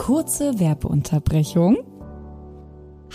kurze 0.00 0.58
Werbeunterbrechung. 0.58 1.76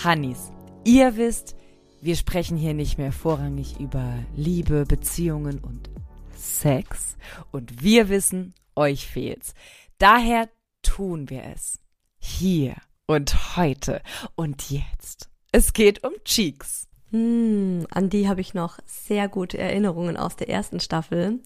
Hannis, 0.04 0.52
ihr 0.84 1.18
wisst, 1.18 1.56
wir 2.00 2.15
sprechen 2.15 2.58
hier 2.58 2.76
nicht 2.76 3.00
mehr 3.00 3.11
vorrangig 3.11 3.80
über 3.80 4.13
Liebe, 4.36 4.85
Beziehungen 4.85 5.57
und 5.57 5.89
Sex. 6.35 7.17
Und 7.51 7.81
wir 7.81 8.07
wissen, 8.09 8.53
euch 8.75 9.07
fehlt's. 9.07 9.55
Daher 9.97 10.47
tun 10.83 11.31
wir 11.31 11.45
es. 11.55 11.79
Hier 12.19 12.75
und 13.07 13.57
heute 13.57 14.04
und 14.36 14.70
jetzt. 14.70 15.31
Es 15.52 15.73
geht 15.73 16.04
um 16.04 16.11
Cheeks. 16.23 16.88
Hm, 17.09 17.88
an 17.89 18.11
die 18.11 18.29
habe 18.29 18.41
ich 18.41 18.54
noch 18.54 18.77
sehr 18.86 19.27
gute 19.27 19.57
Erinnerungen 19.57 20.17
aus 20.17 20.36
der 20.36 20.49
ersten 20.49 20.79
Staffel. 20.79 21.39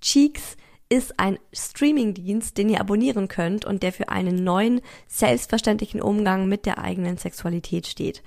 Cheeks 0.00 0.56
ist 0.88 1.18
ein 1.18 1.38
Streamingdienst, 1.52 2.56
den 2.56 2.68
ihr 2.68 2.80
abonnieren 2.80 3.28
könnt 3.28 3.64
und 3.64 3.82
der 3.82 3.92
für 3.92 4.08
einen 4.08 4.44
neuen, 4.44 4.80
selbstverständlichen 5.08 6.00
Umgang 6.00 6.48
mit 6.48 6.66
der 6.66 6.78
eigenen 6.78 7.16
Sexualität 7.16 7.86
steht. 7.86 8.22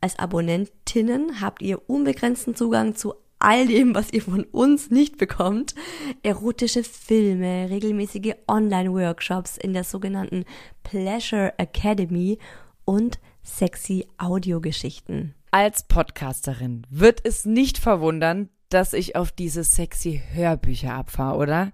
Als 0.00 0.18
Abonnentinnen 0.18 1.40
habt 1.40 1.62
ihr 1.62 1.88
unbegrenzten 1.88 2.54
Zugang 2.54 2.96
zu 2.96 3.14
all 3.38 3.66
dem, 3.66 3.94
was 3.94 4.12
ihr 4.12 4.22
von 4.22 4.44
uns 4.44 4.90
nicht 4.90 5.18
bekommt. 5.18 5.74
Erotische 6.22 6.84
Filme, 6.84 7.68
regelmäßige 7.70 8.34
Online-Workshops 8.46 9.56
in 9.56 9.72
der 9.72 9.84
sogenannten 9.84 10.44
Pleasure 10.84 11.52
Academy 11.58 12.38
und 12.84 13.18
sexy 13.42 14.06
Audiogeschichten. 14.18 15.34
Als 15.50 15.82
Podcasterin 15.82 16.86
wird 16.88 17.20
es 17.24 17.44
nicht 17.44 17.78
verwundern, 17.78 18.48
dass 18.72 18.92
ich 18.92 19.16
auf 19.16 19.32
diese 19.32 19.64
sexy 19.64 20.22
Hörbücher 20.32 20.94
abfahre, 20.94 21.36
oder? 21.36 21.72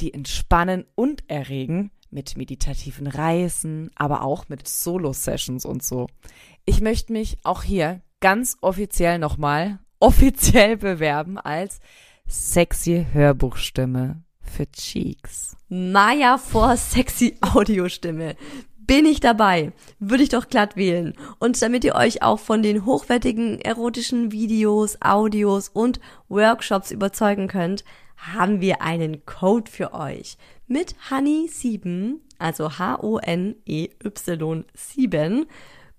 Die 0.00 0.14
entspannen 0.14 0.84
und 0.94 1.28
erregen 1.28 1.90
mit 2.10 2.36
meditativen 2.36 3.06
Reisen, 3.06 3.90
aber 3.94 4.22
auch 4.22 4.48
mit 4.48 4.66
Solo-Sessions 4.66 5.64
und 5.64 5.82
so. 5.82 6.06
Ich 6.64 6.80
möchte 6.80 7.12
mich 7.12 7.38
auch 7.42 7.62
hier 7.62 8.00
ganz 8.20 8.56
offiziell 8.60 9.18
nochmal 9.18 9.78
offiziell 10.00 10.76
bewerben 10.76 11.38
als 11.38 11.80
sexy 12.26 13.06
Hörbuchstimme 13.12 14.22
für 14.40 14.70
Cheeks. 14.70 15.56
Maya 15.68 16.38
vor 16.38 16.76
sexy 16.76 17.36
Audiostimme 17.40 18.36
bin 18.88 19.06
ich 19.06 19.20
dabei. 19.20 19.72
Würde 20.00 20.24
ich 20.24 20.30
doch 20.30 20.48
glatt 20.48 20.74
wählen. 20.74 21.12
Und 21.38 21.62
damit 21.62 21.84
ihr 21.84 21.94
euch 21.94 22.22
auch 22.22 22.40
von 22.40 22.62
den 22.64 22.84
hochwertigen 22.84 23.60
erotischen 23.60 24.32
Videos, 24.32 24.98
Audios 25.00 25.68
und 25.68 26.00
Workshops 26.28 26.90
überzeugen 26.90 27.46
könnt, 27.46 27.84
haben 28.16 28.60
wir 28.60 28.82
einen 28.82 29.24
Code 29.26 29.70
für 29.70 29.94
euch. 29.94 30.38
Mit 30.66 30.96
Honey7, 31.10 32.14
also 32.38 32.78
H-O-N-E-Y 32.78 34.64
7, 34.74 35.46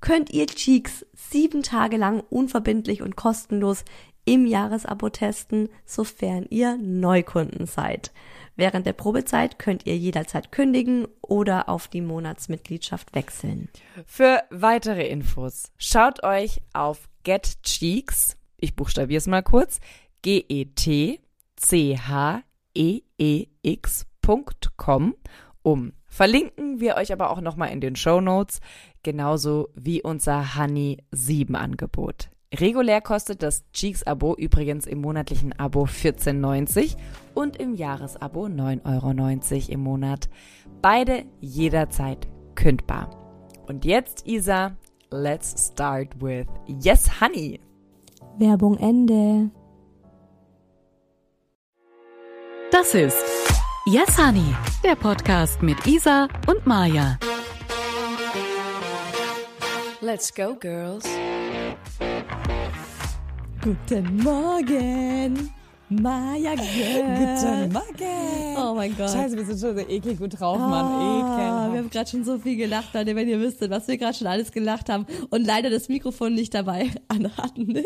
könnt 0.02 0.32
ihr 0.32 0.48
Cheeks 0.48 1.06
sieben 1.14 1.62
Tage 1.62 1.98
lang 1.98 2.24
unverbindlich 2.30 3.02
und 3.04 3.16
kostenlos 3.16 3.86
im 4.26 4.46
Jahresabo 4.48 5.10
testen, 5.10 5.70
sofern 5.86 6.48
ihr 6.50 6.78
Neukunden 6.78 7.68
seid. 7.68 8.12
Während 8.60 8.86
der 8.86 8.92
Probezeit 8.92 9.58
könnt 9.58 9.86
ihr 9.86 9.96
jederzeit 9.98 10.52
kündigen 10.52 11.08
oder 11.22 11.70
auf 11.70 11.88
die 11.88 12.02
Monatsmitgliedschaft 12.02 13.16
wechseln. 13.16 13.70
Für 14.06 14.42
weitere 14.50 15.08
Infos 15.08 15.72
schaut 15.78 16.26
euch 16.26 16.62
auf 16.74 17.08
GetCheeks, 17.24 18.36
ich 18.58 18.76
buchstabiere 18.76 19.20
es 19.20 19.28
mal 19.28 19.44
kurz, 19.44 19.80
G-E-T-C-H-E-E-X.com 20.24 21.16
um. 25.62 25.94
Verlinken 26.08 26.82
wir 26.82 26.96
euch 26.96 27.14
aber 27.14 27.30
auch 27.30 27.40
nochmal 27.40 27.70
in 27.70 27.80
den 27.80 27.96
Show 27.96 28.20
Notes, 28.20 28.60
genauso 29.04 29.70
wie 29.74 30.04
unser 30.04 30.58
Honey 30.58 30.98
7 31.12 31.56
Angebot. 31.56 32.30
Regulär 32.56 33.00
kostet 33.02 33.44
das 33.44 33.64
Cheeks-Abo 33.74 34.36
übrigens 34.36 34.88
im 34.88 35.02
monatlichen 35.02 35.54
Abo 35.60 35.84
14,90 35.84 36.96
und 37.36 37.58
im 37.58 37.76
Jahresabo 37.76 38.46
9,90 38.46 39.56
Euro 39.56 39.72
im 39.72 39.80
Monat. 39.82 40.30
Beide 40.82 41.26
jederzeit 41.40 42.28
kündbar. 42.56 43.12
Und 43.68 43.86
jetzt, 43.86 44.26
Isa, 44.26 44.76
let's 45.12 45.70
start 45.72 46.20
with 46.20 46.48
Yes 46.66 47.22
Honey. 47.22 47.60
Werbung 48.40 48.78
Ende. 48.78 49.52
Das 52.72 52.96
ist 52.96 53.24
Yes 53.86 54.18
Honey, 54.18 54.56
der 54.84 54.96
Podcast 54.96 55.62
mit 55.62 55.86
Isa 55.86 56.28
und 56.48 56.66
Maja. 56.66 57.20
Let's 60.02 60.34
go, 60.34 60.56
girls. 60.56 61.06
Guten 63.62 64.18
Morgen. 64.24 65.50
Maja 65.90 66.54
Girl. 66.54 67.18
Guten 67.18 67.74
Morgen. 67.74 68.58
Oh 68.58 68.76
mein 68.76 68.96
Gott. 68.96 69.10
Scheiße, 69.10 69.36
wir 69.36 69.44
sind 69.46 69.60
schon 69.60 69.76
so 69.76 69.82
eklig 69.90 70.20
gut 70.20 70.40
drauf, 70.40 70.58
Ah, 70.60 70.68
Mann. 70.68 71.74
wir 71.74 71.80
haben 71.80 71.90
gerade 71.90 72.08
schon 72.10 72.24
so 72.24 72.38
viel 72.38 72.56
gelacht, 72.58 72.94
Leute, 72.94 73.16
wenn 73.16 73.28
ihr 73.28 73.40
wüsstet, 73.40 73.72
was 73.72 73.88
wir 73.88 73.98
gerade 73.98 74.16
schon 74.16 74.28
alles 74.28 74.52
gelacht 74.52 74.88
haben 74.88 75.08
und 75.32 75.46
leider 75.48 75.72
das 75.72 75.90
Mikrofon 75.90 76.36
nicht 76.36 76.54
dabei 76.54 76.90
anhatten. 77.08 77.66
Ne? 77.74 77.84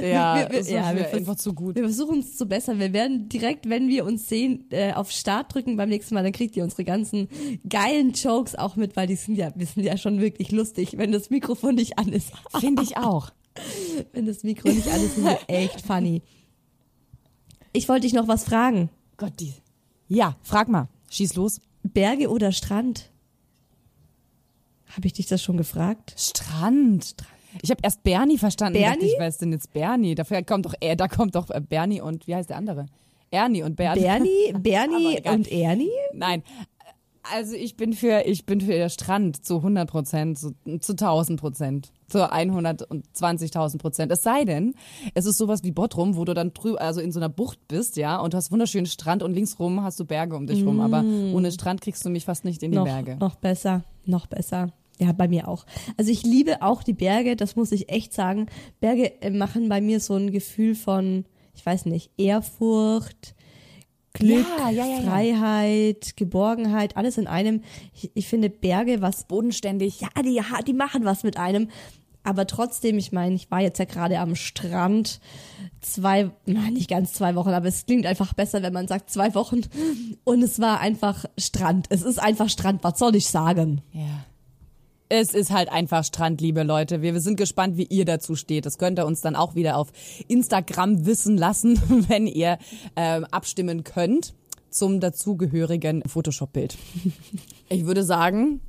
Ja, 0.00 0.48
wir, 0.50 0.64
wir, 0.64 0.72
ja, 0.72 0.94
wir, 0.96 1.12
einfach 1.12 1.34
zu 1.34 1.52
gut. 1.52 1.74
wir 1.74 1.82
versuchen 1.82 2.20
es 2.20 2.36
zu 2.36 2.46
bessern. 2.46 2.78
Wir 2.78 2.92
werden 2.92 3.28
direkt, 3.28 3.68
wenn 3.68 3.88
wir 3.88 4.04
uns 4.04 4.28
sehen, 4.28 4.66
äh, 4.70 4.92
auf 4.92 5.10
Start 5.10 5.52
drücken 5.52 5.76
beim 5.76 5.88
nächsten 5.88 6.14
Mal, 6.14 6.22
dann 6.22 6.32
kriegt 6.32 6.56
ihr 6.56 6.62
unsere 6.62 6.84
ganzen 6.84 7.28
geilen 7.68 8.12
Jokes 8.12 8.54
auch 8.54 8.76
mit, 8.76 8.94
weil 8.96 9.08
die 9.08 9.16
sind 9.16 9.34
ja, 9.36 9.50
wir 9.56 9.66
sind 9.66 9.82
ja 9.82 9.96
schon 9.96 10.20
wirklich 10.20 10.52
lustig, 10.52 10.96
wenn 10.96 11.10
das 11.10 11.28
Mikrofon 11.28 11.74
nicht 11.74 11.98
an 11.98 12.08
ist. 12.08 12.30
Finde 12.60 12.82
ich 12.84 12.96
auch. 12.96 13.30
wenn 14.12 14.26
das 14.26 14.42
Mikro 14.42 14.68
nicht 14.68 14.88
an 14.88 15.04
ist, 15.04 15.18
echt 15.46 15.82
funny. 15.82 16.22
Ich 17.72 17.88
wollte 17.88 18.02
dich 18.02 18.12
noch 18.12 18.28
was 18.28 18.44
fragen. 18.44 18.90
Gott, 19.16 19.32
die. 19.40 19.54
Ja, 20.08 20.36
frag 20.42 20.68
mal. 20.68 20.88
Schieß 21.10 21.34
los. 21.36 21.60
Berge 21.82 22.28
oder 22.28 22.52
Strand? 22.52 23.10
Habe 24.96 25.06
ich 25.06 25.14
dich 25.14 25.26
das 25.26 25.42
schon 25.42 25.56
gefragt? 25.56 26.14
Strand. 26.16 27.14
Ich 27.62 27.70
habe 27.70 27.80
erst 27.82 28.02
Bernie 28.02 28.38
verstanden. 28.38 28.78
Bernie? 28.78 29.06
Ich, 29.06 29.14
wer 29.18 29.28
ist 29.28 29.40
denn 29.40 29.52
jetzt 29.52 29.72
Bernie? 29.72 30.14
Dafür 30.14 30.42
kommt 30.42 30.66
doch, 30.66 30.74
äh, 30.80 30.96
da 30.96 31.08
kommt 31.08 31.34
doch 31.34 31.50
äh, 31.50 31.60
Bernie 31.60 32.00
und 32.00 32.26
wie 32.26 32.34
heißt 32.34 32.50
der 32.50 32.56
andere? 32.56 32.86
Ernie 33.30 33.62
und 33.62 33.76
Bernie. 33.76 34.02
Bernie, 34.02 34.52
Bernie 34.58 35.20
und 35.26 35.50
Ernie? 35.50 35.90
Nein. 36.12 36.42
Also 37.22 37.54
ich 37.54 37.76
bin 37.76 37.92
für, 37.92 38.22
ich 38.26 38.46
bin 38.46 38.60
für 38.60 38.88
Strand 38.88 39.44
zu 39.44 39.56
100 39.56 39.88
Prozent, 39.88 40.38
zu, 40.38 40.54
zu 40.80 40.92
1000 40.92 41.40
Prozent, 41.40 41.92
zu 42.12 42.32
120.000 42.32 43.78
Prozent. 43.78 44.12
Es 44.12 44.22
sei 44.22 44.44
denn, 44.44 44.74
es 45.14 45.26
ist 45.26 45.38
sowas 45.38 45.64
wie 45.64 45.72
Bottrum, 45.72 46.16
wo 46.16 46.24
du 46.24 46.34
dann 46.34 46.52
drüber, 46.52 46.80
also 46.80 47.00
in 47.00 47.10
so 47.10 47.18
einer 47.18 47.28
Bucht 47.28 47.58
bist, 47.68 47.96
ja, 47.96 48.18
und 48.18 48.34
du 48.34 48.36
hast 48.36 48.52
wunderschönen 48.52 48.86
Strand 48.86 49.22
und 49.22 49.32
linksrum 49.32 49.82
hast 49.82 49.98
du 49.98 50.04
Berge 50.04 50.36
um 50.36 50.46
dich 50.46 50.64
rum, 50.64 50.80
aber 50.80 51.04
ohne 51.34 51.50
Strand 51.50 51.80
kriegst 51.80 52.04
du 52.04 52.10
mich 52.10 52.24
fast 52.24 52.44
nicht 52.44 52.62
in 52.62 52.70
die 52.70 52.78
noch, 52.78 52.84
Berge. 52.84 53.16
noch 53.18 53.36
besser, 53.36 53.82
noch 54.04 54.26
besser. 54.26 54.68
Ja, 54.98 55.12
bei 55.12 55.26
mir 55.26 55.48
auch. 55.48 55.64
Also 55.96 56.12
ich 56.12 56.22
liebe 56.22 56.62
auch 56.62 56.82
die 56.82 56.92
Berge, 56.92 57.34
das 57.34 57.56
muss 57.56 57.72
ich 57.72 57.88
echt 57.88 58.12
sagen. 58.12 58.46
Berge 58.78 59.20
äh, 59.22 59.30
machen 59.30 59.68
bei 59.68 59.80
mir 59.80 59.98
so 59.98 60.14
ein 60.14 60.30
Gefühl 60.30 60.74
von, 60.74 61.24
ich 61.54 61.64
weiß 61.64 61.86
nicht, 61.86 62.10
Ehrfurcht, 62.18 63.34
Glück, 64.12 64.46
ja, 64.58 64.70
ja, 64.70 64.86
ja. 64.86 65.00
Freiheit, 65.00 66.16
Geborgenheit, 66.16 66.96
alles 66.96 67.16
in 67.16 67.26
einem. 67.26 67.62
Ich, 67.94 68.10
ich 68.14 68.28
finde 68.28 68.50
Berge, 68.50 69.00
was 69.00 69.24
Bodenständig. 69.24 70.00
ja, 70.00 70.08
die, 70.22 70.40
die 70.66 70.74
machen 70.74 71.04
was 71.04 71.22
mit 71.24 71.38
einem. 71.38 71.68
Aber 72.24 72.46
trotzdem, 72.46 72.98
ich 72.98 73.12
meine, 73.12 73.34
ich 73.34 73.50
war 73.50 73.60
jetzt 73.60 73.78
ja 73.78 73.84
gerade 73.84 74.18
am 74.18 74.36
Strand 74.36 75.20
zwei, 75.80 76.30
nein, 76.46 76.74
nicht 76.74 76.88
ganz 76.88 77.12
zwei 77.12 77.34
Wochen, 77.34 77.50
aber 77.50 77.66
es 77.66 77.84
klingt 77.86 78.06
einfach 78.06 78.32
besser, 78.32 78.62
wenn 78.62 78.72
man 78.72 78.86
sagt 78.86 79.10
zwei 79.10 79.34
Wochen. 79.34 79.62
Und 80.24 80.42
es 80.42 80.60
war 80.60 80.80
einfach 80.80 81.24
Strand. 81.36 81.86
Es 81.90 82.02
ist 82.02 82.20
einfach 82.20 82.48
Strand. 82.48 82.84
Was 82.84 82.98
soll 82.98 83.16
ich 83.16 83.26
sagen? 83.26 83.82
Ja. 83.92 84.24
Es 85.08 85.34
ist 85.34 85.50
halt 85.50 85.70
einfach 85.70 86.04
Strand, 86.04 86.40
liebe 86.40 86.62
Leute. 86.62 87.02
Wir, 87.02 87.12
wir 87.12 87.20
sind 87.20 87.36
gespannt, 87.36 87.76
wie 87.76 87.84
ihr 87.84 88.04
dazu 88.04 88.34
steht. 88.34 88.64
Das 88.64 88.78
könnt 88.78 88.98
ihr 88.98 89.04
uns 89.04 89.20
dann 89.20 89.36
auch 89.36 89.54
wieder 89.54 89.76
auf 89.76 89.88
Instagram 90.28 91.04
wissen 91.04 91.36
lassen, 91.36 91.80
wenn 92.08 92.26
ihr 92.26 92.58
ähm, 92.96 93.26
abstimmen 93.30 93.84
könnt 93.84 94.34
zum 94.70 95.00
dazugehörigen 95.00 96.02
Photoshop-Bild. 96.06 96.76
Ich 97.68 97.86
würde 97.86 98.04
sagen, 98.04 98.60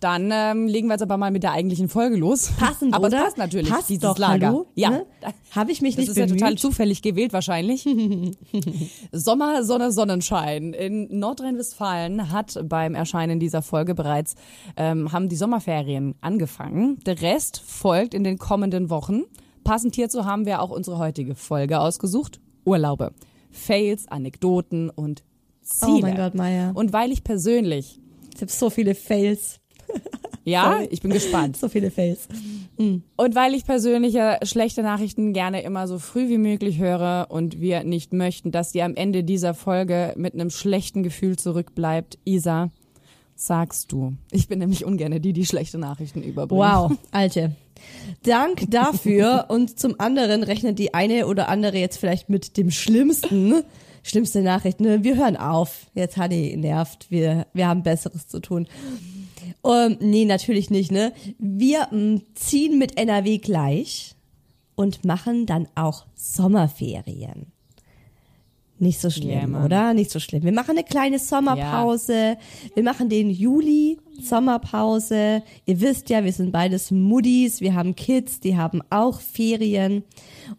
dann 0.00 0.30
ähm, 0.32 0.66
legen 0.66 0.88
wir 0.88 0.94
jetzt 0.94 1.02
aber 1.02 1.16
mal 1.16 1.30
mit 1.30 1.42
der 1.42 1.52
eigentlichen 1.52 1.88
Folge 1.88 2.16
los. 2.16 2.50
Passend, 2.58 2.94
aber 2.94 3.06
oder? 3.06 3.18
es 3.18 3.24
passt 3.24 3.38
natürlich, 3.38 3.70
Passt 3.70 3.88
dieses 3.88 4.02
doch, 4.02 4.18
Lager. 4.18 4.48
hallo? 4.48 4.66
Ja. 4.74 4.90
Ne? 4.90 5.06
Habe 5.52 5.72
ich 5.72 5.80
mich 5.82 5.94
Das 5.96 6.00
nicht 6.02 6.10
ist 6.10 6.16
ja 6.16 6.26
bemüht? 6.26 6.40
total 6.40 6.56
zufällig 6.58 7.02
gewählt 7.02 7.32
wahrscheinlich. 7.32 7.84
Sommer, 9.12 9.64
Sonne, 9.64 9.92
Sonnenschein. 9.92 10.72
In 10.72 11.18
Nordrhein-Westfalen 11.18 12.30
hat 12.30 12.58
beim 12.68 12.94
Erscheinen 12.94 13.40
dieser 13.40 13.62
Folge 13.62 13.94
bereits, 13.94 14.34
ähm, 14.76 15.12
haben 15.12 15.28
die 15.28 15.36
Sommerferien 15.36 16.14
angefangen. 16.20 16.98
Der 17.06 17.20
Rest 17.22 17.62
folgt 17.64 18.14
in 18.14 18.24
den 18.24 18.38
kommenden 18.38 18.90
Wochen. 18.90 19.22
Passend 19.64 19.94
hierzu 19.94 20.24
haben 20.24 20.46
wir 20.46 20.60
auch 20.62 20.70
unsere 20.70 20.98
heutige 20.98 21.34
Folge 21.34 21.80
ausgesucht. 21.80 22.40
Urlaube. 22.64 23.12
Fails, 23.50 24.06
Anekdoten 24.08 24.90
und 24.90 25.24
Ziele. 25.62 25.92
Oh 25.92 26.00
mein 26.02 26.16
Gott, 26.16 26.34
Maya. 26.34 26.70
Und 26.74 26.92
weil 26.92 27.10
ich 27.10 27.24
persönlich 27.24 27.98
Ich 28.34 28.42
habe 28.42 28.52
so 28.52 28.70
viele 28.70 28.94
Fails. 28.94 29.60
Ja, 30.46 30.74
Sorry. 30.74 30.88
ich 30.92 31.02
bin 31.02 31.10
gespannt. 31.12 31.56
So 31.56 31.68
viele 31.68 31.90
Fails. 31.90 32.28
Und 32.78 33.34
weil 33.34 33.52
ich 33.54 33.64
persönlich 33.64 34.14
ja 34.14 34.38
schlechte 34.44 34.84
Nachrichten 34.84 35.32
gerne 35.32 35.62
immer 35.62 35.88
so 35.88 35.98
früh 35.98 36.28
wie 36.28 36.38
möglich 36.38 36.78
höre 36.78 37.26
und 37.30 37.60
wir 37.60 37.82
nicht 37.82 38.12
möchten, 38.12 38.52
dass 38.52 38.72
ihr 38.72 38.84
am 38.84 38.94
Ende 38.94 39.24
dieser 39.24 39.54
Folge 39.54 40.14
mit 40.16 40.34
einem 40.34 40.50
schlechten 40.50 41.02
Gefühl 41.02 41.36
zurückbleibt, 41.36 42.18
Isa, 42.24 42.70
sagst 43.34 43.90
du. 43.90 44.12
Ich 44.30 44.46
bin 44.46 44.60
nämlich 44.60 44.84
ungerne 44.84 45.20
die, 45.20 45.32
die 45.32 45.46
schlechte 45.46 45.78
Nachrichten 45.78 46.22
überbringt. 46.22 46.62
Wow, 46.62 46.92
Alte. 47.10 47.56
Dank 48.22 48.70
dafür 48.70 49.46
und 49.48 49.80
zum 49.80 49.98
anderen 49.98 50.44
rechnet 50.44 50.78
die 50.78 50.94
eine 50.94 51.26
oder 51.26 51.48
andere 51.48 51.76
jetzt 51.78 51.96
vielleicht 51.98 52.28
mit 52.28 52.56
dem 52.56 52.70
Schlimmsten. 52.70 53.64
Schlimmste 54.04 54.42
Nachricht, 54.42 54.80
ne? 54.80 55.02
Wir 55.02 55.16
hören 55.16 55.36
auf. 55.36 55.86
Jetzt 55.94 56.16
hat 56.16 56.30
die 56.30 56.56
nervt. 56.56 57.06
Wir, 57.10 57.48
wir 57.52 57.66
haben 57.66 57.82
Besseres 57.82 58.28
zu 58.28 58.38
tun. 58.38 58.68
Ähm, 59.66 59.96
nee, 60.00 60.24
natürlich 60.24 60.70
nicht, 60.70 60.92
ne? 60.92 61.12
Wir 61.38 61.88
mm, 61.90 62.22
ziehen 62.34 62.78
mit 62.78 62.98
NRW 62.98 63.38
gleich 63.38 64.14
und 64.74 65.04
machen 65.04 65.46
dann 65.46 65.68
auch 65.74 66.06
Sommerferien. 66.14 67.52
Nicht 68.78 69.00
so 69.00 69.08
schlimm, 69.08 69.54
Yeah, 69.54 69.64
oder? 69.64 69.94
Nicht 69.94 70.10
so 70.10 70.20
schlimm. 70.20 70.42
Wir 70.42 70.52
machen 70.52 70.72
eine 70.72 70.84
kleine 70.84 71.18
Sommerpause. 71.18 72.36
Wir 72.74 72.82
machen 72.82 73.08
den 73.08 73.30
Juli 73.30 73.98
Sommerpause. 74.24 75.42
Ihr 75.64 75.80
wisst 75.80 76.10
ja, 76.10 76.24
wir 76.24 76.32
sind 76.32 76.52
beides 76.52 76.90
Muddis. 76.90 77.60
Wir 77.60 77.74
haben 77.74 77.94
Kids, 77.94 78.40
die 78.40 78.56
haben 78.56 78.82
auch 78.90 79.20
Ferien. 79.20 80.04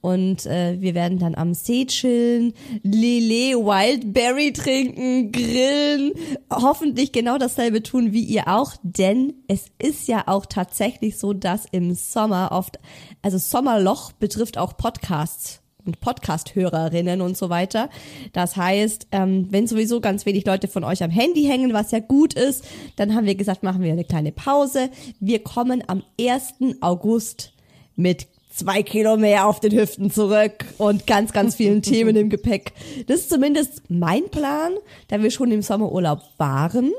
Und 0.01 0.45
äh, 0.45 0.79
wir 0.79 0.95
werden 0.95 1.19
dann 1.19 1.35
am 1.35 1.53
See 1.53 1.85
chillen, 1.85 2.53
Lele 2.83 3.57
Wildberry 3.57 4.53
trinken, 4.53 5.31
grillen. 5.31 6.13
Hoffentlich 6.51 7.11
genau 7.11 7.37
dasselbe 7.37 7.83
tun 7.83 8.13
wie 8.13 8.23
ihr 8.23 8.47
auch. 8.47 8.73
Denn 8.83 9.33
es 9.47 9.67
ist 9.79 10.07
ja 10.07 10.23
auch 10.27 10.45
tatsächlich 10.45 11.17
so, 11.17 11.33
dass 11.33 11.65
im 11.71 11.93
Sommer 11.93 12.49
oft, 12.51 12.79
also 13.21 13.37
Sommerloch 13.37 14.11
betrifft 14.13 14.57
auch 14.57 14.77
Podcasts 14.77 15.61
und 15.87 15.99
Podcast-Hörerinnen 15.99 17.21
und 17.21 17.37
so 17.37 17.49
weiter. 17.49 17.89
Das 18.33 18.55
heißt, 18.55 19.07
ähm, 19.11 19.47
wenn 19.49 19.67
sowieso 19.67 20.01
ganz 20.01 20.25
wenig 20.25 20.45
Leute 20.45 20.67
von 20.67 20.83
euch 20.83 21.01
am 21.03 21.09
Handy 21.09 21.43
hängen, 21.43 21.73
was 21.73 21.91
ja 21.91 21.99
gut 21.99 22.33
ist, 22.33 22.65
dann 22.97 23.15
haben 23.15 23.25
wir 23.25 23.35
gesagt, 23.35 23.63
machen 23.63 23.81
wir 23.81 23.91
eine 23.91 24.03
kleine 24.03 24.31
Pause. 24.31 24.89
Wir 25.19 25.43
kommen 25.43 25.83
am 25.87 26.03
1. 26.19 26.77
August 26.81 27.53
mit 27.95 28.27
zwei 28.49 28.83
Kilo 28.83 29.17
mehr 29.17 29.47
auf 29.47 29.59
den 29.59 29.71
Hüften 29.71 30.11
zurück 30.11 30.65
und 30.77 31.07
ganz, 31.07 31.31
ganz 31.31 31.55
vielen 31.55 31.81
Themen 31.83 32.15
im 32.15 32.29
Gepäck. 32.29 32.73
Das 33.07 33.21
ist 33.21 33.29
zumindest 33.29 33.83
mein 33.89 34.29
Plan, 34.29 34.73
da 35.07 35.21
wir 35.21 35.31
schon 35.31 35.51
im 35.51 35.61
Sommerurlaub 35.61 36.21
waren. 36.37 36.91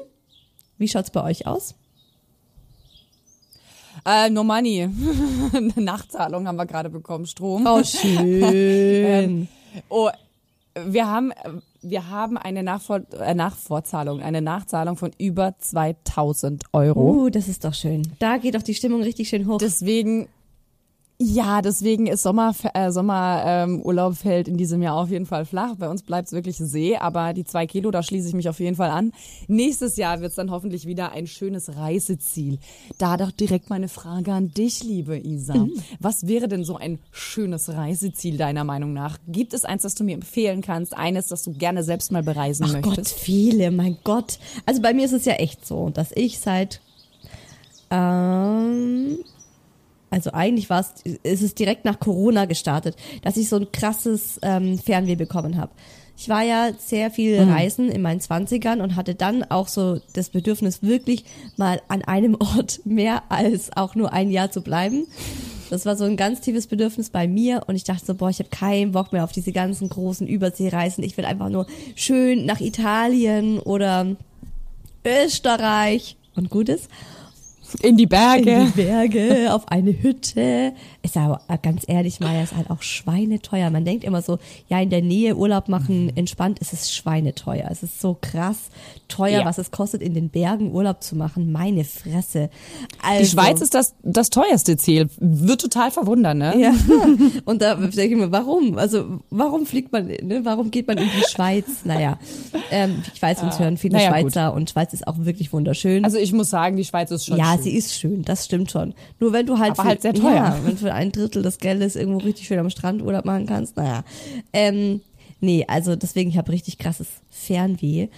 Wie 0.78 0.88
schaut's 0.88 1.10
bei 1.10 1.22
euch 1.22 1.46
aus? 1.46 1.74
Äh, 4.04 4.30
no 4.30 4.44
money. 4.44 4.88
Eine 5.52 5.72
Nachzahlung 5.76 6.46
haben 6.46 6.56
wir 6.56 6.66
gerade 6.66 6.90
bekommen, 6.90 7.26
Strom. 7.26 7.66
Oh, 7.66 7.82
schön. 7.84 9.48
Oh, 9.88 10.10
wir 10.86 11.08
haben, 11.08 11.32
wir 11.82 12.08
haben 12.08 12.36
eine 12.36 12.62
Nachvor 12.62 13.02
äh, 13.20 13.34
Nachvorzahlung, 13.34 14.20
eine 14.20 14.42
Nachzahlung 14.42 14.96
von 14.96 15.10
über 15.18 15.54
2000 15.58 16.64
Euro. 16.72 17.00
Uh, 17.00 17.30
das 17.30 17.48
ist 17.48 17.64
doch 17.64 17.74
schön. 17.74 18.02
Da 18.18 18.38
geht 18.38 18.54
doch 18.54 18.62
die 18.62 18.74
Stimmung 18.74 19.02
richtig 19.02 19.28
schön 19.28 19.46
hoch. 19.46 19.58
Deswegen, 19.58 20.28
ja, 21.20 21.62
deswegen 21.62 22.06
ist 22.06 22.22
Sommer, 22.22 22.54
äh, 22.74 22.92
Sommer 22.92 23.42
ähm, 23.44 23.82
fällt 24.14 24.46
in 24.46 24.56
diesem 24.56 24.82
Jahr 24.82 24.94
auf 24.94 25.10
jeden 25.10 25.26
Fall 25.26 25.44
flach. 25.44 25.74
Bei 25.76 25.88
uns 25.88 26.04
bleibt 26.04 26.28
es 26.28 26.32
wirklich 26.32 26.58
See, 26.58 26.96
aber 26.96 27.32
die 27.32 27.44
zwei 27.44 27.66
Kilo, 27.66 27.90
da 27.90 28.04
schließe 28.04 28.28
ich 28.28 28.34
mich 28.34 28.48
auf 28.48 28.60
jeden 28.60 28.76
Fall 28.76 28.90
an. 28.90 29.10
Nächstes 29.48 29.96
Jahr 29.96 30.20
wird 30.20 30.30
es 30.30 30.36
dann 30.36 30.52
hoffentlich 30.52 30.86
wieder 30.86 31.10
ein 31.10 31.26
schönes 31.26 31.74
Reiseziel. 31.74 32.58
Da 32.98 33.16
doch 33.16 33.32
direkt 33.32 33.68
meine 33.68 33.88
Frage 33.88 34.32
an 34.32 34.52
dich, 34.52 34.84
liebe 34.84 35.18
Isa. 35.18 35.54
Mhm. 35.54 35.72
Was 35.98 36.28
wäre 36.28 36.46
denn 36.46 36.62
so 36.62 36.76
ein 36.76 37.00
schönes 37.10 37.68
Reiseziel 37.68 38.36
deiner 38.36 38.62
Meinung 38.62 38.92
nach? 38.92 39.18
Gibt 39.26 39.54
es 39.54 39.64
eins, 39.64 39.82
das 39.82 39.96
du 39.96 40.04
mir 40.04 40.14
empfehlen 40.14 40.62
kannst? 40.62 40.96
Eines, 40.96 41.26
das 41.26 41.42
du 41.42 41.52
gerne 41.52 41.82
selbst 41.82 42.12
mal 42.12 42.22
bereisen 42.22 42.66
Ach 42.68 42.74
Gott, 42.74 42.96
möchtest? 42.98 43.18
viele, 43.18 43.72
mein 43.72 43.98
Gott. 44.04 44.38
Also 44.66 44.80
bei 44.82 44.94
mir 44.94 45.06
ist 45.06 45.12
es 45.12 45.24
ja 45.24 45.34
echt 45.34 45.66
so, 45.66 45.90
dass 45.90 46.12
ich 46.14 46.38
seit, 46.38 46.80
ähm, 47.90 49.18
also 50.10 50.32
eigentlich 50.32 50.70
war 50.70 50.80
es, 50.80 51.02
ist 51.22 51.42
es 51.42 51.54
direkt 51.54 51.84
nach 51.84 52.00
Corona 52.00 52.44
gestartet, 52.46 52.96
dass 53.22 53.36
ich 53.36 53.48
so 53.48 53.56
ein 53.56 53.72
krasses 53.72 54.38
ähm, 54.42 54.78
Fernweh 54.78 55.16
bekommen 55.16 55.56
habe. 55.56 55.72
Ich 56.16 56.28
war 56.28 56.42
ja 56.42 56.70
sehr 56.76 57.12
viel 57.12 57.40
reisen 57.40 57.88
in 57.88 58.02
meinen 58.02 58.20
Zwanzigern 58.20 58.80
und 58.80 58.96
hatte 58.96 59.14
dann 59.14 59.44
auch 59.44 59.68
so 59.68 60.00
das 60.14 60.30
Bedürfnis, 60.30 60.82
wirklich 60.82 61.24
mal 61.56 61.80
an 61.86 62.02
einem 62.02 62.34
Ort 62.40 62.80
mehr 62.84 63.22
als 63.28 63.76
auch 63.76 63.94
nur 63.94 64.12
ein 64.12 64.30
Jahr 64.30 64.50
zu 64.50 64.62
bleiben. 64.62 65.06
Das 65.70 65.86
war 65.86 65.96
so 65.96 66.04
ein 66.04 66.16
ganz 66.16 66.40
tiefes 66.40 66.66
Bedürfnis 66.66 67.10
bei 67.10 67.28
mir 67.28 67.62
und 67.66 67.76
ich 67.76 67.84
dachte 67.84 68.04
so, 68.04 68.14
boah, 68.14 68.30
ich 68.30 68.40
habe 68.40 68.48
keinen 68.48 68.92
Bock 68.92 69.12
mehr 69.12 69.22
auf 69.22 69.32
diese 69.32 69.52
ganzen 69.52 69.88
großen 69.88 70.26
Überseereisen. 70.26 71.04
Ich 71.04 71.16
will 71.16 71.24
einfach 71.24 71.50
nur 71.50 71.66
schön 71.94 72.46
nach 72.46 72.60
Italien 72.60 73.60
oder 73.60 74.16
Österreich 75.04 76.16
und 76.34 76.50
Gutes 76.50 76.88
In 77.82 77.96
die 77.96 78.06
Berge. 78.06 78.50
in 78.50 78.66
die 78.66 78.82
Berge, 78.82 79.54
auf 79.54 79.68
eine 79.68 79.92
Hütte. 80.02 80.72
Ist 81.02 81.16
aber 81.16 81.40
ganz 81.62 81.84
ehrlich, 81.86 82.20
Maya, 82.20 82.42
ist 82.42 82.56
halt 82.56 82.70
auch 82.70 82.82
schweineteuer. 82.82 83.70
Man 83.70 83.84
denkt 83.84 84.04
immer 84.04 84.22
so, 84.22 84.38
ja, 84.68 84.80
in 84.80 84.90
der 84.90 85.02
Nähe 85.02 85.36
Urlaub 85.36 85.68
machen, 85.68 86.12
entspannt, 86.16 86.58
es 86.60 86.72
ist 86.72 86.94
schweineteuer. 86.94 87.68
Es 87.70 87.82
ist 87.82 88.00
so 88.00 88.16
krass 88.20 88.70
teuer, 89.08 89.40
Ja. 89.40 89.44
was 89.44 89.58
es 89.58 89.70
kostet, 89.70 90.02
in 90.02 90.14
den 90.14 90.28
Bergen 90.28 90.72
Urlaub 90.72 91.02
zu 91.02 91.16
machen. 91.16 91.52
Meine 91.52 91.84
Fresse. 91.84 92.50
Also, 93.02 93.22
Die 93.22 93.30
Schweiz 93.30 93.60
ist 93.60 93.74
das, 93.74 93.94
das 94.02 94.30
teuerste 94.30 94.76
Ziel. 94.76 95.08
Wird 95.18 95.60
total 95.60 95.90
verwundern, 95.90 96.38
ne? 96.38 96.54
Ja, 96.58 96.72
und 97.44 97.62
da 97.62 97.74
denke 97.74 98.14
ich 98.14 98.16
mir, 98.16 98.32
warum? 98.32 98.76
Also, 98.78 99.20
warum 99.30 99.66
fliegt 99.66 99.92
man, 99.92 100.06
ne? 100.06 100.40
warum 100.44 100.70
geht 100.70 100.86
man 100.86 100.98
in 100.98 101.08
die 101.08 101.24
Schweiz? 101.30 101.66
Naja, 101.84 102.18
ähm, 102.70 103.02
ich 103.14 103.20
weiß, 103.22 103.42
uns 103.42 103.58
hören 103.58 103.76
viele 103.76 103.96
naja, 103.96 104.10
Schweizer 104.10 104.52
und 104.52 104.70
Schweiz 104.70 104.92
ist 104.92 105.06
auch 105.06 105.16
wirklich 105.18 105.52
wunderschön. 105.52 106.04
Also 106.04 106.18
ich 106.18 106.32
muss 106.32 106.50
sagen, 106.50 106.76
die 106.76 106.84
Schweiz 106.84 107.10
ist 107.10 107.26
schon 107.26 107.38
ja, 107.38 107.54
schön. 107.54 107.57
Sie 107.62 107.74
ist 107.74 107.94
schön, 107.94 108.22
das 108.22 108.44
stimmt 108.44 108.70
schon. 108.70 108.94
Nur 109.20 109.32
wenn 109.32 109.46
du 109.46 109.58
halt, 109.58 109.72
Aber 109.72 109.82
für, 109.82 109.88
halt 109.88 110.02
sehr 110.02 110.14
teuer. 110.14 110.34
Ja, 110.34 110.58
wenn 110.64 110.72
du 110.72 110.76
für 110.78 110.92
ein 110.94 111.12
Drittel 111.12 111.42
des 111.42 111.58
Geldes 111.58 111.96
irgendwo 111.96 112.18
richtig 112.18 112.46
schön 112.46 112.58
am 112.58 112.70
Strand 112.70 113.02
Urlaub 113.02 113.24
machen 113.24 113.46
kannst, 113.46 113.76
naja. 113.76 114.04
Ähm, 114.52 115.00
nee, 115.40 115.64
also 115.68 115.96
deswegen, 115.96 116.30
ich 116.30 116.38
habe 116.38 116.52
richtig 116.52 116.78
krasses 116.78 117.08
Fernweh 117.30 118.08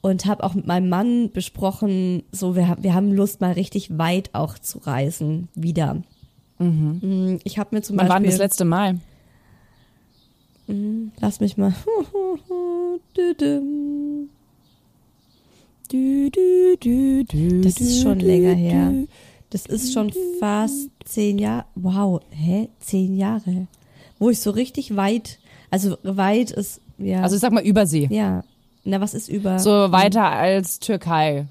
und 0.00 0.26
habe 0.26 0.44
auch 0.44 0.54
mit 0.54 0.66
meinem 0.66 0.88
Mann 0.88 1.30
besprochen, 1.32 2.22
so 2.32 2.54
wir, 2.54 2.68
haben- 2.68 2.82
wir 2.82 2.94
haben 2.94 3.12
Lust 3.12 3.40
mal 3.40 3.52
richtig 3.52 3.98
weit 3.98 4.30
auch 4.32 4.58
zu 4.58 4.78
reisen 4.78 5.48
wieder. 5.54 6.02
Mhm. 6.58 7.40
Ich 7.44 7.58
habe 7.58 7.74
mir 7.76 7.82
zum 7.82 7.96
Wann 7.98 8.08
war 8.08 8.16
Beispiel 8.16 8.30
das 8.30 8.38
letzte 8.38 8.64
Mal? 8.64 8.98
Lass 11.20 11.40
mich 11.40 11.56
mal. 11.56 11.72
Du, 15.88 16.30
du, 16.30 16.76
du, 16.78 17.24
du, 17.24 17.60
Das 17.62 17.80
ist 17.80 18.02
schon 18.02 18.20
länger 18.20 18.54
her. 18.54 18.92
Das 19.50 19.64
ist 19.64 19.92
schon 19.94 20.12
fast 20.38 20.90
zehn 21.04 21.38
Jahre. 21.38 21.64
Wow, 21.74 22.20
hä? 22.30 22.68
Zehn 22.80 23.16
Jahre. 23.16 23.66
Wo 24.18 24.28
ich 24.28 24.40
so 24.40 24.50
richtig 24.50 24.96
weit, 24.96 25.38
also 25.70 25.96
weit 26.02 26.50
ist, 26.50 26.80
ja. 26.98 27.22
Also 27.22 27.36
ich 27.36 27.40
sag 27.40 27.52
mal 27.52 27.64
Übersee. 27.64 28.08
ja. 28.10 28.44
Na, 28.84 29.00
was 29.02 29.12
ist 29.12 29.28
über? 29.28 29.58
So 29.58 29.70
weiter 29.70 30.24
als 30.24 30.78
Türkei. 30.78 31.46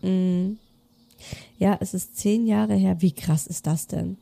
Ja, 1.60 1.78
es 1.80 1.94
ist 1.94 2.18
zehn 2.18 2.48
Jahre 2.48 2.74
her. 2.74 2.98
Wie 3.02 3.12
krass 3.12 3.46
ist 3.46 3.68
das 3.68 3.86
denn? 3.86 4.18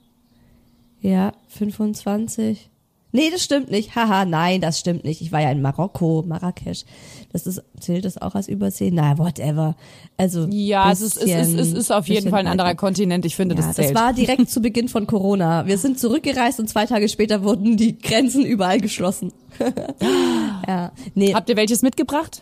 Ja, 1.01 1.31
25. 1.47 2.69
Nee, 3.15 3.29
das 3.31 3.43
stimmt 3.43 3.71
nicht. 3.71 3.95
Haha, 3.95 4.25
nein, 4.25 4.59
das 4.59 4.77
stimmt 4.79 5.05
nicht. 5.05 5.21
Ich 5.21 5.31
war 5.31 5.39
ja 5.41 5.49
in 5.49 5.61
Marokko, 5.61 6.23
Marrakesch. 6.27 6.83
Das 7.31 7.47
ist, 7.47 7.63
zählt 7.79 8.03
das 8.03 8.17
auch 8.21 8.35
als 8.35 8.47
Übersee? 8.49 8.91
Na, 8.91 9.17
whatever. 9.17 9.75
Also. 10.17 10.47
Ja, 10.49 10.91
es 10.91 10.99
ist, 10.99 11.17
es 11.17 11.47
ist, 11.47 11.53
es 11.59 11.71
ist 11.73 11.91
auf 11.91 12.07
jeden 12.07 12.17
bisschen 12.17 12.31
Fall 12.31 12.41
ein 12.41 12.47
anderer. 12.47 12.75
Kontinent. 12.75 13.25
Ich 13.25 13.35
finde, 13.37 13.55
Ja, 13.55 13.61
das 13.61 13.67
das 13.67 13.75
zählt. 13.87 13.95
war 13.95 14.11
direkt 14.11 14.49
zu 14.49 14.61
Beginn 14.61 14.89
von 14.89 15.07
Corona. 15.07 15.65
Wir 15.65 15.77
sind 15.77 15.97
zurückgereist 15.97 16.59
und 16.59 16.67
zwei 16.67 16.85
Tage 16.85 17.07
später 17.07 17.43
wurden 17.43 17.77
die 17.77 17.97
Grenzen 17.97 18.45
überall 18.45 18.81
geschlossen. 18.81 19.31
ja, 20.67 20.91
nee, 21.13 21.33
Habt 21.33 21.49
ihr 21.49 21.55
welches 21.55 21.81
mitgebracht? 21.81 22.41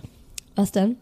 was 0.55 0.71
denn? 0.71 0.97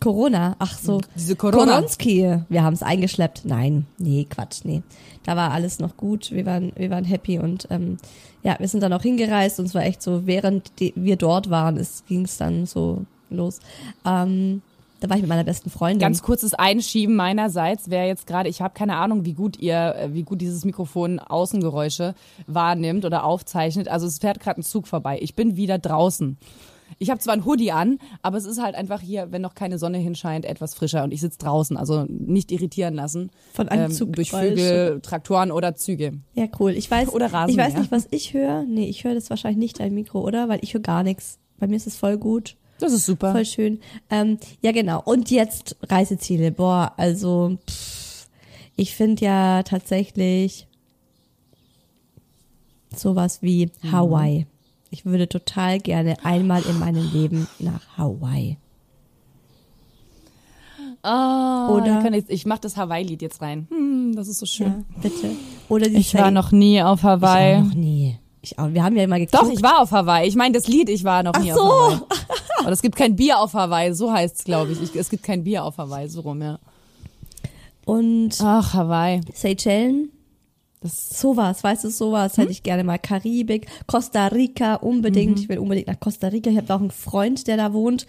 Corona, 0.00 0.56
ach 0.58 0.78
so. 0.78 1.00
Diese 1.14 1.36
Corona. 1.36 1.76
Koronski, 1.76 2.38
wir 2.48 2.62
haben 2.62 2.74
es 2.74 2.82
eingeschleppt. 2.82 3.42
Nein, 3.44 3.86
nee, 3.98 4.26
Quatsch, 4.28 4.60
nee. 4.64 4.82
Da 5.24 5.36
war 5.36 5.50
alles 5.50 5.78
noch 5.78 5.96
gut, 5.96 6.30
wir 6.30 6.46
waren, 6.46 6.72
wir 6.76 6.90
waren 6.90 7.04
happy 7.04 7.38
und 7.38 7.66
ähm, 7.70 7.98
ja, 8.42 8.56
wir 8.58 8.68
sind 8.68 8.82
dann 8.82 8.92
auch 8.92 9.02
hingereist 9.02 9.58
und 9.58 9.66
es 9.66 9.74
war 9.74 9.84
echt 9.84 10.02
so, 10.02 10.26
während 10.26 10.70
wir 10.78 11.16
dort 11.16 11.50
waren, 11.50 11.76
es 11.76 12.04
ging 12.06 12.24
es 12.24 12.36
dann 12.36 12.66
so 12.66 13.04
los. 13.30 13.58
Ähm, 14.04 14.62
da 15.00 15.10
war 15.10 15.16
ich 15.16 15.22
mit 15.22 15.28
meiner 15.28 15.44
besten 15.44 15.68
Freundin. 15.68 15.98
Ganz 15.98 16.22
kurzes 16.22 16.54
Einschieben 16.54 17.16
meinerseits 17.16 17.90
wäre 17.90 18.06
jetzt 18.06 18.26
gerade, 18.26 18.48
ich 18.48 18.62
habe 18.62 18.74
keine 18.74 18.96
Ahnung, 18.96 19.24
wie 19.24 19.34
gut 19.34 19.58
ihr, 19.58 19.94
äh, 19.96 20.14
wie 20.14 20.22
gut 20.22 20.40
dieses 20.40 20.64
Mikrofon 20.64 21.18
Außengeräusche 21.18 22.14
wahrnimmt 22.46 23.04
oder 23.04 23.24
aufzeichnet. 23.24 23.88
Also 23.88 24.06
es 24.06 24.18
fährt 24.18 24.40
gerade 24.40 24.60
ein 24.60 24.64
Zug 24.64 24.86
vorbei. 24.86 25.18
Ich 25.20 25.34
bin 25.34 25.56
wieder 25.56 25.78
draußen. 25.78 26.38
Ich 26.98 27.10
habe 27.10 27.20
zwar 27.20 27.34
ein 27.34 27.44
Hoodie 27.44 27.72
an, 27.72 27.98
aber 28.22 28.38
es 28.38 28.46
ist 28.46 28.60
halt 28.60 28.74
einfach 28.74 29.00
hier, 29.02 29.30
wenn 29.30 29.42
noch 29.42 29.54
keine 29.54 29.78
Sonne 29.78 29.98
hinscheint, 29.98 30.46
etwas 30.46 30.74
frischer 30.74 31.04
und 31.04 31.12
ich 31.12 31.20
sitze 31.20 31.38
draußen, 31.38 31.76
also 31.76 32.06
nicht 32.08 32.50
irritieren 32.52 32.94
lassen. 32.94 33.30
Von 33.52 33.68
ähm, 33.70 33.80
Anzug. 33.82 34.14
durch 34.14 34.30
Vögel, 34.30 35.00
Traktoren 35.02 35.52
oder 35.52 35.74
Züge. 35.74 36.14
Ja, 36.34 36.46
cool. 36.58 36.72
Ich 36.72 36.90
weiß, 36.90 37.10
Oder 37.12 37.26
ich 37.26 37.32
Rasenmäher. 37.34 37.66
weiß 37.66 37.78
nicht, 37.78 37.90
was 37.92 38.08
ich 38.10 38.32
höre. 38.32 38.62
Nee, 38.64 38.88
ich 38.88 39.04
höre 39.04 39.14
das 39.14 39.28
wahrscheinlich 39.28 39.58
nicht 39.58 39.80
dein 39.80 39.92
Mikro, 39.94 40.20
oder? 40.22 40.48
Weil 40.48 40.60
ich 40.62 40.72
höre 40.72 40.80
gar 40.80 41.02
nichts. 41.02 41.38
Bei 41.58 41.66
mir 41.66 41.76
ist 41.76 41.86
es 41.86 41.96
voll 41.96 42.16
gut. 42.16 42.56
Das 42.78 42.92
ist 42.92 43.04
super. 43.06 43.32
Voll 43.32 43.44
schön. 43.46 43.80
Ähm, 44.10 44.38
ja, 44.62 44.72
genau. 44.72 45.02
Und 45.04 45.30
jetzt 45.30 45.76
Reiseziele. 45.82 46.50
Boah, 46.50 46.92
also 46.96 47.56
pff, 47.68 48.26
ich 48.76 48.94
finde 48.94 49.24
ja 49.24 49.62
tatsächlich 49.62 50.66
sowas 52.94 53.42
wie 53.42 53.70
Mhm. 53.82 53.92
Hawaii. 54.86 54.90
Ich 54.90 55.04
würde 55.04 55.28
total 55.28 55.80
gerne 55.80 56.16
einmal 56.24 56.62
in 56.62 56.78
meinem 56.78 57.10
Leben 57.12 57.46
nach 57.58 57.80
Hawaii. 57.96 58.56
Oh, 61.02 61.74
Oder- 61.74 62.02
kann 62.02 62.14
ich, 62.14 62.24
ich 62.28 62.46
mache 62.46 62.60
das 62.62 62.76
Hawaii-Lied 62.76 63.22
jetzt 63.22 63.40
rein. 63.40 63.66
Hm, 63.70 64.14
das 64.16 64.28
ist 64.28 64.38
so 64.38 64.46
schön. 64.46 64.66
Ja, 64.66 65.00
bitte. 65.02 65.30
Oder 65.68 65.86
Ich 65.86 66.14
war 66.14 66.30
noch 66.30 66.52
nie 66.52 66.82
auf 66.82 67.00
ich 67.00 67.04
auch 67.04 67.08
Hawaii. 67.10 67.60
noch 67.62 67.74
nie. 67.74 68.18
Ich 68.42 68.54
wir 68.56 68.82
haben 68.84 68.96
ja 68.96 69.04
immer 69.04 69.18
geguckt. 69.18 69.34
Doch, 69.42 69.50
ich 69.50 69.62
war 69.62 69.80
auf 69.82 69.90
Hawaii. 69.92 70.28
Ich 70.28 70.36
meine 70.36 70.54
das 70.54 70.66
Lied, 70.68 70.88
ich 70.88 71.04
war 71.04 71.22
noch 71.22 71.36
nie 71.38 71.50
so. 71.52 71.60
auf 71.60 71.92
Hawaii. 71.94 72.00
Aber 72.60 72.72
es 72.72 72.82
gibt 72.82 72.96
kein 72.96 73.14
Bier 73.16 73.38
auf 73.40 73.54
Hawaii, 73.54 73.92
so 73.94 74.12
heißt's, 74.12 74.44
glaube 74.44 74.72
ich. 74.72 74.82
ich. 74.82 74.96
Es 74.96 75.08
gibt 75.10 75.22
kein 75.22 75.44
Bier 75.44 75.64
auf 75.64 75.78
Hawaii, 75.78 76.08
so 76.08 76.20
rum, 76.22 76.42
ja. 76.42 76.58
Und 77.84 78.38
Ach, 78.40 78.74
Hawaii. 78.74 79.20
Seychellen, 79.34 80.10
Das, 80.86 81.20
sowas, 81.20 81.62
weißt 81.64 81.84
du, 81.84 81.90
sowas 81.90 82.38
hätte 82.38 82.52
ich 82.52 82.62
gerne 82.62 82.84
mal. 82.84 82.98
Karibik, 82.98 83.66
Costa 83.86 84.26
Rica, 84.28 84.74
unbedingt. 84.76 85.38
Ich 85.40 85.48
will 85.48 85.58
unbedingt 85.58 85.88
nach 85.88 86.00
Costa 86.00 86.28
Rica. 86.28 86.50
Ich 86.50 86.56
habe 86.56 86.72
auch 86.74 86.80
einen 86.80 86.90
Freund, 86.90 87.46
der 87.46 87.56
da 87.56 87.72
wohnt, 87.72 88.06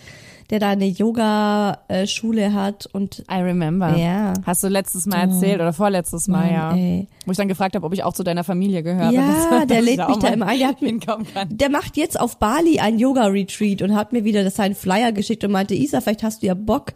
der 0.49 0.59
da 0.59 0.69
eine 0.69 0.85
Yoga-Schule 0.85 2.53
hat 2.53 2.87
und 2.93 3.23
I 3.31 3.35
remember. 3.41 3.95
Ja. 3.97 4.33
Hast 4.45 4.63
du 4.63 4.67
letztes 4.67 5.05
Mal 5.05 5.29
erzählt 5.29 5.55
oder 5.55 5.73
vorletztes 5.73 6.27
Mal, 6.27 6.45
Mann, 6.45 6.53
ja. 6.53 6.75
ey. 6.75 7.07
Wo 7.25 7.31
ich 7.31 7.37
dann 7.37 7.47
gefragt 7.47 7.75
habe, 7.75 7.85
ob 7.85 7.93
ich 7.93 8.03
auch 8.03 8.13
zu 8.13 8.23
deiner 8.23 8.43
Familie 8.43 8.83
gehöre. 8.83 9.11
Ja, 9.11 9.49
dass- 9.51 9.67
der 9.67 9.81
lädt 9.81 10.07
mich 10.07 10.17
da 10.17 10.27
immer 10.29 10.47
ein. 10.47 10.59
Der 10.59 10.67
hat 10.69 10.81
mir- 10.81 10.99
der 11.49 11.69
macht 11.69 11.97
jetzt 11.97 12.19
auf 12.19 12.37
Bali 12.37 12.79
ein 12.79 12.97
Yoga-Retreat 12.99 13.81
und 13.81 13.95
hat 13.95 14.13
mir 14.13 14.23
wieder 14.23 14.43
das 14.43 14.55
seinen 14.55 14.75
Flyer 14.75 15.11
geschickt 15.11 15.43
und 15.43 15.51
meinte, 15.51 15.75
Isa, 15.75 16.01
vielleicht 16.01 16.23
hast 16.23 16.41
du 16.43 16.47
ja 16.47 16.53
Bock 16.53 16.93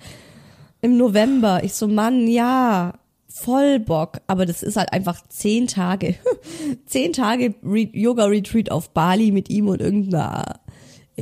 im 0.82 0.98
November. 0.98 1.64
Ich 1.64 1.74
so, 1.74 1.88
Mann, 1.88 2.28
ja, 2.28 2.94
voll 3.34 3.80
Bock. 3.80 4.20
Aber 4.28 4.46
das 4.46 4.64
ist 4.64 4.78
halt 4.78 4.92
einfach 4.94 5.22
zehn 5.30 5.68
Tage. 5.68 6.16
zehn 6.86 7.14
Tage 7.14 7.56
Re 7.64 7.90
Yoga-Retreat 7.94 8.72
auf 8.72 8.90
Bali 8.92 9.32
mit 9.32 9.50
ihm 9.50 9.68
und 9.68 9.82
irgendeiner, 9.82 10.60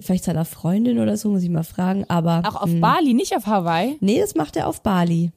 vielleicht 0.02 0.24
seiner 0.24 0.46
Freundin 0.46 1.00
oder 1.00 1.18
so, 1.18 1.30
muss 1.30 1.44
ich 1.44 1.50
mal 1.50 1.64
fragen. 1.64 2.06
Aber 2.10 2.42
Auch 2.46 2.62
auf 2.64 2.70
Bali, 2.80 3.14
nicht 3.14 3.36
auf 3.36 3.46
Hawaii. 3.46 3.98
nee, 4.00 4.20
das 4.20 4.36
macht 4.36 4.56
er 4.56 4.68
auf 4.68 4.82
Bali. 4.82 5.32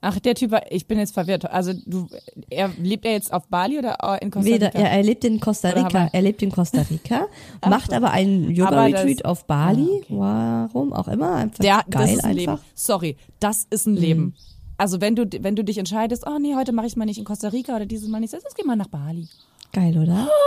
Ach, 0.00 0.16
der 0.20 0.36
Typ, 0.36 0.52
war- 0.52 0.70
ich 0.70 0.86
bin 0.86 0.96
jetzt 1.00 1.12
verwirrt. 1.12 1.44
Also 1.50 1.72
du, 1.84 2.06
er 2.50 2.70
lebt 2.80 3.04
er 3.04 3.10
jetzt 3.12 3.32
auf 3.32 3.48
Bali 3.48 3.78
oder 3.78 3.96
in 4.22 4.30
Costa 4.30 4.48
Weder, 4.48 4.68
Rica? 4.68 4.78
er, 4.78 4.90
er 4.92 5.02
lebt 5.02 5.24
in 5.24 5.40
Costa 5.40 5.70
Rica. 5.70 6.08
Er 6.12 6.22
lebt 6.22 6.40
in 6.40 6.52
Costa 6.52 6.82
Rica, 6.82 7.26
macht 7.68 7.92
aber 7.92 8.12
einen 8.12 8.44
Aber 8.44 8.52
Yoga-Retreat 8.52 9.18
das- 9.20 9.24
auf 9.24 9.44
Bali. 9.46 9.88
Ah, 10.08 10.66
okay. 10.66 10.72
Warum 10.72 10.92
auch 10.92 11.08
immer. 11.08 11.34
Einfach 11.34 11.58
Der, 11.58 11.82
geil 11.90 12.02
das 12.04 12.12
ist 12.12 12.24
ein 12.24 12.30
einfach. 12.38 12.58
Leben. 12.58 12.70
Sorry, 12.74 13.16
das 13.40 13.66
ist 13.70 13.86
ein 13.88 13.96
Leben. 13.96 14.34
Also 14.78 15.00
wenn 15.00 15.16
du, 15.16 15.28
wenn 15.42 15.56
du 15.56 15.64
dich 15.64 15.76
entscheidest, 15.76 16.24
oh 16.26 16.38
nee, 16.40 16.54
heute 16.54 16.72
mache 16.72 16.86
ich 16.86 16.96
mal 16.96 17.04
nicht 17.04 17.18
in 17.18 17.24
Costa 17.24 17.48
Rica 17.48 17.76
oder 17.76 17.84
dieses 17.86 18.08
Mal 18.08 18.20
nicht, 18.20 18.32
jetzt 18.32 18.56
geh 18.56 18.64
mal 18.64 18.76
nach 18.76 18.88
Bali. 18.88 19.28
Geil, 19.72 19.98
oder? 19.98 20.28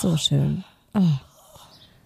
So 0.00 0.16
schön. 0.16 0.62
Oh, 0.94 1.00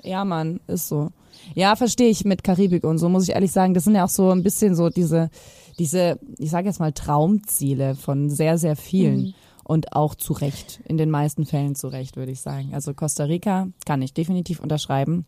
Ja, 0.02 0.24
Mann, 0.24 0.60
ist 0.66 0.88
so. 0.88 1.10
Ja, 1.54 1.76
verstehe 1.76 2.08
ich 2.08 2.24
mit 2.24 2.42
Karibik 2.44 2.84
und 2.84 2.98
so, 2.98 3.08
muss 3.08 3.24
ich 3.28 3.34
ehrlich 3.34 3.52
sagen. 3.52 3.74
Das 3.74 3.84
sind 3.84 3.94
ja 3.96 4.04
auch 4.04 4.08
so 4.10 4.30
ein 4.30 4.42
bisschen 4.42 4.74
so 4.74 4.88
diese, 4.88 5.30
diese, 5.78 6.18
ich 6.38 6.50
sage 6.50 6.68
jetzt 6.68 6.80
mal 6.80 6.92
Traumziele 6.92 7.94
von 7.96 8.30
sehr, 8.30 8.56
sehr 8.58 8.76
vielen. 8.76 9.34
Und 9.64 9.92
auch 9.92 10.14
zu 10.14 10.32
Recht, 10.32 10.80
in 10.84 10.96
den 10.98 11.10
meisten 11.10 11.46
Fällen 11.46 11.74
zu 11.76 11.88
Recht, 11.88 12.16
würde 12.16 12.32
ich 12.32 12.40
sagen. 12.40 12.70
Also 12.74 12.92
Costa 12.94 13.24
Rica 13.24 13.68
kann 13.86 14.02
ich 14.02 14.12
definitiv 14.14 14.58
unterschreiben. 14.60 15.26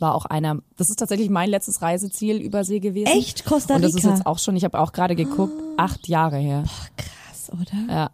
War 0.00 0.14
auch 0.14 0.24
einer, 0.26 0.58
das 0.76 0.90
ist 0.90 0.98
tatsächlich 0.98 1.30
mein 1.30 1.50
letztes 1.50 1.82
Reiseziel 1.82 2.40
übersee 2.40 2.80
gewesen. 2.80 3.12
Echt? 3.16 3.44
Costa 3.44 3.74
Und 3.74 3.82
das 3.82 3.94
ist 3.94 4.04
Rica? 4.04 4.14
jetzt 4.14 4.26
auch 4.26 4.38
schon, 4.38 4.56
ich 4.56 4.64
habe 4.64 4.78
auch 4.78 4.92
gerade 4.92 5.16
geguckt, 5.16 5.54
acht 5.76 6.08
Jahre 6.08 6.36
her. 6.38 6.64
krass, 6.96 7.50
oder? 7.52 7.92
Ja. 7.94 8.10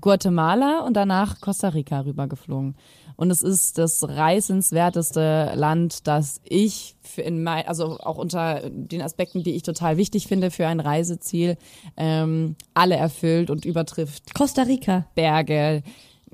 Guatemala 0.00 0.80
und 0.86 0.94
danach 0.94 1.40
Costa 1.40 1.68
Rica 1.68 2.00
rübergeflogen. 2.00 2.76
Und 3.16 3.30
es 3.30 3.42
ist 3.42 3.78
das 3.78 4.02
reisenswerteste 4.08 5.52
Land, 5.54 6.06
das 6.06 6.40
ich 6.44 6.96
für 7.02 7.20
in 7.22 7.42
mein, 7.42 7.66
also 7.66 7.98
auch 8.00 8.16
unter 8.16 8.68
den 8.70 9.02
Aspekten, 9.02 9.42
die 9.42 9.54
ich 9.54 9.62
total 9.62 9.96
wichtig 9.96 10.26
finde 10.26 10.50
für 10.50 10.66
ein 10.66 10.80
Reiseziel, 10.80 11.56
ähm, 11.96 12.56
alle 12.74 12.96
erfüllt 12.96 13.50
und 13.50 13.64
übertrifft. 13.64 14.34
Costa 14.34 14.62
Rica. 14.62 15.06
Berge, 15.14 15.82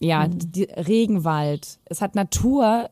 ja, 0.01 0.29
die, 0.29 0.65
Regenwald. 0.65 1.79
Es 1.87 2.01
hat 2.01 2.15
Natur, 2.15 2.91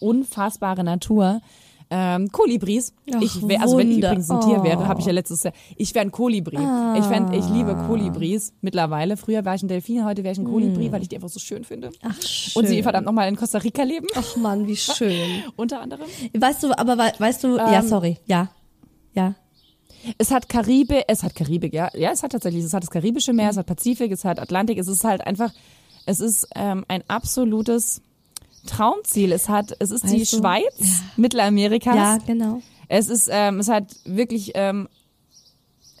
unfassbare 0.00 0.84
Natur. 0.84 1.40
Ähm, 1.88 2.32
Kolibris. 2.32 2.92
Ach, 3.14 3.20
ich 3.22 3.46
wär, 3.46 3.62
also 3.62 3.78
wenn 3.78 3.92
ich 3.92 3.98
übrigens 3.98 4.28
ein 4.28 4.40
Tier 4.40 4.60
wäre, 4.64 4.78
Oh. 4.82 4.86
habe 4.88 4.98
ich 4.98 5.06
ja 5.06 5.12
letztes 5.12 5.44
Jahr. 5.44 5.52
Ich 5.76 5.94
wäre 5.94 6.04
ein 6.04 6.10
Kolibri. 6.10 6.56
Ich 6.98 7.04
fänd, 7.04 7.32
ich 7.32 7.48
liebe 7.48 7.76
Kolibris 7.86 8.52
mittlerweile. 8.60 9.16
Früher 9.16 9.44
war 9.44 9.54
ich 9.54 9.62
ein 9.62 9.68
Delfin, 9.68 10.04
heute 10.04 10.24
wäre 10.24 10.32
ich 10.32 10.38
ein 10.38 10.46
Kolibri, 10.46 10.90
weil 10.90 11.02
ich 11.02 11.08
die 11.08 11.14
einfach 11.14 11.28
so 11.28 11.38
schön 11.38 11.62
finde. 11.62 11.90
Ach, 12.02 12.20
schön. 12.20 12.60
Und 12.60 12.66
sie 12.68 12.82
verdammt 12.82 13.06
nochmal 13.06 13.28
in 13.28 13.36
Costa 13.36 13.58
Rica 13.58 13.84
leben, 13.84 14.08
Ach 14.16 14.36
Mann, 14.36 14.66
wie 14.66 14.74
schön. 14.74 15.44
unter 15.56 15.80
anderem. 15.80 16.06
Weißt 16.36 16.64
du, 16.64 16.76
aber 16.76 16.98
wei- 16.98 17.12
weißt 17.18 17.44
du, 17.44 17.56
ja, 17.56 17.78
Ähm, 17.80 17.86
sorry, 17.88 18.16
ja. 18.26 18.48
Ja. 19.14 19.34
Es 20.18 20.32
hat 20.32 20.48
Karibik, 20.48 21.04
es 21.06 21.22
hat 21.22 21.36
Karibik, 21.36 21.72
ja. 21.72 21.88
Ja, 21.94 22.10
es 22.10 22.24
hat 22.24 22.32
tatsächlich, 22.32 22.64
es 22.64 22.74
hat 22.74 22.82
das 22.82 22.90
Karibische 22.90 23.32
Meer, 23.32 23.50
es 23.50 23.56
hat 23.58 23.66
Pazifik, 23.66 24.10
es 24.10 24.24
hat 24.24 24.40
Atlantik, 24.40 24.76
es 24.78 24.88
ist 24.88 25.04
halt 25.04 25.24
einfach, 25.24 25.52
es 26.04 26.18
ist 26.18 26.48
ähm, 26.56 26.84
ein 26.88 27.04
absolutes 27.08 28.02
Traumziel. 28.66 29.32
Es 29.32 29.48
hat, 29.48 29.74
es 29.78 29.90
ist 29.90 30.04
die 30.04 30.20
Weißt 30.20 30.32
du, 30.32 30.38
Schweiz 30.38 31.02
Mittelamerikas. 31.16 31.94
Ja, 31.96 32.18
genau. 32.26 32.60
Es 32.88 33.08
ist, 33.08 33.28
ähm, 33.32 33.58
es 33.58 33.68
hat 33.68 33.96
wirklich, 34.04 34.52
ähm, 34.54 34.88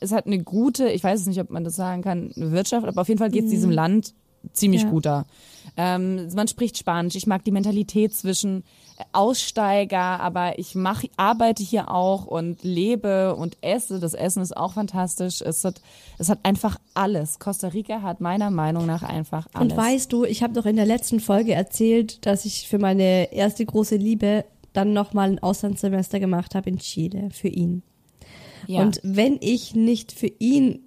es 0.00 0.12
hat 0.12 0.26
eine 0.26 0.42
gute, 0.42 0.88
ich 0.90 1.02
weiß 1.02 1.20
es 1.20 1.26
nicht, 1.26 1.40
ob 1.40 1.50
man 1.50 1.64
das 1.64 1.76
sagen 1.76 2.02
kann, 2.02 2.32
eine 2.36 2.52
Wirtschaft, 2.52 2.86
aber 2.86 3.00
auf 3.00 3.08
jeden 3.08 3.18
Fall 3.18 3.30
geht 3.30 3.44
es 3.44 3.50
diesem 3.50 3.70
Land 3.70 4.14
ziemlich 4.52 4.82
Ja. 4.82 4.90
gut 4.90 5.06
da. 5.06 5.26
Ähm, 5.76 6.28
man 6.34 6.46
spricht 6.48 6.78
Spanisch, 6.78 7.16
ich 7.16 7.26
mag 7.26 7.44
die 7.44 7.50
Mentalität 7.50 8.14
zwischen 8.14 8.62
Aussteiger, 9.12 10.20
aber 10.20 10.58
ich 10.58 10.74
mach, 10.74 11.04
arbeite 11.16 11.62
hier 11.62 11.90
auch 11.90 12.26
und 12.26 12.62
lebe 12.62 13.34
und 13.34 13.58
esse. 13.60 14.00
Das 14.00 14.14
Essen 14.14 14.42
ist 14.42 14.56
auch 14.56 14.74
fantastisch. 14.74 15.42
Es 15.42 15.64
hat, 15.64 15.80
es 16.18 16.28
hat 16.28 16.40
einfach 16.42 16.78
alles. 16.94 17.38
Costa 17.38 17.68
Rica 17.68 18.02
hat 18.02 18.20
meiner 18.20 18.50
Meinung 18.50 18.86
nach 18.86 19.02
einfach 19.02 19.48
alles. 19.52 19.72
Und 19.72 19.76
weißt 19.76 20.12
du, 20.12 20.24
ich 20.24 20.42
habe 20.42 20.54
doch 20.54 20.66
in 20.66 20.76
der 20.76 20.86
letzten 20.86 21.20
Folge 21.20 21.52
erzählt, 21.52 22.24
dass 22.26 22.44
ich 22.44 22.68
für 22.68 22.78
meine 22.78 23.32
erste 23.32 23.64
große 23.64 23.96
Liebe 23.96 24.44
dann 24.72 24.92
nochmal 24.92 25.30
ein 25.30 25.42
Auslandssemester 25.42 26.20
gemacht 26.20 26.54
habe 26.54 26.70
in 26.70 26.78
Chile 26.78 27.30
für 27.30 27.48
ihn. 27.48 27.82
ja. 28.66 28.80
Und 28.82 29.00
wenn 29.02 29.38
ich 29.40 29.74
nicht 29.74 30.12
für 30.12 30.30
ihn 30.38 30.80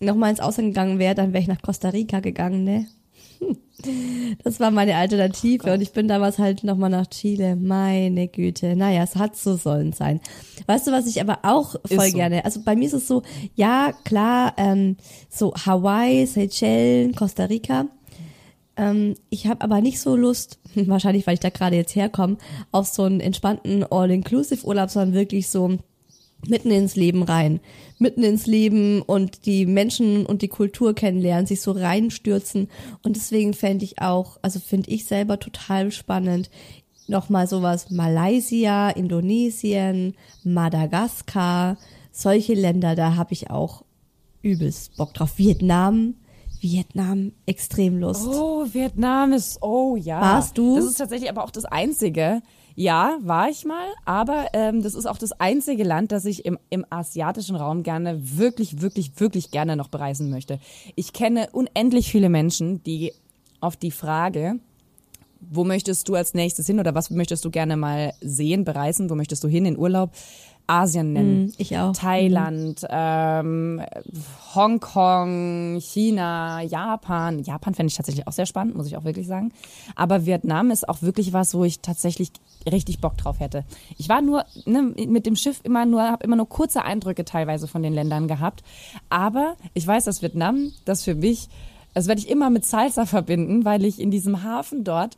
nochmal 0.00 0.30
ins 0.30 0.40
Ausland 0.40 0.70
gegangen 0.70 0.98
wäre, 0.98 1.14
dann 1.14 1.32
wäre 1.32 1.42
ich 1.42 1.48
nach 1.48 1.62
Costa 1.62 1.90
Rica 1.90 2.20
gegangen, 2.20 2.64
ne? 2.64 2.86
Das 4.44 4.60
war 4.60 4.70
meine 4.70 4.96
Alternative 4.96 5.72
und 5.72 5.80
ich 5.80 5.92
bin 5.92 6.08
damals 6.08 6.38
halt 6.38 6.64
nochmal 6.64 6.90
nach 6.90 7.06
Chile. 7.08 7.56
Meine 7.56 8.28
Güte. 8.28 8.76
Naja, 8.76 9.02
es 9.02 9.16
hat 9.16 9.36
so 9.36 9.56
sollen 9.56 9.92
sein. 9.92 10.20
Weißt 10.66 10.86
du, 10.86 10.92
was 10.92 11.06
ich 11.06 11.20
aber 11.20 11.40
auch 11.42 11.74
voll 11.86 12.10
so. 12.10 12.16
gerne, 12.16 12.44
also 12.44 12.60
bei 12.64 12.76
mir 12.76 12.86
ist 12.86 12.94
es 12.94 13.08
so, 13.08 13.22
ja, 13.54 13.92
klar, 14.04 14.54
ähm, 14.56 14.96
so 15.28 15.52
Hawaii, 15.54 16.26
Seychellen, 16.26 17.14
Costa 17.14 17.44
Rica. 17.44 17.86
Ähm, 18.76 19.14
ich 19.30 19.46
habe 19.46 19.60
aber 19.62 19.80
nicht 19.80 20.00
so 20.00 20.16
Lust, 20.16 20.58
wahrscheinlich 20.74 21.26
weil 21.26 21.34
ich 21.34 21.40
da 21.40 21.50
gerade 21.50 21.76
jetzt 21.76 21.94
herkomme, 21.94 22.38
auf 22.72 22.86
so 22.86 23.02
einen 23.02 23.20
entspannten 23.20 23.84
All-Inclusive-Urlaub, 23.84 24.90
sondern 24.90 25.14
wirklich 25.14 25.48
so 25.48 25.78
mitten 26.48 26.70
ins 26.70 26.96
Leben 26.96 27.22
rein. 27.22 27.60
Mitten 27.98 28.22
ins 28.22 28.46
Leben 28.46 29.02
und 29.02 29.46
die 29.46 29.66
Menschen 29.66 30.26
und 30.26 30.42
die 30.42 30.48
Kultur 30.48 30.94
kennenlernen, 30.94 31.46
sich 31.46 31.60
so 31.60 31.72
reinstürzen. 31.72 32.68
Und 33.02 33.16
deswegen 33.16 33.54
fände 33.54 33.84
ich 33.84 34.00
auch, 34.00 34.38
also 34.42 34.60
finde 34.60 34.90
ich 34.90 35.04
selber 35.04 35.38
total 35.38 35.92
spannend, 35.92 36.50
nochmal 37.06 37.46
sowas 37.46 37.90
Malaysia, 37.90 38.90
Indonesien, 38.90 40.14
Madagaskar, 40.42 41.76
solche 42.12 42.54
Länder, 42.54 42.94
da 42.94 43.16
habe 43.16 43.32
ich 43.32 43.50
auch 43.50 43.84
übelst 44.42 44.96
Bock 44.96 45.14
drauf. 45.14 45.38
Vietnam, 45.38 46.14
Vietnam, 46.60 47.32
extrem 47.46 47.98
Lust. 47.98 48.26
Oh, 48.26 48.66
Vietnam 48.72 49.32
ist, 49.32 49.58
oh 49.62 49.96
ja. 49.96 50.20
Warst 50.20 50.56
du? 50.56 50.76
Das 50.76 50.84
ist 50.84 50.98
tatsächlich 50.98 51.30
aber 51.30 51.44
auch 51.44 51.50
das 51.50 51.64
Einzige. 51.64 52.42
Ja, 52.76 53.18
war 53.22 53.48
ich 53.48 53.64
mal, 53.64 53.86
aber 54.04 54.48
ähm, 54.52 54.82
das 54.82 54.94
ist 54.94 55.06
auch 55.06 55.18
das 55.18 55.32
einzige 55.32 55.84
Land, 55.84 56.10
das 56.10 56.24
ich 56.24 56.44
im, 56.44 56.58
im 56.70 56.84
asiatischen 56.90 57.54
Raum 57.54 57.84
gerne 57.84 58.36
wirklich, 58.36 58.80
wirklich, 58.80 59.20
wirklich 59.20 59.52
gerne 59.52 59.76
noch 59.76 59.88
bereisen 59.88 60.28
möchte. 60.28 60.58
Ich 60.96 61.12
kenne 61.12 61.48
unendlich 61.52 62.10
viele 62.10 62.28
Menschen, 62.28 62.82
die 62.82 63.12
auf 63.60 63.76
die 63.76 63.92
Frage, 63.92 64.58
wo 65.40 65.62
möchtest 65.64 66.08
du 66.08 66.14
als 66.14 66.34
nächstes 66.34 66.66
hin 66.66 66.80
oder 66.80 66.94
was 66.94 67.10
möchtest 67.10 67.44
du 67.44 67.50
gerne 67.50 67.76
mal 67.76 68.12
sehen, 68.20 68.64
bereisen? 68.64 69.10
Wo 69.10 69.14
möchtest 69.14 69.44
du 69.44 69.48
hin 69.48 69.66
in 69.66 69.78
Urlaub? 69.78 70.10
Asien 70.66 71.12
nennen. 71.12 71.46
Mm, 71.46 71.52
ich 71.58 71.76
auch. 71.76 71.92
Thailand, 71.92 72.86
ähm, 72.88 73.82
Hongkong, 74.54 75.78
China, 75.80 76.62
Japan. 76.62 77.42
Japan 77.42 77.74
fände 77.74 77.90
ich 77.90 77.96
tatsächlich 77.96 78.26
auch 78.26 78.32
sehr 78.32 78.46
spannend, 78.46 78.74
muss 78.74 78.86
ich 78.86 78.96
auch 78.96 79.04
wirklich 79.04 79.26
sagen. 79.26 79.52
Aber 79.94 80.24
Vietnam 80.24 80.70
ist 80.70 80.88
auch 80.88 81.02
wirklich 81.02 81.32
was, 81.32 81.54
wo 81.54 81.64
ich 81.64 81.80
tatsächlich 81.80 82.32
richtig 82.70 83.00
Bock 83.00 83.18
drauf 83.18 83.40
hätte. 83.40 83.64
Ich 83.98 84.08
war 84.08 84.22
nur 84.22 84.44
ne, 84.64 84.94
mit 85.06 85.26
dem 85.26 85.36
Schiff 85.36 85.60
immer 85.64 85.84
nur, 85.84 86.02
habe 86.02 86.24
immer 86.24 86.36
nur 86.36 86.48
kurze 86.48 86.84
Eindrücke 86.84 87.24
teilweise 87.24 87.68
von 87.68 87.82
den 87.82 87.92
Ländern 87.92 88.26
gehabt. 88.26 88.62
Aber 89.10 89.56
ich 89.74 89.86
weiß, 89.86 90.04
dass 90.04 90.22
Vietnam, 90.22 90.72
das 90.84 91.02
für 91.02 91.14
mich, 91.14 91.48
das 91.94 92.06
werde 92.06 92.20
ich 92.20 92.28
immer 92.28 92.50
mit 92.50 92.66
Salsa 92.66 93.06
verbinden, 93.06 93.64
weil 93.64 93.84
ich 93.84 94.00
in 94.00 94.10
diesem 94.10 94.42
Hafen 94.42 94.84
dort 94.84 95.16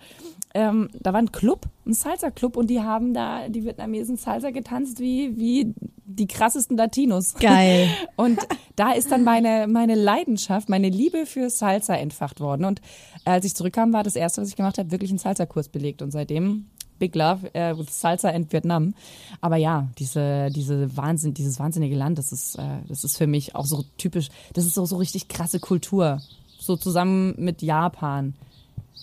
ähm, 0.57 0.89
da 1.01 1.13
war 1.13 1.21
ein 1.21 1.33
Club, 1.33 1.67
ein 1.85 1.93
Salsa-Club 1.93 2.57
und 2.57 2.69
die 2.69 2.81
haben 2.81 3.13
da 3.13 3.47
die 3.51 3.67
Vietnamesen 3.67 4.17
Salsa 4.17 4.53
getanzt 4.53 5.01
wie, 5.01 5.37
wie 5.37 5.75
die 6.07 6.27
krassesten 6.27 6.79
Latinos. 6.79 7.35
Geil. 7.35 7.91
Und 8.17 8.39
da 8.75 8.93
ist 8.93 9.13
dann 9.13 9.23
meine, 9.23 9.67
meine 9.69 9.95
Leidenschaft, 9.95 10.71
meine 10.71 10.89
Liebe 10.89 11.27
für 11.27 11.51
Salsa 11.51 11.95
entfacht 11.95 12.41
worden. 12.41 12.65
Und 12.65 12.81
als 13.27 13.45
ich 13.45 13.55
zurückkam, 13.55 13.93
war 13.93 14.03
das 14.03 14.17
erste, 14.17 14.41
was 14.41 14.49
ich 14.49 14.57
gemacht 14.57 14.79
habe, 14.79 14.91
wirklich 14.91 15.11
einen 15.11 15.19
Salsa-Kurs 15.19 15.69
belegt. 15.69 16.01
Und 16.01 16.11
seitdem 16.11 16.71
Big 16.99 17.15
Love 17.15 17.53
äh, 17.53 17.77
with 17.77 18.01
Salsa 18.01 18.31
in 18.31 18.51
Vietnam. 18.51 18.95
Aber 19.43 19.57
ja, 19.57 19.89
diese, 19.99 20.49
diese 20.51 20.97
Wahnsinn, 20.97 21.35
dieses 21.35 21.59
wahnsinnige 21.59 21.97
Land, 21.97 22.17
das 22.17 22.33
ist, 22.33 22.57
äh, 22.59 22.79
das 22.89 23.05
ist 23.05 23.19
für 23.19 23.27
mich 23.27 23.55
auch 23.55 23.67
so 23.67 23.85
typisch, 23.99 24.31
das 24.55 24.65
ist 24.65 24.73
so, 24.73 24.87
so 24.87 24.97
richtig 24.97 25.29
krasse 25.29 25.61
Kultur. 25.61 26.23
So 26.67 26.77
zusammen 26.77 27.35
mit 27.39 27.63
Japan 27.63 28.35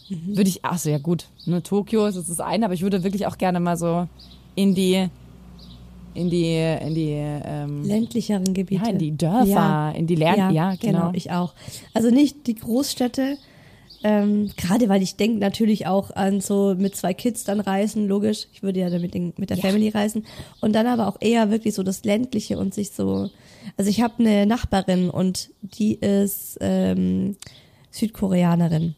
Mhm. 0.10 0.38
Würde 0.38 0.50
ich, 0.50 0.60
ach 0.64 0.78
so, 0.78 0.90
ja 0.90 0.98
gut, 0.98 1.28
nur 1.46 1.58
ne, 1.58 1.64
Tokio 1.64 2.06
ist 2.06 2.18
das 2.18 2.40
eine, 2.40 2.66
aber 2.66 2.74
ich 2.74 2.82
würde 2.82 3.04
wirklich 3.04 3.26
auch 3.28 3.38
gerne 3.38 3.60
mal 3.60 3.78
so 3.78 4.08
in 4.56 4.76
die, 4.76 5.08
in 6.14 6.30
die, 6.30 6.56
in 6.56 6.94
die, 6.94 7.16
ähm, 7.16 7.84
ländlicheren 7.84 8.54
Gebiete. 8.54 8.84
Ja, 8.84 8.90
in 8.92 8.98
die 8.98 9.18
Dörfer, 9.18 9.46
ja. 9.46 9.92
in 9.92 10.08
die 10.08 10.16
Lern, 10.16 10.38
ja, 10.38 10.50
ja 10.52 10.76
genau. 10.76 11.00
genau. 11.00 11.12
ich 11.14 11.32
auch. 11.32 11.54
Also 11.94 12.10
nicht 12.10 12.48
die 12.48 12.56
Großstädte, 12.56 13.38
ähm, 14.04 14.52
gerade 14.58 14.90
weil 14.90 15.02
ich 15.02 15.16
denke 15.16 15.40
natürlich 15.40 15.88
auch 15.88 16.12
an 16.12 16.42
so 16.42 16.76
mit 16.78 16.96
zwei 16.96 17.14
Kids 17.14 17.44
dann 17.44 17.60
reisen, 17.60 18.08
logisch. 18.08 18.48
Ich 18.54 18.64
würde 18.64 18.80
ja 18.80 18.90
dann 18.90 19.02
mit, 19.02 19.14
den, 19.14 19.34
mit 19.38 19.50
der 19.50 19.58
ja. 19.58 19.64
Family 19.64 19.90
reisen. 19.90 20.26
Und 20.62 20.74
dann 20.74 20.88
aber 20.88 21.08
auch 21.08 21.18
eher 21.20 21.52
wirklich 21.52 21.74
so 21.74 21.84
das 21.84 22.04
ländliche 22.04 22.58
und 22.58 22.74
sich 22.74 22.92
so. 22.92 23.30
Also 23.78 23.90
ich 23.90 24.02
habe 24.02 24.16
eine 24.20 24.46
Nachbarin 24.46 25.10
und 25.10 25.50
die 25.62 25.96
ist 25.96 26.58
ähm, 26.62 27.38
Südkoreanerin. 27.92 28.96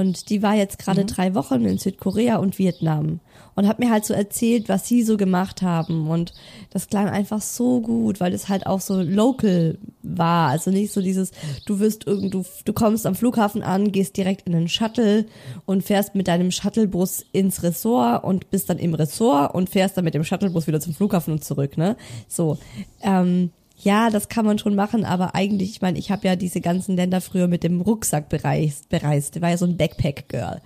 Und 0.00 0.30
die 0.30 0.42
war 0.42 0.54
jetzt 0.54 0.78
gerade 0.78 1.02
mhm. 1.02 1.08
drei 1.08 1.34
Wochen 1.34 1.66
in 1.66 1.76
Südkorea 1.76 2.36
und 2.36 2.58
Vietnam 2.58 3.20
und 3.54 3.68
hat 3.68 3.78
mir 3.78 3.90
halt 3.90 4.06
so 4.06 4.14
erzählt, 4.14 4.70
was 4.70 4.88
sie 4.88 5.02
so 5.02 5.18
gemacht 5.18 5.60
haben. 5.60 6.08
Und 6.08 6.32
das 6.70 6.88
klang 6.88 7.06
einfach 7.06 7.42
so 7.42 7.82
gut, 7.82 8.18
weil 8.18 8.32
es 8.32 8.48
halt 8.48 8.66
auch 8.66 8.80
so 8.80 9.02
local 9.02 9.76
war. 10.02 10.48
Also 10.48 10.70
nicht 10.70 10.90
so 10.90 11.02
dieses, 11.02 11.32
du 11.66 11.80
wirst 11.80 12.06
irgend, 12.06 12.32
du, 12.32 12.46
du 12.64 12.72
kommst 12.72 13.04
am 13.04 13.14
Flughafen 13.14 13.62
an, 13.62 13.92
gehst 13.92 14.16
direkt 14.16 14.46
in 14.46 14.54
den 14.54 14.68
Shuttle 14.68 15.26
und 15.66 15.84
fährst 15.84 16.14
mit 16.14 16.28
deinem 16.28 16.50
Shuttlebus 16.50 17.26
ins 17.32 17.62
Ressort 17.62 18.24
und 18.24 18.50
bist 18.50 18.70
dann 18.70 18.78
im 18.78 18.94
Ressort 18.94 19.54
und 19.54 19.68
fährst 19.68 19.98
dann 19.98 20.04
mit 20.04 20.14
dem 20.14 20.24
Shuttlebus 20.24 20.66
wieder 20.66 20.80
zum 20.80 20.94
Flughafen 20.94 21.34
und 21.34 21.44
zurück, 21.44 21.76
ne? 21.76 21.98
So. 22.26 22.56
Ähm, 23.02 23.50
ja, 23.82 24.10
das 24.10 24.28
kann 24.28 24.44
man 24.44 24.58
schon 24.58 24.74
machen, 24.74 25.04
aber 25.04 25.34
eigentlich, 25.34 25.70
ich 25.70 25.80
meine, 25.80 25.98
ich 25.98 26.10
habe 26.10 26.26
ja 26.26 26.36
diese 26.36 26.60
ganzen 26.60 26.96
Länder 26.96 27.20
früher 27.20 27.48
mit 27.48 27.62
dem 27.62 27.80
Rucksack 27.80 28.28
bereist, 28.28 28.88
bereist. 28.88 29.36
Ich 29.36 29.42
war 29.42 29.50
ja 29.50 29.56
so 29.56 29.66
ein 29.66 29.76
Backpack-Girl. 29.76 30.60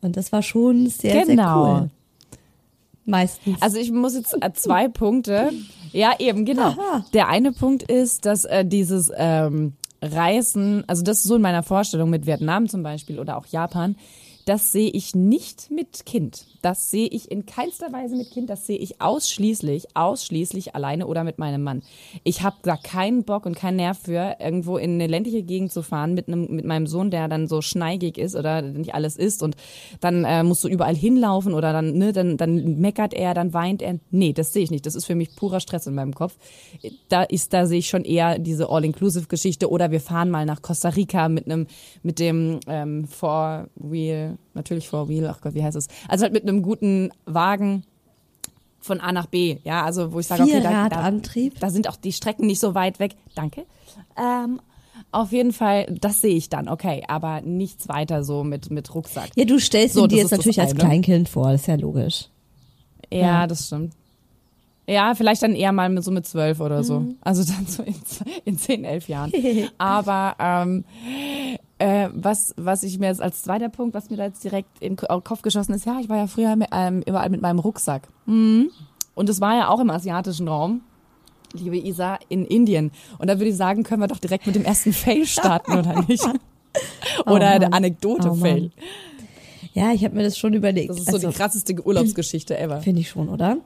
Und 0.00 0.16
das 0.16 0.32
war 0.32 0.42
schon 0.42 0.88
sehr, 0.88 1.24
genau. 1.24 1.64
sehr 1.64 1.82
cool. 1.82 1.90
Meistens. 3.04 3.62
Also 3.62 3.78
ich 3.78 3.90
muss 3.90 4.14
jetzt 4.14 4.36
äh, 4.40 4.52
zwei 4.52 4.88
Punkte. 4.88 5.50
Ja, 5.92 6.14
eben, 6.18 6.44
genau. 6.44 6.68
Aha. 6.68 7.04
Der 7.14 7.28
eine 7.28 7.52
Punkt 7.52 7.82
ist, 7.84 8.26
dass 8.26 8.44
äh, 8.44 8.64
dieses 8.64 9.10
ähm, 9.16 9.72
Reisen, 10.02 10.84
also 10.86 11.02
das 11.02 11.18
ist 11.18 11.24
so 11.24 11.36
in 11.36 11.42
meiner 11.42 11.62
Vorstellung 11.62 12.10
mit 12.10 12.26
Vietnam 12.26 12.68
zum 12.68 12.82
Beispiel 12.82 13.18
oder 13.18 13.38
auch 13.38 13.46
Japan, 13.46 13.96
das 14.44 14.72
sehe 14.72 14.90
ich 14.90 15.14
nicht 15.14 15.70
mit 15.70 16.06
Kind. 16.06 16.46
Das 16.62 16.90
sehe 16.90 17.06
ich 17.06 17.30
in 17.30 17.46
keinster 17.46 17.92
Weise 17.92 18.16
mit 18.16 18.30
Kind. 18.30 18.50
Das 18.50 18.66
sehe 18.66 18.78
ich 18.78 19.00
ausschließlich, 19.00 19.96
ausschließlich 19.96 20.74
alleine 20.74 21.06
oder 21.06 21.24
mit 21.24 21.38
meinem 21.38 21.62
Mann. 21.62 21.82
Ich 22.24 22.42
habe 22.42 22.56
da 22.62 22.76
keinen 22.76 23.24
Bock 23.24 23.46
und 23.46 23.56
keinen 23.56 23.76
Nerv 23.76 23.98
für, 23.98 24.36
irgendwo 24.40 24.76
in 24.76 24.94
eine 24.94 25.06
ländliche 25.06 25.42
Gegend 25.42 25.72
zu 25.72 25.82
fahren 25.82 26.14
mit 26.14 26.28
einem, 26.28 26.54
mit 26.54 26.64
meinem 26.64 26.86
Sohn, 26.86 27.10
der 27.10 27.28
dann 27.28 27.46
so 27.46 27.62
schneigig 27.62 28.18
ist 28.18 28.34
oder 28.34 28.62
nicht 28.62 28.94
alles 28.94 29.16
isst 29.16 29.42
und 29.42 29.56
dann 30.00 30.24
äh, 30.24 30.42
musst 30.42 30.64
du 30.64 30.68
überall 30.68 30.96
hinlaufen 30.96 31.54
oder 31.54 31.72
dann, 31.72 31.92
ne, 31.92 32.12
dann, 32.12 32.36
dann 32.36 32.80
meckert 32.80 33.14
er, 33.14 33.34
dann 33.34 33.52
weint 33.52 33.82
er. 33.82 33.98
Nee, 34.10 34.32
das 34.32 34.52
sehe 34.52 34.62
ich 34.64 34.70
nicht. 34.70 34.86
Das 34.86 34.94
ist 34.94 35.06
für 35.06 35.14
mich 35.14 35.36
purer 35.36 35.60
Stress 35.60 35.86
in 35.86 35.94
meinem 35.94 36.14
Kopf. 36.14 36.36
Da 37.08 37.22
ist, 37.22 37.52
da 37.52 37.66
sehe 37.66 37.78
ich 37.78 37.88
schon 37.88 38.04
eher 38.04 38.38
diese 38.38 38.68
All-Inclusive-Geschichte 38.68 39.70
oder 39.70 39.90
wir 39.90 40.00
fahren 40.00 40.30
mal 40.30 40.44
nach 40.44 40.62
Costa 40.62 40.90
Rica 40.90 41.28
mit 41.28 41.46
einem, 41.46 41.66
mit 42.02 42.18
dem 42.18 42.60
ähm, 42.66 43.06
Four-Wheel, 43.06 44.38
natürlich 44.58 44.88
Four-Wheel, 44.88 45.26
ach 45.26 45.40
Gott, 45.40 45.54
wie 45.54 45.64
heißt 45.64 45.76
es? 45.76 45.88
Also 46.08 46.24
halt 46.24 46.32
mit 46.32 46.42
einem 46.42 46.62
guten 46.62 47.10
Wagen 47.24 47.84
von 48.80 49.00
A 49.00 49.12
nach 49.12 49.26
B. 49.26 49.58
Ja, 49.64 49.84
also 49.84 50.12
wo 50.12 50.20
ich 50.20 50.26
sage, 50.26 50.42
okay, 50.42 50.60
da, 50.62 50.88
da, 50.88 51.10
da, 51.10 51.70
sind 51.70 51.88
auch 51.88 51.96
die 51.96 52.12
Strecken 52.12 52.46
nicht 52.46 52.60
so 52.60 52.74
weit 52.74 52.98
weg. 53.00 53.16
Danke. 53.34 53.64
Ähm, 54.16 54.60
auf 55.10 55.32
jeden 55.32 55.52
Fall, 55.52 55.86
das 56.00 56.20
sehe 56.20 56.34
ich 56.34 56.48
dann, 56.48 56.68
okay, 56.68 57.02
aber 57.08 57.40
nichts 57.40 57.88
weiter 57.88 58.24
so 58.24 58.44
mit, 58.44 58.70
mit 58.70 58.94
Rucksack. 58.94 59.30
Ja, 59.36 59.44
du 59.44 59.58
stellst 59.58 59.94
so, 59.94 60.06
dir 60.06 60.18
jetzt 60.18 60.32
natürlich 60.32 60.60
als 60.60 60.74
Kleinkind 60.74 61.28
vor, 61.28 61.52
das 61.52 61.62
ist 61.62 61.66
ja 61.66 61.76
logisch. 61.76 62.28
Ja, 63.10 63.18
ja, 63.18 63.46
das 63.46 63.66
stimmt. 63.66 63.94
Ja, 64.86 65.14
vielleicht 65.14 65.42
dann 65.42 65.54
eher 65.54 65.72
mal 65.72 65.90
mit, 65.90 66.02
so 66.02 66.10
mit 66.10 66.26
zwölf 66.26 66.60
oder 66.60 66.82
so. 66.82 67.00
Mhm. 67.00 67.16
Also 67.20 67.44
dann 67.44 67.66
so 67.66 67.82
in, 67.82 67.94
in 68.44 68.58
zehn, 68.58 68.84
elf 68.84 69.08
Jahren. 69.08 69.32
Aber 69.78 70.34
ähm, 70.38 70.84
äh, 71.78 72.08
was, 72.12 72.54
was 72.56 72.82
ich 72.82 72.98
mir 72.98 73.06
jetzt 73.06 73.22
als 73.22 73.42
zweiter 73.42 73.68
Punkt, 73.68 73.94
was 73.94 74.10
mir 74.10 74.16
da 74.16 74.24
jetzt 74.24 74.42
direkt 74.42 74.68
in 74.80 74.96
den 74.96 75.24
Kopf 75.24 75.42
geschossen 75.42 75.74
ist, 75.74 75.86
ja, 75.86 75.98
ich 76.00 76.08
war 76.08 76.16
ja 76.16 76.26
früher 76.26 76.56
mit, 76.56 76.68
ähm, 76.72 77.02
überall 77.06 77.30
mit 77.30 77.40
meinem 77.40 77.58
Rucksack. 77.58 78.08
Mhm. 78.26 78.70
Und 79.14 79.28
es 79.28 79.40
war 79.40 79.56
ja 79.56 79.68
auch 79.68 79.80
im 79.80 79.90
asiatischen 79.90 80.48
Raum, 80.48 80.82
liebe 81.52 81.76
Isa, 81.76 82.18
in 82.28 82.44
Indien. 82.44 82.90
Und 83.18 83.28
da 83.28 83.38
würde 83.38 83.50
ich 83.50 83.56
sagen, 83.56 83.82
können 83.82 84.00
wir 84.00 84.08
doch 84.08 84.18
direkt 84.18 84.46
mit 84.46 84.54
dem 84.54 84.64
ersten 84.64 84.92
Fail 84.92 85.26
starten, 85.26 85.72
oder 85.72 86.04
nicht? 86.06 86.24
Oder 87.26 87.56
oh, 87.56 87.58
der 87.58 87.74
Anekdote-Fail. 87.74 88.70
Oh, 88.76 88.82
ja, 89.72 89.92
ich 89.92 90.04
habe 90.04 90.14
mir 90.14 90.22
das 90.22 90.38
schon 90.38 90.54
überlegt. 90.54 90.90
Das 90.90 90.98
ist 90.98 91.06
so 91.06 91.14
also, 91.14 91.28
die 91.30 91.34
krasseste 91.34 91.74
Urlaubsgeschichte 91.84 92.56
ever. 92.56 92.80
Finde 92.80 93.00
ich 93.00 93.08
schon, 93.08 93.28
oder? 93.28 93.56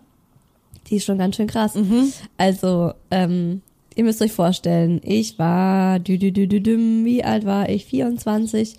Die 0.86 0.96
ist 0.96 1.04
schon 1.04 1.18
ganz 1.18 1.36
schön 1.36 1.46
krass. 1.46 1.74
Mhm. 1.74 2.12
Also, 2.38 2.92
ähm, 3.10 3.60
ihr 3.96 4.04
müsst 4.04 4.22
euch 4.22 4.32
vorstellen, 4.32 5.00
ich 5.04 5.38
war, 5.38 5.98
dü, 5.98 6.18
dü, 6.18 6.32
dü, 6.32 6.46
dü, 6.46 6.60
dü, 6.60 7.04
wie 7.04 7.24
alt 7.24 7.44
war 7.44 7.68
ich? 7.68 7.86
24 7.86 8.76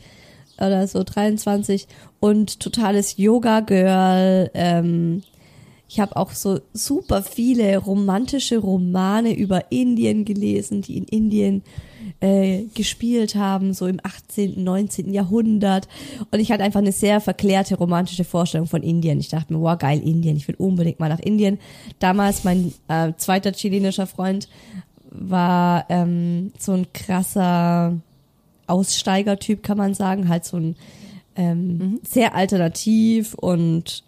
oder 0.57 0.87
so, 0.87 1.03
23 1.03 1.87
und 2.19 2.59
totales 2.59 3.17
Yoga-Girl. 3.17 4.51
Ähm, 4.53 5.23
ich 5.89 5.99
habe 5.99 6.15
auch 6.15 6.31
so 6.31 6.59
super 6.73 7.21
viele 7.21 7.77
romantische 7.77 8.57
Romane 8.57 9.35
über 9.35 9.71
Indien 9.71 10.25
gelesen, 10.25 10.81
die 10.81 10.97
in 10.97 11.03
Indien 11.05 11.63
äh, 12.19 12.63
gespielt 12.73 13.35
haben, 13.35 13.73
so 13.73 13.85
im 13.85 13.99
18., 14.01 14.63
19. 14.63 15.13
Jahrhundert. 15.13 15.87
Und 16.31 16.39
ich 16.39 16.51
hatte 16.51 16.63
einfach 16.63 16.79
eine 16.79 16.91
sehr 16.91 17.21
verklärte 17.21 17.75
romantische 17.75 18.23
Vorstellung 18.23 18.67
von 18.67 18.81
Indien. 18.81 19.19
Ich 19.19 19.29
dachte 19.29 19.53
mir, 19.53 19.59
wow, 19.59 19.77
geil, 19.77 20.01
Indien, 20.03 20.37
ich 20.37 20.47
will 20.47 20.55
unbedingt 20.57 20.99
mal 20.99 21.09
nach 21.09 21.19
Indien. 21.19 21.59
Damals 21.99 22.43
mein 22.43 22.73
äh, 22.87 23.13
zweiter 23.17 23.51
chilenischer 23.51 24.07
Freund 24.07 24.47
war 25.13 25.85
ähm, 25.89 26.51
so 26.57 26.73
ein 26.73 26.87
krasser 26.93 27.97
Aussteigertyp, 28.67 29.63
kann 29.63 29.77
man 29.77 29.93
sagen, 29.93 30.27
halt 30.27 30.45
so 30.45 30.57
ein 30.57 30.75
ähm, 31.35 31.77
mhm. 31.77 31.99
sehr 32.03 32.35
alternativ 32.35 33.33
und 33.35 34.03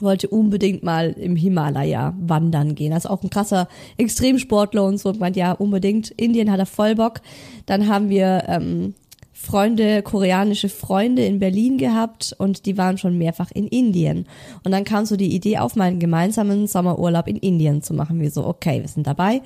wollte 0.00 0.28
unbedingt 0.28 0.82
mal 0.82 1.10
im 1.10 1.36
Himalaya 1.36 2.14
wandern 2.18 2.74
gehen. 2.74 2.92
Also 2.92 3.08
auch 3.08 3.22
ein 3.22 3.30
krasser 3.30 3.68
Extremsportler 3.98 4.84
und 4.84 4.98
so. 4.98 5.10
Und 5.10 5.20
meint, 5.20 5.36
ja, 5.36 5.52
unbedingt. 5.52 6.10
Indien 6.10 6.50
hat 6.50 6.58
er 6.58 6.66
voll 6.66 6.94
Bock. 6.94 7.20
Dann 7.66 7.88
haben 7.88 8.08
wir 8.08 8.44
ähm, 8.48 8.94
Freunde, 9.32 10.02
koreanische 10.02 10.68
Freunde 10.68 11.24
in 11.24 11.38
Berlin 11.38 11.76
gehabt 11.76 12.34
und 12.38 12.64
die 12.66 12.78
waren 12.78 12.96
schon 12.96 13.18
mehrfach 13.18 13.50
in 13.52 13.66
Indien. 13.66 14.26
Und 14.64 14.72
dann 14.72 14.84
kam 14.84 15.04
so 15.04 15.16
die 15.16 15.34
Idee 15.34 15.58
auf, 15.58 15.76
mal 15.76 15.84
einen 15.84 16.00
gemeinsamen 16.00 16.66
Sommerurlaub 16.66 17.28
in 17.28 17.36
Indien 17.36 17.82
zu 17.82 17.92
machen. 17.92 18.20
Wir 18.20 18.30
so, 18.30 18.46
okay, 18.46 18.80
wir 18.80 18.88
sind 18.88 19.06
dabei 19.06 19.42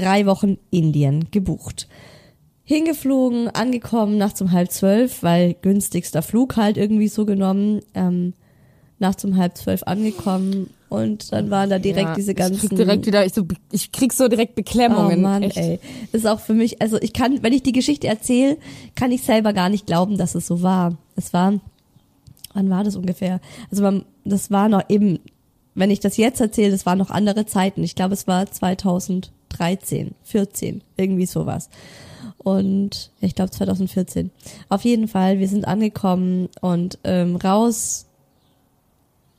drei 0.00 0.26
Wochen 0.26 0.58
Indien 0.70 1.30
gebucht. 1.30 1.88
Hingeflogen, 2.64 3.48
angekommen, 3.48 4.18
nachts 4.18 4.42
um 4.42 4.52
halb 4.52 4.70
zwölf, 4.70 5.22
weil 5.22 5.54
günstigster 5.54 6.22
Flug 6.22 6.56
halt 6.56 6.76
irgendwie 6.76 7.08
so 7.08 7.24
genommen. 7.24 7.80
Ähm, 7.94 8.34
nachts 8.98 9.24
um 9.24 9.36
halb 9.36 9.56
zwölf 9.56 9.84
angekommen 9.84 10.70
und 10.88 11.32
dann 11.32 11.50
waren 11.50 11.70
da 11.70 11.78
direkt 11.78 12.08
ja, 12.08 12.14
diese 12.14 12.34
ganzen. 12.34 12.54
Ich 12.54 12.68
krieg 12.68 12.76
direkt 12.76 13.06
wieder, 13.06 13.24
ich, 13.24 13.32
so, 13.32 13.44
ich 13.70 13.92
krieg 13.92 14.12
so 14.12 14.26
direkt 14.26 14.54
Beklemmungen. 14.54 15.20
Oh 15.20 15.22
Mann, 15.22 15.44
echt. 15.44 15.56
ey. 15.56 15.78
Ist 16.12 16.26
auch 16.26 16.40
für 16.40 16.54
mich, 16.54 16.82
also 16.82 17.00
ich 17.00 17.12
kann, 17.12 17.42
wenn 17.42 17.52
ich 17.52 17.62
die 17.62 17.72
Geschichte 17.72 18.08
erzähle, 18.08 18.56
kann 18.96 19.12
ich 19.12 19.22
selber 19.22 19.52
gar 19.52 19.68
nicht 19.68 19.86
glauben, 19.86 20.18
dass 20.18 20.34
es 20.34 20.46
so 20.46 20.62
war. 20.62 20.98
Es 21.14 21.32
war 21.32 21.60
wann 22.58 22.70
war 22.70 22.84
das 22.84 22.96
ungefähr? 22.96 23.40
Also 23.70 23.82
man, 23.82 24.04
das 24.24 24.50
war 24.50 24.68
noch 24.68 24.82
eben, 24.88 25.20
wenn 25.74 25.90
ich 25.90 26.00
das 26.00 26.16
jetzt 26.16 26.40
erzähle, 26.40 26.72
das 26.72 26.86
waren 26.86 26.98
noch 26.98 27.10
andere 27.10 27.46
Zeiten. 27.46 27.84
Ich 27.84 27.94
glaube, 27.94 28.14
es 28.14 28.26
war 28.26 28.50
2013, 29.58 30.14
14, 30.24 30.82
irgendwie 30.96 31.26
sowas. 31.26 31.68
Und 32.38 33.10
ich 33.20 33.34
glaube 33.34 33.50
2014. 33.50 34.30
Auf 34.68 34.84
jeden 34.84 35.08
Fall, 35.08 35.38
wir 35.38 35.48
sind 35.48 35.66
angekommen 35.66 36.48
und 36.60 36.98
ähm, 37.04 37.36
raus 37.36 38.06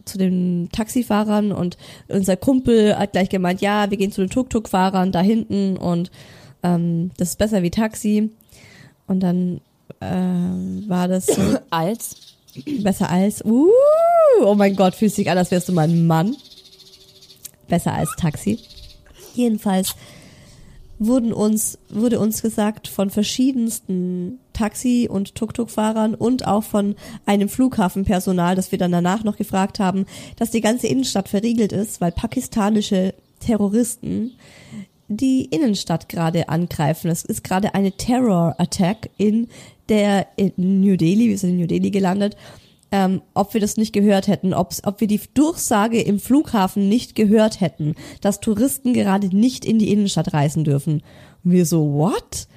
zu 0.05 0.17
den 0.17 0.69
Taxifahrern 0.71 1.51
und 1.51 1.77
unser 2.08 2.36
Kumpel 2.36 2.97
hat 2.97 3.12
gleich 3.12 3.29
gemeint, 3.29 3.62
ja, 3.62 3.89
wir 3.89 3.97
gehen 3.97 4.12
zu 4.12 4.21
den 4.21 4.29
Tuk-Tuk-Fahrern 4.29 5.12
da 5.12 5.21
hinten 5.21 5.77
und 5.77 6.12
ähm, 6.63 7.12
das 7.17 7.29
ist 7.29 7.38
besser 7.38 7.63
wie 7.63 7.69
Taxi. 7.69 8.32
Und 9.08 9.21
dann 9.21 9.62
ähm, 10.01 10.84
war 10.88 11.08
das 11.08 11.27
so 11.27 11.41
Als? 11.69 12.15
besser 12.82 13.10
als, 13.10 13.43
uh, 13.45 13.69
oh 14.43 14.55
mein 14.55 14.75
Gott, 14.75 14.95
fühlst 14.95 15.17
dich 15.17 15.29
an, 15.29 15.38
als 15.38 15.51
wärst 15.51 15.69
du 15.69 15.73
mein 15.73 16.08
Mann. 16.08 16.36
Besser 17.67 17.93
als 17.93 18.10
Taxi. 18.17 18.60
Jedenfalls 19.34 19.96
wurden 21.00 21.32
uns, 21.32 21.80
wurde 21.89 22.20
uns 22.20 22.42
gesagt 22.42 22.89
von 22.89 23.10
verschiedensten 23.10 24.39
Taxi- 24.54 25.08
und 25.10 25.34
Tuk-Tuk-Fahrern 25.36 26.13
und 26.13 26.46
auch 26.46 26.63
von 26.63 26.96
einem 27.26 27.48
Flughafenpersonal, 27.48 28.56
das 28.56 28.72
wir 28.72 28.78
dann 28.78 28.92
danach 28.92 29.24
noch 29.24 29.38
gefragt 29.38 29.80
haben, 29.80 30.06
dass 30.36 30.52
die 30.52 30.62
ganze 30.62 30.88
Innenstadt 30.88 31.30
verriegelt 31.30 31.72
ist, 31.72 32.02
weil 32.02 32.12
pakistanische 32.12 33.13
Terroristen 33.39 34.34
die 35.08 35.46
Innenstadt 35.46 36.10
gerade 36.10 36.50
angreifen. 36.50 37.10
Es 37.10 37.24
ist 37.24 37.44
gerade 37.44 37.74
eine 37.74 37.94
Terror-Attack 37.94 39.10
in 39.18 39.48
der 39.88 40.28
in 40.36 40.54
New 40.58 40.98
Delhi, 40.98 41.30
wir 41.30 41.38
sind 41.38 41.52
in 41.52 41.58
New 41.58 41.68
Delhi 41.68 41.92
gelandet, 41.92 42.36
ähm, 42.91 43.21
ob 43.34 43.54
wir 43.54 43.62
das 43.62 43.78
nicht 43.78 43.93
gehört 43.93 44.28
hätten, 44.28 44.54
ob's, 44.54 44.84
ob 44.84 44.99
wir 44.99 45.08
die 45.08 45.21
Durchsage 45.34 46.02
im 46.02 46.19
Flughafen 46.19 46.89
nicht 46.89 47.15
gehört 47.15 47.62
hätten, 47.62 47.95
dass 48.21 48.39
Touristen 48.39 48.93
gerade 48.93 49.36
nicht 49.36 49.65
in 49.65 49.80
die 49.80 49.91
Innenstadt 49.91 50.34
reisen 50.34 50.63
dürfen. 50.63 51.04
Und 51.43 51.52
wir 51.52 51.65
so, 51.65 51.93
what? 51.93 52.47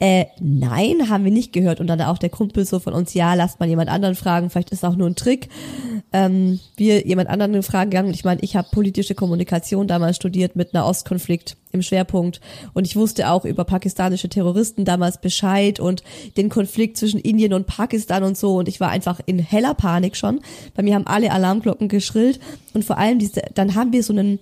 Äh, 0.00 0.26
nein, 0.40 1.08
haben 1.08 1.24
wir 1.24 1.30
nicht 1.30 1.52
gehört. 1.52 1.80
Und 1.80 1.86
dann 1.86 2.00
auch 2.02 2.18
der 2.18 2.28
Kumpel 2.28 2.64
so 2.64 2.80
von 2.80 2.92
uns, 2.92 3.14
ja, 3.14 3.34
lasst 3.34 3.60
mal 3.60 3.68
jemand 3.68 3.88
anderen 3.88 4.16
fragen, 4.16 4.50
vielleicht 4.50 4.70
ist 4.70 4.84
auch 4.84 4.96
nur 4.96 5.08
ein 5.08 5.14
Trick. 5.14 5.48
Ähm, 6.12 6.58
wir 6.76 7.06
jemand 7.06 7.28
anderen 7.28 7.62
fragen 7.62 7.90
gegangen. 7.90 8.12
Ich 8.12 8.24
meine, 8.24 8.40
ich 8.42 8.56
habe 8.56 8.68
politische 8.72 9.14
Kommunikation 9.14 9.86
damals 9.86 10.16
studiert 10.16 10.56
mit 10.56 10.74
einer 10.74 10.86
Ostkonflikt 10.86 11.56
im 11.70 11.82
Schwerpunkt. 11.82 12.40
Und 12.72 12.86
ich 12.86 12.96
wusste 12.96 13.30
auch 13.30 13.44
über 13.44 13.64
pakistanische 13.64 14.28
Terroristen 14.28 14.84
damals 14.84 15.20
Bescheid 15.20 15.78
und 15.78 16.02
den 16.36 16.48
Konflikt 16.48 16.96
zwischen 16.96 17.20
Indien 17.20 17.52
und 17.52 17.66
Pakistan 17.66 18.24
und 18.24 18.36
so. 18.36 18.56
Und 18.56 18.68
ich 18.68 18.80
war 18.80 18.90
einfach 18.90 19.20
in 19.26 19.38
heller 19.38 19.74
Panik 19.74 20.16
schon. 20.16 20.40
Bei 20.74 20.82
mir 20.82 20.96
haben 20.96 21.06
alle 21.06 21.30
Alarmglocken 21.30 21.88
geschrillt. 21.88 22.40
Und 22.74 22.84
vor 22.84 22.98
allem 22.98 23.20
diese, 23.20 23.42
dann 23.54 23.76
haben 23.76 23.92
wir 23.92 24.02
so 24.02 24.12
einen 24.12 24.40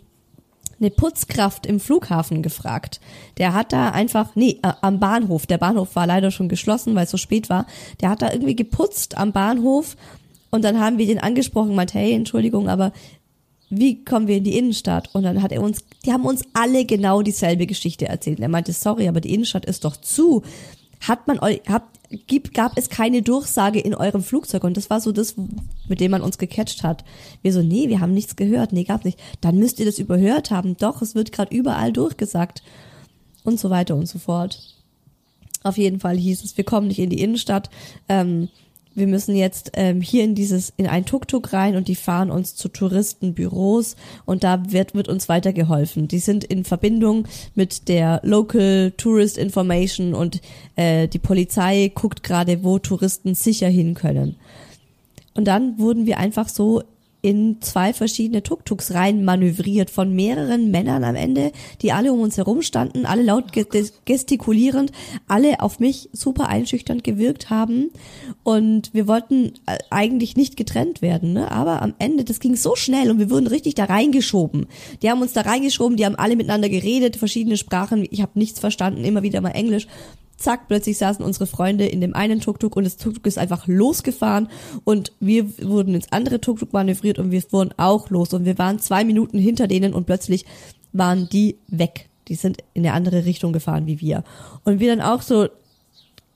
eine 0.82 0.90
Putzkraft 0.90 1.66
im 1.66 1.80
Flughafen 1.80 2.42
gefragt. 2.42 3.00
Der 3.38 3.54
hat 3.54 3.72
da 3.72 3.90
einfach, 3.90 4.34
nee, 4.34 4.58
äh, 4.62 4.72
am 4.80 5.00
Bahnhof, 5.00 5.46
der 5.46 5.58
Bahnhof 5.58 5.94
war 5.96 6.06
leider 6.06 6.30
schon 6.30 6.48
geschlossen, 6.48 6.94
weil 6.94 7.04
es 7.04 7.10
so 7.10 7.16
spät 7.16 7.48
war. 7.48 7.66
Der 8.00 8.10
hat 8.10 8.22
da 8.22 8.32
irgendwie 8.32 8.56
geputzt 8.56 9.16
am 9.16 9.32
Bahnhof 9.32 9.96
und 10.50 10.64
dann 10.64 10.80
haben 10.80 10.98
wir 10.98 11.06
den 11.06 11.18
angesprochen, 11.18 11.74
meint, 11.74 11.94
hey, 11.94 12.12
Entschuldigung, 12.12 12.68
aber 12.68 12.92
wie 13.70 14.04
kommen 14.04 14.28
wir 14.28 14.36
in 14.36 14.44
die 14.44 14.58
Innenstadt? 14.58 15.08
Und 15.14 15.22
dann 15.22 15.42
hat 15.42 15.50
er 15.50 15.62
uns, 15.62 15.78
die 16.04 16.12
haben 16.12 16.26
uns 16.26 16.42
alle 16.52 16.84
genau 16.84 17.22
dieselbe 17.22 17.66
Geschichte 17.66 18.06
erzählt. 18.06 18.38
Er 18.38 18.50
meinte, 18.50 18.74
sorry, 18.74 19.08
aber 19.08 19.22
die 19.22 19.32
Innenstadt 19.32 19.64
ist 19.64 19.86
doch 19.86 19.96
zu. 19.96 20.42
Hat 21.02 21.26
man 21.26 21.38
euch, 21.40 21.60
habt, 21.68 21.98
gibt, 22.26 22.54
gab 22.54 22.76
es 22.76 22.88
keine 22.88 23.22
Durchsage 23.22 23.80
in 23.80 23.94
eurem 23.94 24.22
Flugzeug. 24.22 24.64
Und 24.64 24.76
das 24.76 24.88
war 24.88 25.00
so 25.00 25.12
das, 25.12 25.34
mit 25.88 26.00
dem 26.00 26.10
man 26.10 26.22
uns 26.22 26.38
gecatcht 26.38 26.82
hat. 26.82 27.04
Wir 27.42 27.52
so, 27.52 27.62
nee, 27.62 27.88
wir 27.88 28.00
haben 28.00 28.14
nichts 28.14 28.36
gehört. 28.36 28.72
Nee, 28.72 28.84
gab's 28.84 29.04
nicht. 29.04 29.18
Dann 29.40 29.58
müsst 29.58 29.80
ihr 29.80 29.86
das 29.86 29.98
überhört 29.98 30.50
haben. 30.50 30.76
Doch, 30.76 31.02
es 31.02 31.14
wird 31.14 31.32
gerade 31.32 31.54
überall 31.54 31.92
durchgesagt. 31.92 32.62
Und 33.44 33.58
so 33.58 33.70
weiter 33.70 33.96
und 33.96 34.06
so 34.06 34.18
fort. 34.18 34.76
Auf 35.64 35.76
jeden 35.78 36.00
Fall 36.00 36.16
hieß 36.16 36.44
es, 36.44 36.56
wir 36.56 36.64
kommen 36.64 36.88
nicht 36.88 36.98
in 36.98 37.10
die 37.10 37.20
Innenstadt. 37.20 37.70
Ähm, 38.08 38.48
wir 38.94 39.06
müssen 39.06 39.36
jetzt 39.36 39.72
ähm, 39.74 40.00
hier 40.00 40.24
in 40.24 40.34
dieses 40.34 40.72
in 40.76 40.86
ein 40.86 41.04
Tuk-Tuk 41.04 41.52
rein 41.52 41.76
und 41.76 41.88
die 41.88 41.94
fahren 41.94 42.30
uns 42.30 42.54
zu 42.54 42.68
Touristenbüros 42.68 43.96
und 44.24 44.44
da 44.44 44.72
wird 44.72 44.94
wird 44.94 45.08
uns 45.08 45.28
weitergeholfen. 45.28 46.08
Die 46.08 46.18
sind 46.18 46.44
in 46.44 46.64
Verbindung 46.64 47.26
mit 47.54 47.88
der 47.88 48.20
Local 48.22 48.92
Tourist 48.96 49.38
Information 49.38 50.14
und 50.14 50.40
äh, 50.76 51.08
die 51.08 51.18
Polizei 51.18 51.90
guckt 51.94 52.22
gerade, 52.22 52.62
wo 52.62 52.78
Touristen 52.78 53.34
sicher 53.34 53.68
hin 53.68 53.94
können. 53.94 54.36
Und 55.34 55.46
dann 55.46 55.78
wurden 55.78 56.06
wir 56.06 56.18
einfach 56.18 56.48
so 56.48 56.82
in 57.22 57.58
zwei 57.60 57.92
verschiedene 57.92 58.42
Tuk-Tuks 58.42 58.94
rein 58.94 59.24
manövriert 59.24 59.90
von 59.90 60.12
mehreren 60.12 60.72
Männern 60.72 61.04
am 61.04 61.14
Ende, 61.14 61.52
die 61.80 61.92
alle 61.92 62.12
um 62.12 62.20
uns 62.20 62.36
herum 62.36 62.62
standen, 62.62 63.06
alle 63.06 63.22
laut 63.22 63.52
gestikulierend, 64.04 64.90
alle 65.28 65.60
auf 65.60 65.78
mich 65.78 66.10
super 66.12 66.48
einschüchternd 66.48 67.04
gewirkt 67.04 67.48
haben 67.48 67.90
und 68.42 68.92
wir 68.92 69.06
wollten 69.06 69.52
äh, 69.66 69.78
eigentlich 69.90 70.36
nicht 70.36 70.56
getrennt 70.56 71.00
werden, 71.00 71.32
ne? 71.32 71.52
aber 71.52 71.80
am 71.80 71.94
Ende, 72.00 72.24
das 72.24 72.40
ging 72.40 72.56
so 72.56 72.74
schnell 72.74 73.08
und 73.12 73.20
wir 73.20 73.30
wurden 73.30 73.46
richtig 73.46 73.76
da 73.76 73.84
reingeschoben. 73.84 74.66
Die 75.02 75.08
haben 75.08 75.22
uns 75.22 75.32
da 75.32 75.42
reingeschoben, 75.42 75.96
die 75.96 76.04
haben 76.04 76.16
alle 76.16 76.34
miteinander 76.34 76.68
geredet, 76.68 77.16
verschiedene 77.16 77.56
Sprachen, 77.56 78.04
ich 78.10 78.20
habe 78.20 78.36
nichts 78.36 78.58
verstanden, 78.58 79.04
immer 79.04 79.22
wieder 79.22 79.40
mal 79.40 79.50
Englisch 79.50 79.86
zack, 80.42 80.68
plötzlich 80.68 80.98
saßen 80.98 81.24
unsere 81.24 81.46
Freunde 81.46 81.86
in 81.86 82.00
dem 82.00 82.14
einen 82.14 82.40
Tuk-Tuk 82.40 82.76
und 82.76 82.84
das 82.84 82.96
Tuk-Tuk 82.96 83.26
ist 83.26 83.38
einfach 83.38 83.66
losgefahren 83.66 84.48
und 84.84 85.12
wir 85.20 85.46
wurden 85.66 85.94
ins 85.94 86.12
andere 86.12 86.40
Tuk-Tuk 86.40 86.72
manövriert 86.72 87.18
und 87.18 87.30
wir 87.30 87.42
fuhren 87.42 87.72
auch 87.76 88.10
los 88.10 88.32
und 88.34 88.44
wir 88.44 88.58
waren 88.58 88.78
zwei 88.78 89.04
Minuten 89.04 89.38
hinter 89.38 89.66
denen 89.66 89.94
und 89.94 90.06
plötzlich 90.06 90.44
waren 90.92 91.28
die 91.28 91.56
weg. 91.68 92.08
Die 92.28 92.34
sind 92.34 92.58
in 92.74 92.84
eine 92.84 92.94
andere 92.94 93.24
Richtung 93.24 93.52
gefahren 93.52 93.86
wie 93.86 94.00
wir. 94.00 94.24
Und 94.64 94.80
wir 94.80 94.94
dann 94.94 95.04
auch 95.04 95.22
so 95.22 95.48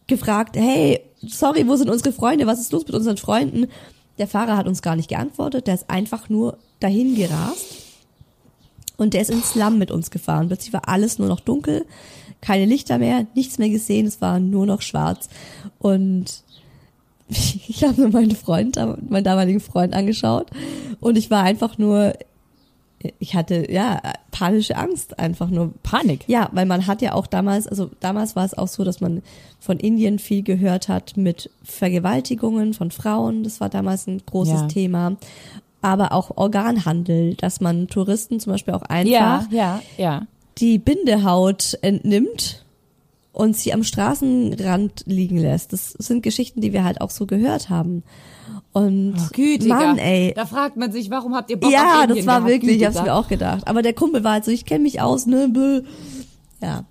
gefragt, 0.06 0.56
hey, 0.56 1.00
sorry, 1.20 1.66
wo 1.66 1.76
sind 1.76 1.90
unsere 1.90 2.12
Freunde? 2.12 2.46
Was 2.46 2.60
ist 2.60 2.72
los 2.72 2.86
mit 2.86 2.94
unseren 2.94 3.16
Freunden? 3.16 3.66
Der 4.18 4.26
Fahrer 4.26 4.56
hat 4.56 4.66
uns 4.66 4.82
gar 4.82 4.96
nicht 4.96 5.08
geantwortet, 5.08 5.66
der 5.66 5.74
ist 5.74 5.90
einfach 5.90 6.28
nur 6.28 6.58
dahin 6.80 7.14
gerast. 7.14 7.84
Und 8.96 9.12
der 9.12 9.20
ist 9.20 9.30
ins 9.30 9.50
Slum 9.50 9.78
mit 9.78 9.90
uns 9.90 10.10
gefahren. 10.10 10.48
Plötzlich 10.48 10.72
war 10.72 10.88
alles 10.88 11.18
nur 11.18 11.28
noch 11.28 11.40
dunkel 11.40 11.84
keine 12.40 12.64
Lichter 12.64 12.98
mehr, 12.98 13.26
nichts 13.34 13.58
mehr 13.58 13.70
gesehen, 13.70 14.06
es 14.06 14.20
war 14.20 14.38
nur 14.40 14.66
noch 14.66 14.82
schwarz. 14.82 15.28
Und 15.78 16.42
ich 17.28 17.84
habe 17.84 18.00
mir 18.00 18.08
meinen 18.08 18.36
Freund, 18.36 18.76
meinen 19.08 19.24
damaligen 19.24 19.60
Freund 19.60 19.94
angeschaut 19.94 20.48
und 21.00 21.16
ich 21.18 21.30
war 21.30 21.42
einfach 21.42 21.76
nur, 21.78 22.14
ich 23.18 23.34
hatte 23.34 23.70
ja 23.70 24.00
panische 24.30 24.76
Angst, 24.76 25.18
einfach 25.18 25.48
nur 25.48 25.72
Panik. 25.82 26.24
Ja, 26.28 26.48
weil 26.52 26.66
man 26.66 26.86
hat 26.86 27.02
ja 27.02 27.14
auch 27.14 27.26
damals, 27.26 27.66
also 27.66 27.90
damals 28.00 28.36
war 28.36 28.44
es 28.44 28.56
auch 28.56 28.68
so, 28.68 28.84
dass 28.84 29.00
man 29.00 29.22
von 29.58 29.78
Indien 29.78 30.18
viel 30.18 30.42
gehört 30.42 30.88
hat 30.88 31.16
mit 31.16 31.50
Vergewaltigungen 31.62 32.74
von 32.74 32.90
Frauen. 32.90 33.42
Das 33.44 33.60
war 33.60 33.68
damals 33.68 34.06
ein 34.06 34.22
großes 34.24 34.60
ja. 34.62 34.68
Thema 34.68 35.16
aber 35.82 36.10
auch 36.10 36.36
Organhandel, 36.36 37.34
dass 37.34 37.60
man 37.60 37.86
Touristen 37.86 38.40
zum 38.40 38.52
Beispiel 38.52 38.74
auch 38.74 38.82
einfach 38.82 39.10
ja, 39.12 39.46
ja, 39.50 39.82
ja 39.96 40.26
die 40.58 40.78
Bindehaut 40.78 41.78
entnimmt 41.82 42.64
und 43.32 43.56
sie 43.56 43.72
am 43.74 43.84
Straßenrand 43.84 45.04
liegen 45.06 45.36
lässt. 45.36 45.72
Das 45.72 45.90
sind 45.92 46.22
Geschichten, 46.22 46.60
die 46.60 46.72
wir 46.72 46.84
halt 46.84 47.00
auch 47.00 47.10
so 47.10 47.26
gehört 47.26 47.68
haben. 47.68 48.02
Und 48.72 49.14
oh, 49.18 49.28
Gütiger. 49.32 49.74
Mann, 49.74 49.98
ey. 49.98 50.32
Da 50.34 50.46
fragt 50.46 50.76
man 50.76 50.92
sich, 50.92 51.10
warum 51.10 51.34
habt 51.34 51.50
ihr 51.50 51.58
Bock 51.58 51.70
Ja, 51.70 52.00
auf 52.00 52.06
das 52.06 52.26
war 52.26 52.40
gehabt? 52.40 52.46
wirklich, 52.46 52.76
ich 52.78 52.86
hab's 52.86 53.02
mir 53.02 53.14
auch 53.14 53.28
gedacht. 53.28 53.66
Aber 53.66 53.82
der 53.82 53.92
Kumpel 53.92 54.24
war 54.24 54.32
halt 54.32 54.44
so, 54.44 54.50
ich 54.50 54.64
kenne 54.64 54.84
mich 54.84 55.00
aus, 55.00 55.26
ne? 55.26 55.48
Bö. 55.48 55.82
Ja. 56.62 56.84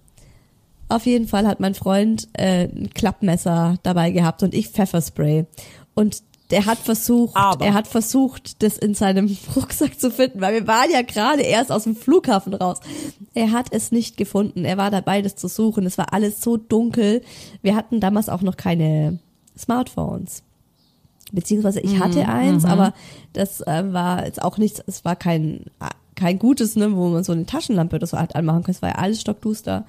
Auf 0.87 1.05
jeden 1.07 1.27
Fall 1.27 1.47
hat 1.47 1.59
mein 1.59 1.73
Freund 1.73 2.27
äh, 2.33 2.65
ein 2.65 2.91
Klappmesser 2.93 3.77
dabei 3.81 4.11
gehabt 4.11 4.43
und 4.43 4.53
ich 4.53 4.69
Pfefferspray. 4.69 5.45
Und 5.95 6.21
der 6.51 6.65
hat 6.65 6.77
versucht, 6.77 7.35
Aber. 7.35 7.65
er 7.65 7.73
hat 7.73 7.87
versucht, 7.87 8.61
das 8.61 8.77
in 8.77 8.93
seinem 8.93 9.35
Rucksack 9.55 9.99
zu 9.99 10.11
finden, 10.11 10.41
weil 10.41 10.53
wir 10.53 10.67
waren 10.67 10.91
ja 10.91 11.01
gerade 11.01 11.41
erst 11.41 11.71
aus 11.71 11.83
dem 11.83 11.95
Flughafen 11.95 12.53
raus. 12.53 12.79
Er 13.33 13.51
hat 13.51 13.67
es 13.71 13.91
nicht 13.91 14.15
gefunden. 14.17 14.63
Er 14.63 14.77
war 14.77 14.91
dabei, 14.91 15.21
das 15.21 15.35
zu 15.35 15.47
suchen. 15.47 15.85
Es 15.85 15.97
war 15.97 16.13
alles 16.13 16.41
so 16.41 16.57
dunkel. 16.57 17.21
Wir 17.61 17.75
hatten 17.75 17.99
damals 17.99 18.29
auch 18.29 18.41
noch 18.41 18.57
keine 18.57 19.19
Smartphones. 19.57 20.43
Beziehungsweise 21.31 21.79
ich 21.79 21.99
hatte 21.99 22.21
mhm, 22.23 22.29
eins, 22.29 22.63
mhm. 22.63 22.69
aber 22.69 22.93
das 23.33 23.61
äh, 23.61 23.91
war 23.91 24.25
jetzt 24.25 24.41
auch 24.41 24.57
nichts, 24.57 24.81
es 24.85 25.03
war 25.03 25.15
kein, 25.15 25.65
kein 26.13 26.37
gutes, 26.37 26.75
ne, 26.75 26.95
wo 26.95 27.09
man 27.09 27.23
so 27.23 27.31
eine 27.31 27.47
Taschenlampe 27.47 27.95
oder 27.95 28.07
so 28.07 28.17
halt 28.17 28.35
anmachen 28.35 28.63
kann. 28.63 28.75
Es 28.75 28.83
war 28.83 28.89
ja 28.89 28.95
alles 28.95 29.21
stockduster. 29.21 29.85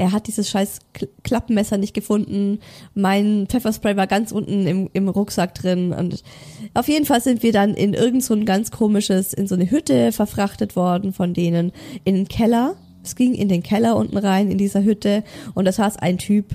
Er 0.00 0.12
hat 0.12 0.28
dieses 0.28 0.48
scheiß 0.48 0.78
Klappmesser 1.22 1.76
nicht 1.76 1.92
gefunden. 1.92 2.60
Mein 2.94 3.46
Pfefferspray 3.46 3.98
war 3.98 4.06
ganz 4.06 4.32
unten 4.32 4.66
im, 4.66 4.88
im 4.94 5.10
Rucksack 5.10 5.54
drin. 5.54 5.92
Und 5.92 6.24
auf 6.72 6.88
jeden 6.88 7.04
Fall 7.04 7.20
sind 7.20 7.42
wir 7.42 7.52
dann 7.52 7.74
in 7.74 7.92
irgend 7.92 8.24
so 8.24 8.32
ein 8.32 8.46
ganz 8.46 8.70
komisches, 8.70 9.34
in 9.34 9.46
so 9.46 9.56
eine 9.56 9.70
Hütte 9.70 10.12
verfrachtet 10.12 10.74
worden 10.74 11.12
von 11.12 11.34
denen, 11.34 11.72
in 12.04 12.14
den 12.14 12.28
Keller. 12.28 12.76
Es 13.04 13.14
ging 13.14 13.34
in 13.34 13.50
den 13.50 13.62
Keller 13.62 13.94
unten 13.94 14.16
rein, 14.16 14.50
in 14.50 14.56
dieser 14.56 14.82
Hütte. 14.82 15.22
Und 15.52 15.66
das 15.66 15.76
saß 15.76 15.98
ein 15.98 16.16
Typ 16.16 16.46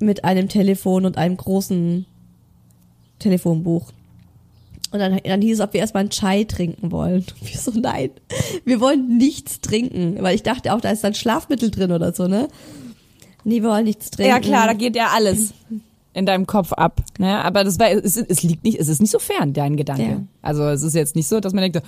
mit 0.00 0.24
einem 0.24 0.48
Telefon 0.48 1.06
und 1.06 1.18
einem 1.18 1.36
großen 1.36 2.04
Telefonbuch. 3.20 3.92
Und 4.92 4.98
dann, 4.98 5.18
dann 5.24 5.40
hieß 5.40 5.58
es, 5.58 5.64
ob 5.64 5.72
wir 5.72 5.80
erstmal 5.80 6.02
einen 6.02 6.10
Chai 6.10 6.44
trinken 6.44 6.92
wollen. 6.92 7.24
Und 7.40 7.50
wir 7.50 7.58
so, 7.58 7.72
nein, 7.72 8.10
wir 8.64 8.80
wollen 8.80 9.16
nichts 9.16 9.60
trinken. 9.60 10.16
Weil 10.20 10.34
ich 10.34 10.42
dachte 10.42 10.74
auch, 10.74 10.80
da 10.80 10.90
ist 10.90 11.02
dann 11.02 11.14
Schlafmittel 11.14 11.70
drin 11.70 11.92
oder 11.92 12.12
so, 12.12 12.28
ne? 12.28 12.48
Nee, 13.44 13.62
wir 13.62 13.70
wollen 13.70 13.84
nichts 13.84 14.10
trinken. 14.10 14.30
Ja 14.30 14.38
klar, 14.38 14.66
da 14.66 14.74
geht 14.74 14.94
ja 14.94 15.08
alles 15.14 15.52
in 16.14 16.26
deinem 16.26 16.46
Kopf 16.46 16.72
ab. 16.72 17.02
Ne? 17.18 17.42
Aber 17.42 17.64
das 17.64 17.78
war, 17.78 17.90
es, 17.90 18.16
es 18.16 18.42
liegt 18.42 18.64
nicht, 18.64 18.78
es 18.78 18.88
ist 18.88 19.00
nicht 19.00 19.10
so 19.10 19.18
fern, 19.18 19.52
dein 19.52 19.76
Gedanke. 19.76 20.02
Ja. 20.02 20.20
Also 20.42 20.64
es 20.68 20.82
ist 20.82 20.94
jetzt 20.94 21.16
nicht 21.16 21.26
so, 21.26 21.40
dass 21.40 21.52
man 21.54 21.62
denkt, 21.62 21.80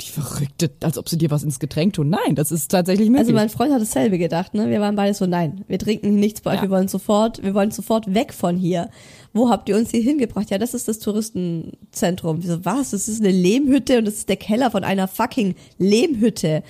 die 0.00 0.08
Verrückte, 0.10 0.70
als 0.82 0.98
ob 0.98 1.08
sie 1.08 1.16
dir 1.18 1.30
was 1.30 1.44
ins 1.44 1.58
Getränk 1.60 1.92
tun. 1.94 2.08
Nein, 2.10 2.34
das 2.34 2.50
ist 2.50 2.70
tatsächlich 2.70 3.08
möglich. 3.08 3.28
Also 3.28 3.32
mein 3.34 3.48
Freund 3.50 3.72
hat 3.72 3.80
dasselbe 3.80 4.18
gedacht, 4.18 4.54
ne? 4.54 4.68
Wir 4.70 4.80
waren 4.80 4.96
beide 4.96 5.14
so, 5.14 5.26
nein, 5.26 5.64
wir 5.68 5.78
trinken 5.78 6.16
nichts 6.18 6.40
bei 6.40 6.50
euch, 6.52 6.56
Ja. 6.56 6.62
wir 6.62 6.70
wollen 6.70 6.88
sofort, 6.88 7.42
wir 7.42 7.54
wollen 7.54 7.70
sofort 7.70 8.12
weg 8.14 8.32
von 8.32 8.56
hier. 8.56 8.90
Wo 9.32 9.50
habt 9.50 9.68
ihr 9.68 9.76
uns 9.76 9.90
hier 9.90 10.02
hingebracht? 10.02 10.50
Ja, 10.50 10.58
das 10.58 10.74
ist 10.74 10.88
das 10.88 10.98
Touristenzentrum. 11.00 12.42
Wir 12.42 12.50
so, 12.56 12.64
was? 12.64 12.90
Das 12.90 13.08
ist 13.08 13.20
eine 13.20 13.30
Lehmhütte 13.30 13.98
und 13.98 14.06
das 14.06 14.14
ist 14.14 14.28
der 14.28 14.36
Keller 14.36 14.70
von 14.70 14.84
einer 14.84 15.06
fucking 15.08 15.54
Lehmhütte. 15.78 16.62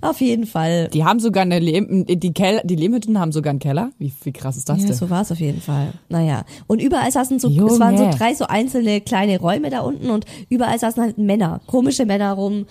Auf 0.00 0.20
jeden 0.20 0.46
Fall. 0.46 0.88
die 0.88 1.04
haben 1.04 1.20
sogar 1.20 1.42
eine 1.42 1.58
Lehm, 1.58 2.04
die, 2.06 2.32
Keller, 2.32 2.62
die 2.64 2.76
Lehmhütten 2.76 3.18
haben 3.18 3.32
sogar 3.32 3.50
einen 3.50 3.58
Keller. 3.58 3.90
Wie, 3.98 4.12
wie 4.22 4.32
krass 4.32 4.56
ist 4.56 4.68
das 4.68 4.80
Ja, 4.80 4.86
denn? 4.88 4.96
so 4.96 5.10
war 5.10 5.22
es 5.22 5.32
auf 5.32 5.40
jeden 5.40 5.60
Fall. 5.60 5.92
Naja. 6.08 6.44
Und 6.66 6.80
überall 6.80 7.10
saßen 7.10 7.38
so, 7.38 7.48
es 7.48 7.80
waren 7.80 7.96
so 7.96 8.04
Junge. 8.04 8.16
drei 8.16 8.34
so 8.34 8.46
einzelne 8.46 9.00
kleine 9.00 9.38
Räume 9.40 9.70
da 9.70 9.80
unten 9.80 10.10
und 10.10 10.24
überall 10.48 10.78
saßen 10.78 11.02
halt 11.02 11.18
Männer, 11.18 11.60
komische 11.66 12.06
Männer 12.06 12.32
rum, 12.32 12.66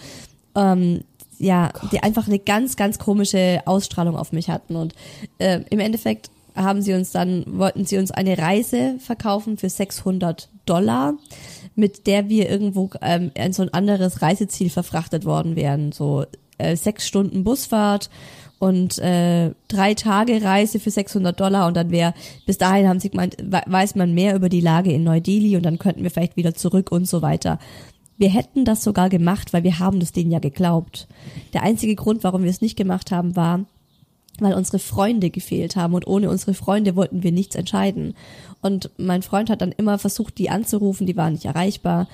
ähm, 0.56 1.02
ja, 1.40 1.72
die 1.92 2.02
einfach 2.02 2.28
eine 2.28 2.40
ganz, 2.40 2.76
ganz 2.78 2.98
komische 2.98 3.62
Ausstrahlung 3.66 4.16
auf 4.16 4.32
mich 4.32 4.50
hatten. 4.50 4.76
Und 4.76 4.94
äh, 5.38 5.62
im 5.70 5.80
Endeffekt 5.80 6.32
haben 6.56 6.82
sie 6.82 6.94
uns 6.94 7.12
dann, 7.12 7.44
wollten 7.48 7.86
sie 7.86 7.98
uns 8.00 8.10
eine 8.10 8.38
Reise 8.38 8.96
verkaufen 9.00 9.58
für 9.58 9.70
600 9.70 10.50
Dollar, 10.66 11.13
mit 11.76 12.08
der 12.08 12.30
wir 12.30 12.50
irgendwo 12.50 12.90
ähm, 13.02 13.30
in 13.36 13.54
so 13.54 13.62
ein 13.62 13.72
anderes 13.72 14.24
Reiseziel 14.24 14.72
verfrachtet 14.72 15.26
worden 15.26 15.56
wären. 15.56 15.92
So 15.92 16.26
äh, 16.58 16.76
sechs 16.76 17.08
Stunden 17.08 17.43
Busfahrt 17.43 18.10
und 18.60 18.98
äh, 19.00 19.52
drei 19.67 19.93
Tage 19.93 20.41
Reise 20.41 20.80
für 20.80 20.89
600 20.91 21.39
Dollar 21.39 21.67
und 21.67 21.78
dann 21.78 21.91
wäre, 21.91 22.13
bis 22.46 22.58
dahin 22.58 22.88
haben 22.88 23.00
sie 23.00 23.10
gemeint, 23.12 23.38
we- 23.41 23.62
weiß 23.65 23.96
man 23.96 24.13
mehr 24.13 24.36
über 24.36 24.50
die 24.50 24.62
Lage 24.62 24.91
in 24.91 25.04
Neu-Delhi 25.04 25.56
und 25.58 25.63
dann 25.63 25.78
könnten 25.78 26.04
wir 26.04 26.10
vielleicht 26.12 26.38
wieder 26.38 26.56
zurück 26.56 26.91
und 26.91 27.08
so 27.08 27.22
weiter. 27.22 27.60
Wir 28.17 28.30
hätten 28.30 28.65
das 28.65 28.84
sogar 28.84 29.10
gemacht, 29.10 29.54
weil 29.54 29.63
wir 29.63 29.78
haben 29.78 30.00
das 30.00 30.12
denen 30.12 30.32
ja 30.32 30.39
geglaubt. 30.39 31.08
Der 31.54 31.62
einzige 31.62 31.93
Grund, 31.96 32.24
warum 32.24 32.41
wir 32.43 32.50
es 32.50 32.62
nicht 32.62 32.76
gemacht 32.76 33.12
haben, 33.12 33.36
war, 33.36 33.65
weil 34.39 34.56
unsere 34.56 34.80
Freunde 34.80 35.30
gefehlt 35.30 35.76
haben 35.76 35.93
und 35.93 36.08
ohne 36.08 36.30
unsere 36.32 36.56
Freunde 36.56 36.96
wollten 36.96 37.22
wir 37.22 37.32
nichts 37.32 37.56
entscheiden. 37.56 38.15
Und 38.62 38.89
mein 38.98 39.22
Freund 39.22 39.52
hat 39.52 39.62
dann 39.62 39.72
immer 39.72 40.00
versucht, 40.00 40.39
die 40.39 40.50
anzurufen, 40.50 41.06
die 41.06 41.15
waren 41.15 41.34
nicht 41.34 41.46
erreichbar. 41.46 42.08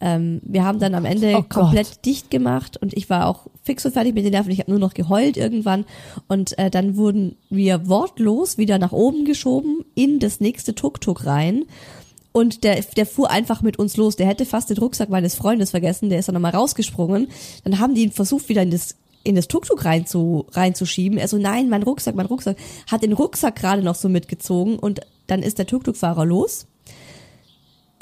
Ähm, 0.00 0.40
wir 0.44 0.64
haben 0.64 0.78
dann 0.78 0.94
am 0.94 1.04
Ende 1.04 1.36
Oh 1.36 1.42
komplett 1.42 2.04
dicht 2.06 2.30
gemacht 2.30 2.78
und 2.78 2.96
ich 2.96 3.10
war 3.10 3.26
auch 3.26 3.46
fix 3.62 3.84
und 3.84 3.92
fertig 3.92 4.14
mit 4.14 4.24
den 4.24 4.32
Nerven. 4.32 4.50
Ich 4.50 4.58
habe 4.58 4.70
nur 4.70 4.80
noch 4.80 4.94
geheult 4.94 5.36
irgendwann 5.36 5.84
und 6.26 6.58
äh, 6.58 6.70
dann 6.70 6.96
wurden 6.96 7.36
wir 7.50 7.88
wortlos 7.88 8.56
wieder 8.56 8.78
nach 8.78 8.92
oben 8.92 9.24
geschoben 9.24 9.84
in 9.94 10.18
das 10.18 10.40
nächste 10.40 10.74
Tuk-Tuk 10.74 11.26
rein. 11.26 11.64
Und 12.32 12.62
der, 12.64 12.80
der 12.96 13.06
fuhr 13.06 13.30
einfach 13.30 13.60
mit 13.60 13.78
uns 13.78 13.96
los. 13.96 14.16
Der 14.16 14.26
hätte 14.26 14.46
fast 14.46 14.70
den 14.70 14.78
Rucksack 14.78 15.08
meines 15.08 15.34
Freundes 15.34 15.70
vergessen. 15.70 16.10
Der 16.10 16.20
ist 16.20 16.28
dann 16.28 16.34
nochmal 16.34 16.54
rausgesprungen. 16.54 17.28
Dann 17.64 17.80
haben 17.80 17.94
die 17.94 18.02
ihn 18.02 18.12
versucht, 18.12 18.48
wieder 18.48 18.62
in 18.62 18.70
das, 18.70 18.94
in 19.24 19.34
das 19.34 19.48
Tuk-Tuk 19.48 19.84
rein 19.84 20.06
zu, 20.06 20.46
reinzuschieben. 20.52 21.18
Er 21.18 21.26
so, 21.26 21.38
nein, 21.38 21.68
mein 21.68 21.82
Rucksack, 21.82 22.14
mein 22.14 22.26
Rucksack. 22.26 22.56
Hat 22.88 23.02
den 23.02 23.14
Rucksack 23.14 23.56
gerade 23.56 23.82
noch 23.82 23.96
so 23.96 24.08
mitgezogen 24.08 24.78
und 24.78 25.00
dann 25.26 25.42
ist 25.42 25.58
der 25.58 25.66
Tuk-Tuk-Fahrer 25.66 26.24
los. 26.24 26.66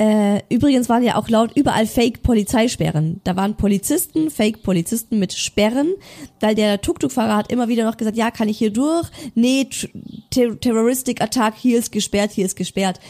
Äh, 0.01 0.43
übrigens 0.49 0.89
waren 0.89 1.03
ja 1.03 1.17
auch 1.17 1.29
laut 1.29 1.51
überall 1.57 1.87
Fake-Polizeisperren. 1.87 3.21
Da 3.25 3.35
waren 3.35 3.57
Polizisten, 3.57 4.31
Fake-Polizisten 4.31 5.19
mit 5.19 5.33
Sperren, 5.33 5.89
weil 6.39 6.55
der 6.55 6.81
Tuk-Tuk-Fahrer 6.81 7.37
hat 7.37 7.51
immer 7.51 7.67
wieder 7.67 7.85
noch 7.85 7.97
gesagt, 7.97 8.17
ja, 8.17 8.31
kann 8.31 8.49
ich 8.49 8.59
hier 8.59 8.73
durch? 8.73 9.09
Nee, 9.35 9.67
Tr- 9.71 9.89
Ter 10.31 10.61
Terroristic 10.61 11.21
Attack, 11.21 11.55
hier 11.57 11.79
ist 11.81 11.91
gesperrt, 11.91 12.31
hier 12.31 12.47
ist 12.47 12.55
gesperrt. 12.55 13.01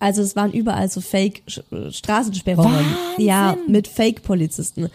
Also 0.00 0.20
es 0.22 0.36
waren 0.36 0.52
überall 0.52 0.88
so 0.90 1.00
Fake-Straßensperrungen. 1.00 2.72
Wahnsinn. 2.74 3.24
Ja, 3.26 3.56
mit 3.66 3.88
Fake-Polizisten. 3.88 4.90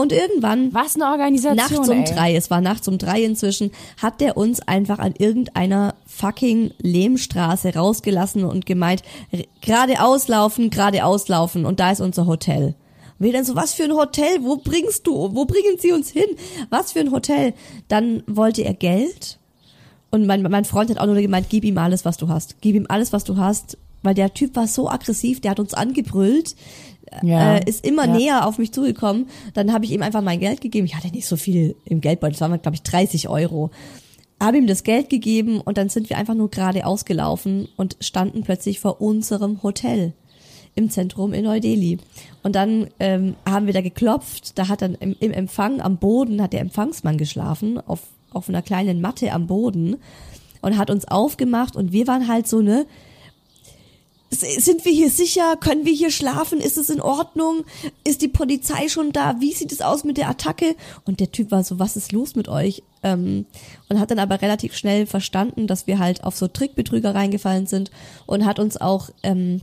Und 0.00 0.12
irgendwann 0.12 0.72
Was 0.72 0.94
eine 0.94 1.06
Organisation. 1.06 1.56
nachts 1.56 1.88
um 1.88 1.98
ey. 1.98 2.04
drei, 2.04 2.34
es 2.36 2.50
war 2.50 2.60
nachts 2.60 2.88
um 2.88 2.98
drei 2.98 3.22
inzwischen, 3.22 3.70
hat 4.00 4.20
der 4.20 4.36
uns 4.36 4.60
einfach 4.60 4.98
an 4.98 5.14
irgendeiner 5.16 5.94
fucking 6.06 6.72
Lehmstraße 6.78 7.74
rausgelassen 7.74 8.44
und 8.44 8.66
gemeint, 8.66 9.02
geradeaus 9.60 10.28
laufen, 10.28 10.70
geradeaus 10.70 11.28
laufen 11.28 11.64
und 11.64 11.80
da 11.80 11.90
ist 11.92 12.00
unser 12.00 12.26
Hotel. 12.26 12.74
Wir 13.18 13.34
dann 13.34 13.44
so, 13.44 13.54
was 13.54 13.74
für 13.74 13.84
ein 13.84 13.92
Hotel? 13.92 14.38
Wo 14.40 14.56
bringst 14.56 15.06
du? 15.06 15.34
Wo 15.34 15.44
bringen 15.44 15.76
sie 15.78 15.92
uns 15.92 16.08
hin? 16.08 16.24
Was 16.70 16.92
für 16.92 17.00
ein 17.00 17.12
Hotel? 17.12 17.52
Dann 17.88 18.22
wollte 18.26 18.62
er 18.62 18.72
Geld 18.72 19.38
und 20.10 20.26
mein, 20.26 20.42
mein 20.42 20.64
Freund 20.64 20.90
hat 20.90 20.98
auch 20.98 21.06
nur 21.06 21.14
gemeint, 21.16 21.46
gib 21.48 21.64
ihm 21.64 21.78
alles, 21.78 22.04
was 22.04 22.16
du 22.16 22.28
hast. 22.28 22.56
Gib 22.60 22.74
ihm 22.74 22.86
alles, 22.88 23.12
was 23.12 23.24
du 23.24 23.36
hast. 23.36 23.78
Weil 24.02 24.14
der 24.14 24.32
Typ 24.34 24.56
war 24.56 24.66
so 24.66 24.88
aggressiv, 24.88 25.40
der 25.40 25.52
hat 25.52 25.60
uns 25.60 25.74
angebrüllt, 25.74 26.56
Ja. 27.22 27.56
äh, 27.56 27.68
ist 27.68 27.84
immer 27.86 28.06
Ja. 28.06 28.16
näher 28.16 28.46
auf 28.46 28.58
mich 28.58 28.72
zugekommen. 28.72 29.26
Dann 29.54 29.72
habe 29.72 29.84
ich 29.84 29.90
ihm 29.92 30.02
einfach 30.02 30.22
mein 30.22 30.40
Geld 30.40 30.60
gegeben. 30.60 30.86
Ich 30.86 30.94
hatte 30.96 31.08
nicht 31.08 31.26
so 31.26 31.36
viel 31.36 31.76
im 31.84 32.00
Geldbeutel, 32.00 32.32
das 32.34 32.40
waren, 32.40 32.60
glaube 32.62 32.74
ich, 32.76 32.82
30 32.82 33.28
Euro. 33.28 33.70
Habe 34.42 34.56
ihm 34.58 34.66
das 34.66 34.84
Geld 34.84 35.10
gegeben 35.10 35.60
und 35.60 35.76
dann 35.76 35.88
sind 35.90 36.08
wir 36.08 36.16
einfach 36.16 36.34
nur 36.34 36.50
gerade 36.50 36.86
ausgelaufen 36.86 37.68
und 37.76 37.96
standen 38.00 38.42
plötzlich 38.42 38.80
vor 38.80 39.00
unserem 39.00 39.62
Hotel 39.62 40.12
im 40.76 40.88
Zentrum 40.88 41.32
in 41.34 41.44
Neu-Delhi. 41.44 41.98
Und 42.42 42.54
dann 42.54 42.86
ähm, 43.00 43.34
haben 43.46 43.66
wir 43.66 43.74
da 43.74 43.80
geklopft. 43.82 44.56
Da 44.58 44.68
hat 44.68 44.80
dann 44.82 44.94
im, 44.94 45.14
im 45.20 45.32
Empfang 45.32 45.80
am 45.80 45.98
Boden 45.98 46.40
hat 46.40 46.52
der 46.52 46.60
Empfangsmann 46.60 47.18
geschlafen 47.18 47.78
auf 47.86 48.00
auf 48.32 48.48
einer 48.48 48.62
kleinen 48.62 49.00
Matte 49.00 49.32
am 49.32 49.48
Boden 49.48 49.96
und 50.62 50.78
hat 50.78 50.88
uns 50.88 51.04
aufgemacht 51.08 51.74
und 51.74 51.90
wir 51.92 52.06
waren 52.06 52.28
halt 52.28 52.46
so 52.46 52.60
ne 52.62 52.82
S- 52.82 52.86
sind 54.30 54.84
wir 54.84 54.92
hier 54.92 55.10
sicher? 55.10 55.56
Können 55.56 55.84
wir 55.84 55.92
hier 55.92 56.10
schlafen? 56.10 56.60
Ist 56.60 56.78
es 56.78 56.88
in 56.90 57.00
Ordnung? 57.00 57.64
Ist 58.04 58.22
die 58.22 58.28
Polizei 58.28 58.88
schon 58.88 59.12
da? 59.12 59.36
Wie 59.40 59.52
sieht 59.52 59.72
es 59.72 59.80
aus 59.82 60.04
mit 60.04 60.16
der 60.18 60.28
Attacke? 60.28 60.76
Und 61.04 61.20
der 61.20 61.32
Typ 61.32 61.50
war 61.50 61.64
so, 61.64 61.78
was 61.78 61.96
ist 61.96 62.12
los 62.12 62.36
mit 62.36 62.48
euch? 62.48 62.82
Ähm, 63.02 63.46
und 63.88 63.98
hat 63.98 64.10
dann 64.10 64.18
aber 64.20 64.40
relativ 64.40 64.76
schnell 64.76 65.06
verstanden, 65.06 65.66
dass 65.66 65.86
wir 65.86 65.98
halt 65.98 66.22
auf 66.22 66.36
so 66.36 66.46
Trickbetrüger 66.48 67.14
reingefallen 67.14 67.66
sind 67.66 67.90
und 68.26 68.44
hat 68.46 68.58
uns 68.60 68.76
auch 68.80 69.10
ähm, 69.22 69.62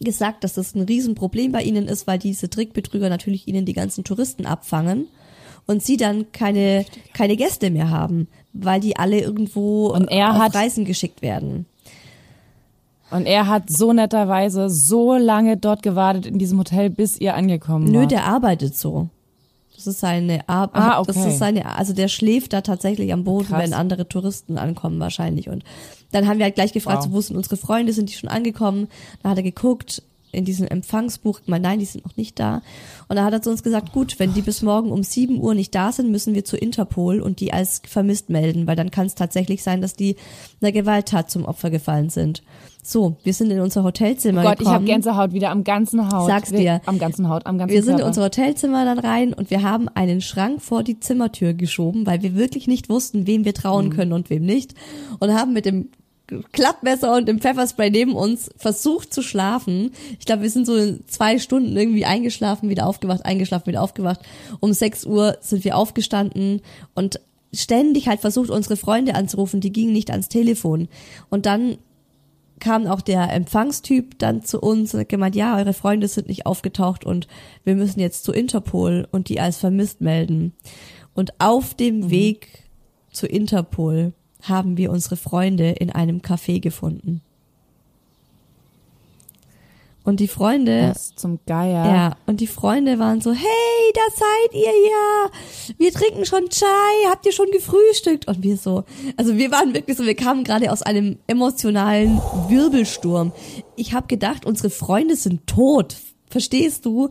gesagt, 0.00 0.42
dass 0.44 0.54
das 0.54 0.74
ein 0.74 0.82
Riesenproblem 0.82 1.52
bei 1.52 1.62
ihnen 1.62 1.88
ist, 1.88 2.06
weil 2.06 2.18
diese 2.18 2.48
Trickbetrüger 2.48 3.08
natürlich 3.10 3.46
ihnen 3.48 3.66
die 3.66 3.72
ganzen 3.74 4.04
Touristen 4.04 4.46
abfangen 4.46 5.08
und 5.66 5.82
sie 5.82 5.96
dann 5.98 6.32
keine, 6.32 6.86
keine 7.12 7.36
Gäste 7.36 7.68
mehr 7.70 7.90
haben, 7.90 8.28
weil 8.54 8.80
die 8.80 8.96
alle 8.96 9.20
irgendwo 9.20 9.88
Und 9.88 10.06
er 10.08 10.30
auf 10.30 10.38
hat- 10.38 10.54
Reisen 10.54 10.84
geschickt 10.86 11.20
werden. 11.20 11.66
Und 13.10 13.26
er 13.26 13.46
hat 13.46 13.70
so 13.70 13.92
netterweise 13.92 14.68
so 14.68 15.14
lange 15.16 15.56
dort 15.56 15.82
gewartet 15.82 16.26
in 16.26 16.38
diesem 16.38 16.58
Hotel, 16.58 16.90
bis 16.90 17.18
ihr 17.18 17.34
angekommen 17.34 17.90
Nö, 17.90 18.00
wart. 18.00 18.10
der 18.10 18.24
arbeitet 18.24 18.76
so. 18.76 19.08
Das 19.74 19.86
ist 19.86 20.00
seine 20.00 20.46
Arbeit. 20.48 20.82
Ah, 20.82 21.02
Das 21.04 21.16
okay. 21.16 21.28
ist 21.28 21.38
seine, 21.38 21.76
also 21.76 21.92
der 21.92 22.08
schläft 22.08 22.52
da 22.52 22.60
tatsächlich 22.62 23.12
am 23.12 23.22
Boden, 23.24 23.46
Krass. 23.46 23.62
wenn 23.62 23.72
andere 23.74 24.08
Touristen 24.08 24.58
ankommen 24.58 24.98
wahrscheinlich. 24.98 25.48
Und 25.48 25.62
dann 26.10 26.26
haben 26.26 26.38
wir 26.38 26.44
halt 26.44 26.56
gleich 26.56 26.72
gefragt, 26.72 26.98
Wow. 26.98 27.04
so, 27.04 27.12
wo 27.12 27.20
sind 27.20 27.36
unsere 27.36 27.56
Freunde, 27.56 27.92
sind 27.92 28.10
die 28.10 28.14
schon 28.14 28.28
angekommen? 28.28 28.88
Da 29.22 29.30
hat 29.30 29.36
er 29.36 29.44
geguckt 29.44 30.02
in 30.32 30.44
diesem 30.44 30.66
Empfangsbuch, 30.66 31.40
gemeint, 31.44 31.62
nein, 31.64 31.78
die 31.78 31.84
sind 31.84 32.04
noch 32.04 32.16
nicht 32.16 32.38
da. 32.38 32.62
Und 33.08 33.16
da 33.16 33.24
hat 33.24 33.32
er 33.32 33.42
zu 33.42 33.50
uns 33.50 33.62
gesagt, 33.62 33.92
gut, 33.92 34.18
wenn 34.18 34.34
die 34.34 34.42
bis 34.42 34.62
morgen 34.62 34.90
um 34.92 35.02
7 35.02 35.40
Uhr 35.40 35.54
nicht 35.54 35.74
da 35.74 35.92
sind, 35.92 36.10
müssen 36.10 36.34
wir 36.34 36.44
zu 36.44 36.56
Interpol 36.56 37.20
und 37.20 37.40
die 37.40 37.52
als 37.52 37.80
vermisst 37.86 38.28
melden, 38.30 38.66
weil 38.66 38.76
dann 38.76 38.90
kann 38.90 39.06
es 39.06 39.14
tatsächlich 39.14 39.62
sein, 39.62 39.80
dass 39.80 39.94
die 39.94 40.16
einer 40.60 40.72
Gewalttat 40.72 41.30
zum 41.30 41.44
Opfer 41.44 41.70
gefallen 41.70 42.10
sind. 42.10 42.42
So, 42.82 43.16
wir 43.22 43.34
sind 43.34 43.50
in 43.50 43.60
unser 43.60 43.84
Hotelzimmer 43.84 44.40
Oh 44.40 44.44
Gott, 44.44 44.52
ich 44.54 44.58
gekommen. 44.60 44.74
habe 44.76 44.84
Gänsehaut 44.86 45.32
wieder 45.32 45.50
am 45.50 45.62
ganzen 45.64 46.10
Haut. 46.10 46.26
Sag's 46.28 46.52
Wir- 46.52 46.58
dir. 46.58 46.80
Am 46.86 46.98
ganzen 46.98 47.28
Haut, 47.28 47.44
am 47.46 47.58
ganzen 47.58 47.74
Wir 47.74 47.82
sind 47.82 47.92
Körper. 47.96 48.02
in 48.04 48.08
unser 48.08 48.22
Hotelzimmer 48.24 48.84
dann 48.86 48.98
rein 48.98 49.34
und 49.34 49.50
wir 49.50 49.62
haben 49.62 49.88
einen 49.88 50.20
Schrank 50.22 50.62
vor 50.62 50.82
die 50.82 50.98
Zimmertür 50.98 51.52
geschoben, 51.54 52.06
weil 52.06 52.22
wir 52.22 52.34
wirklich 52.34 52.66
nicht 52.66 52.88
wussten, 52.88 53.26
wem 53.26 53.44
wir 53.44 53.52
trauen 53.52 53.86
Mhm. 53.86 53.90
können 53.90 54.12
und 54.14 54.30
wem 54.30 54.44
nicht. 54.44 54.74
Und 55.18 55.34
haben 55.34 55.52
mit 55.52 55.66
dem 55.66 55.88
Klappmesser 56.52 57.16
und 57.16 57.26
dem 57.26 57.40
Pfefferspray 57.40 57.90
neben 57.90 58.14
uns 58.14 58.50
versucht 58.56 59.12
zu 59.12 59.22
schlafen. 59.22 59.92
Ich 60.18 60.26
glaube, 60.26 60.42
wir 60.42 60.50
sind 60.50 60.66
so 60.66 60.76
in 60.76 61.04
zwei 61.06 61.38
Stunden 61.38 61.76
irgendwie 61.76 62.04
eingeschlafen, 62.04 62.68
wieder 62.68 62.86
aufgewacht, 62.86 63.24
eingeschlafen, 63.24 63.66
wieder 63.66 63.82
aufgewacht. 63.82 64.20
Um 64.60 64.72
6 64.72 65.06
Uhr 65.06 65.38
sind 65.40 65.64
wir 65.64 65.76
aufgestanden 65.76 66.60
und 66.94 67.20
ständig 67.52 68.08
halt 68.08 68.20
versucht, 68.20 68.50
unsere 68.50 68.76
Freunde 68.76 69.14
anzurufen, 69.14 69.60
die 69.60 69.72
gingen 69.72 69.92
nicht 69.92 70.10
ans 70.10 70.28
Telefon. 70.28 70.88
Und 71.30 71.46
dann 71.46 71.78
kam 72.60 72.86
auch 72.86 73.00
der 73.00 73.32
Empfangstyp 73.32 74.18
dann 74.18 74.42
zu 74.42 74.60
uns 74.60 74.92
und 74.92 75.00
hat 75.00 75.08
gemeint, 75.08 75.36
ja, 75.36 75.56
eure 75.56 75.72
Freunde 75.72 76.08
sind 76.08 76.28
nicht 76.28 76.44
aufgetaucht 76.44 77.04
und 77.04 77.28
wir 77.64 77.76
müssen 77.76 78.00
jetzt 78.00 78.24
zu 78.24 78.32
Interpol 78.32 79.06
und 79.10 79.28
die 79.28 79.40
als 79.40 79.58
vermisst 79.58 80.00
melden. 80.00 80.52
Und 81.14 81.40
auf 81.40 81.74
dem 81.74 82.10
Weg 82.10 82.64
zu 83.12 83.26
Interpol 83.26 84.12
haben 84.42 84.76
wir 84.76 84.90
unsere 84.90 85.16
Freunde 85.16 85.70
in 85.70 85.90
einem 85.90 86.20
Café 86.20 86.60
gefunden. 86.60 87.20
Und 90.04 90.20
die 90.20 90.28
Freunde, 90.28 90.88
Das 90.88 91.14
zum 91.16 91.38
Geier. 91.46 91.84
ja, 91.84 92.16
und 92.26 92.40
die 92.40 92.46
Freunde 92.46 92.98
waren 92.98 93.20
so, 93.20 93.30
hey, 93.30 93.92
da 93.92 94.00
seid 94.14 94.54
ihr 94.54 94.62
ja. 94.62 95.74
Wir 95.76 95.92
trinken 95.92 96.24
schon 96.24 96.48
Chai, 96.48 97.10
habt 97.10 97.26
ihr 97.26 97.32
schon 97.32 97.50
gefrühstückt? 97.50 98.26
Und 98.26 98.42
wir 98.42 98.56
so, 98.56 98.84
also 99.18 99.36
wir 99.36 99.50
waren 99.50 99.74
wirklich 99.74 99.98
so, 99.98 100.06
wir 100.06 100.14
kamen 100.14 100.44
gerade 100.44 100.72
aus 100.72 100.80
einem 100.80 101.18
emotionalen 101.26 102.16
Wirbelsturm. 102.48 103.32
Ich 103.76 103.92
habe 103.92 104.06
gedacht, 104.06 104.46
unsere 104.46 104.70
Freunde 104.70 105.14
sind 105.14 105.46
tot. 105.46 105.96
Verstehst 106.30 106.86
du? 106.86 107.10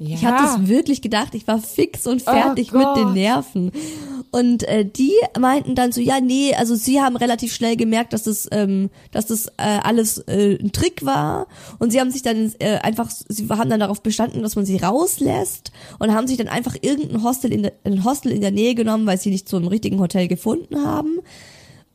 Ich 0.00 0.22
Ja. 0.22 0.30
habe 0.30 0.42
das 0.42 0.68
wirklich 0.68 1.02
gedacht. 1.02 1.34
Ich 1.34 1.46
war 1.48 1.58
fix 1.58 2.06
und 2.06 2.22
fertig 2.22 2.70
Oh 2.72 2.78
mit 2.78 2.86
den. 2.96 3.12
Nerven. 3.14 3.72
Und 4.30 4.62
äh, 4.64 4.84
die 4.84 5.12
meinten 5.40 5.74
dann 5.74 5.90
so, 5.90 6.00
ja, 6.00 6.20
nee, 6.20 6.54
also 6.54 6.74
sie 6.74 7.00
haben 7.00 7.16
relativ 7.16 7.52
schnell 7.54 7.76
gemerkt, 7.76 8.12
dass 8.12 8.24
das, 8.24 8.46
ähm, 8.52 8.90
dass 9.10 9.26
das 9.26 9.46
äh, 9.56 9.80
alles 9.82 10.18
äh, 10.28 10.56
ein 10.60 10.70
Trick 10.70 11.04
war. 11.04 11.46
Und 11.78 11.90
sie 11.92 11.98
haben 12.00 12.10
sich 12.10 12.22
dann 12.22 12.52
äh, 12.58 12.76
einfach, 12.78 13.10
sie 13.10 13.48
haben 13.48 13.70
dann 13.70 13.80
darauf 13.80 14.02
bestanden, 14.02 14.42
dass 14.42 14.54
man 14.54 14.66
sie 14.66 14.76
rauslässt 14.76 15.72
und 15.98 16.12
haben 16.14 16.28
sich 16.28 16.36
dann 16.36 16.48
einfach 16.48 16.76
irgendein 16.80 17.22
Hostel 17.24 17.52
in 17.52 17.62
der, 17.62 17.72
ein 17.84 18.04
Hostel 18.04 18.30
in 18.30 18.42
der 18.42 18.50
Nähe 18.52 18.74
genommen, 18.74 19.06
weil 19.06 19.18
sie 19.18 19.30
nicht 19.30 19.48
zu 19.48 19.56
einem 19.56 19.68
richtigen 19.68 19.98
Hotel 19.98 20.28
gefunden 20.28 20.84
haben 20.84 21.18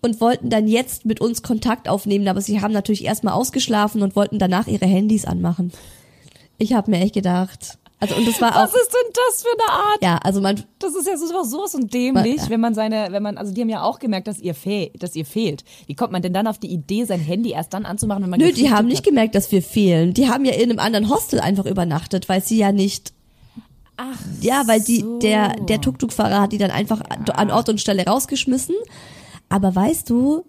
und 0.01 0.19
wollten 0.19 0.49
dann 0.49 0.67
jetzt 0.67 1.05
mit 1.05 1.21
uns 1.21 1.43
Kontakt 1.43 1.87
aufnehmen, 1.87 2.27
aber 2.27 2.41
sie 2.41 2.59
haben 2.61 2.73
natürlich 2.73 3.05
erstmal 3.05 3.35
ausgeschlafen 3.35 4.01
und 4.01 4.15
wollten 4.17 4.39
danach 4.39 4.67
ihre 4.67 4.87
Handys 4.87 5.23
anmachen. 5.25 5.71
Ich 6.57 6.73
habe 6.73 6.91
mir 6.91 6.99
echt 7.01 7.13
gedacht, 7.13 7.77
also 8.03 8.15
und 8.15 8.27
das 8.27 8.39
war 8.41 8.51
auch 8.55 8.63
Was 8.63 8.73
ist 8.75 8.91
denn 8.93 9.11
das 9.13 9.41
für 9.43 9.49
eine 9.51 9.71
Art? 9.83 9.97
ja, 10.01 10.17
also 10.23 10.41
man 10.41 10.63
Das 10.79 10.95
ist 10.95 11.07
ja 11.07 11.17
sowas 11.17 11.49
sowas 11.49 11.73
und 11.75 11.93
dämlich, 11.93 12.41
Ja. 12.41 12.49
wenn 12.49 12.59
man 12.61 12.73
seine, 12.73 13.07
wenn 13.11 13.23
man, 13.23 13.37
also 13.37 13.53
die 13.53 13.61
haben 13.61 13.69
ja 13.69 13.83
auch 13.83 13.99
gemerkt, 13.99 14.27
dass 14.27 14.39
ihr 14.39 14.53
fehlt, 14.55 15.01
dass 15.01 15.15
ihr 15.15 15.25
fehlt. 15.25 15.63
Wie 15.87 15.95
kommt 15.95 16.11
man 16.11 16.21
denn 16.21 16.33
dann 16.33 16.47
auf 16.47 16.57
die 16.59 16.67
Idee, 16.71 17.05
sein 17.05 17.19
Handy 17.19 17.51
erst 17.51 17.73
dann 17.73 17.85
anzumachen, 17.85 18.23
wenn 18.23 18.29
man 18.29 18.39
Nö, 18.39 18.51
die 18.51 18.71
haben 18.71 18.87
nicht 18.87 18.97
hat? 18.99 19.05
gemerkt, 19.05 19.35
dass 19.35 19.51
wir 19.51 19.61
fehlen. 19.63 20.13
Die 20.13 20.29
haben 20.29 20.45
ja 20.45 20.53
in 20.53 20.69
einem 20.69 20.79
anderen 20.79 21.09
Hostel 21.09 21.39
einfach 21.39 21.65
übernachtet, 21.65 22.29
weil 22.29 22.43
sie 22.43 22.57
ja 22.57 22.71
nicht. 22.71 23.13
Ach, 23.97 24.17
Ja, 24.41 24.63
weil 24.67 24.81
die, 24.81 25.01
so. 25.01 25.19
der, 25.19 25.55
der 25.55 25.79
Tuk-Tuk-Fahrer 25.79 26.41
hat 26.41 26.51
die 26.51 26.57
dann 26.57 26.71
einfach 26.71 27.01
an 27.35 27.51
Ort 27.51 27.69
und 27.69 27.79
Stelle 27.79 28.05
rausgeschmissen. 28.05 28.75
Aber 29.49 29.75
weißt 29.75 30.09
du, 30.09 30.45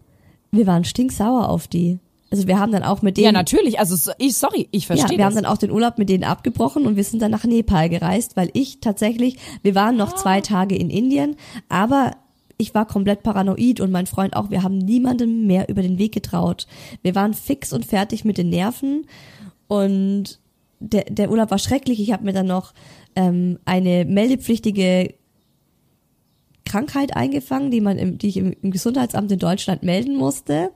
wir 0.51 0.67
waren 0.67 0.85
stinksauer 0.85 1.49
auf 1.51 1.69
die. 1.69 1.99
Also 2.35 2.49
wir 2.49 2.59
haben 2.59 2.73
dann 2.73 2.83
auch 2.83 3.03
mit 3.03 3.17
denen. 3.17 3.27
Ja, 3.27 3.33
natürlich. 3.33 3.79
Also 3.79 3.97
so- 3.97 4.13
ich, 4.19 4.37
sorry, 4.37 4.69
ich 4.73 4.85
Ja, 4.85 4.97
verstehe 4.97 5.19
wir 5.19 5.25
haben 5.25 5.35
das. 5.35 5.43
dann 5.43 5.51
auch 5.53 5.59
den 5.59 5.71
Urlaub 5.71 5.99
mit 5.99 6.09
denen 6.09 6.25
abgebrochen 6.25 6.87
und 6.87 6.97
wir 6.97 7.05
sind 7.05 7.21
dann 7.23 7.31
nach 7.31 7.45
Nepal 7.45 7.89
gereist, 7.89 8.37
weil 8.37 8.51
ich 8.55 8.81
tatsächlich, 8.81 9.37
wir 9.63 9.75
waren 9.75 9.97
noch 9.97 10.15
zwei 10.15 10.41
Tage 10.41 10.77
in 10.77 10.91
Indien, 10.91 11.37
aber 11.69 12.13
ich 12.57 12.75
war 12.75 12.87
komplett 12.87 13.23
paranoid 13.23 13.81
und 13.81 13.91
mein 13.91 14.07
Freund 14.07 14.37
auch. 14.37 14.51
Wir 14.51 14.63
haben 14.63 14.79
niemandem 14.79 15.47
mehr 15.47 15.69
über 15.69 15.83
den 15.83 15.99
Weg 15.99 16.13
getraut. 16.13 16.67
Wir 17.03 17.15
waren 17.15 17.35
fix 17.35 17.73
und 17.73 17.85
fertig 17.85 18.25
mit 18.25 18.39
den 18.39 18.49
Nerven 18.49 19.07
und 19.67 20.39
der, 20.81 21.05
der 21.05 21.31
Urlaub 21.31 21.51
war 21.51 21.59
schrecklich. 21.59 21.99
Ich 22.01 22.13
habe 22.13 22.25
mir 22.25 22.33
dann 22.33 22.47
noch 22.47 22.73
ähm, 23.17 23.59
eine 23.65 24.05
meldepflichtige 24.05 25.15
Krankheit 26.65 27.17
eingefangen, 27.17 27.71
die 27.71 27.81
man 27.81 27.99
im, 27.99 28.19
die 28.19 28.29
ich 28.29 28.37
im, 28.37 28.55
im 28.63 28.71
Gesundheitsamt 28.71 29.31
in 29.33 29.39
Deutschland 29.39 29.83
melden 29.83 30.17
musste. 30.17 30.71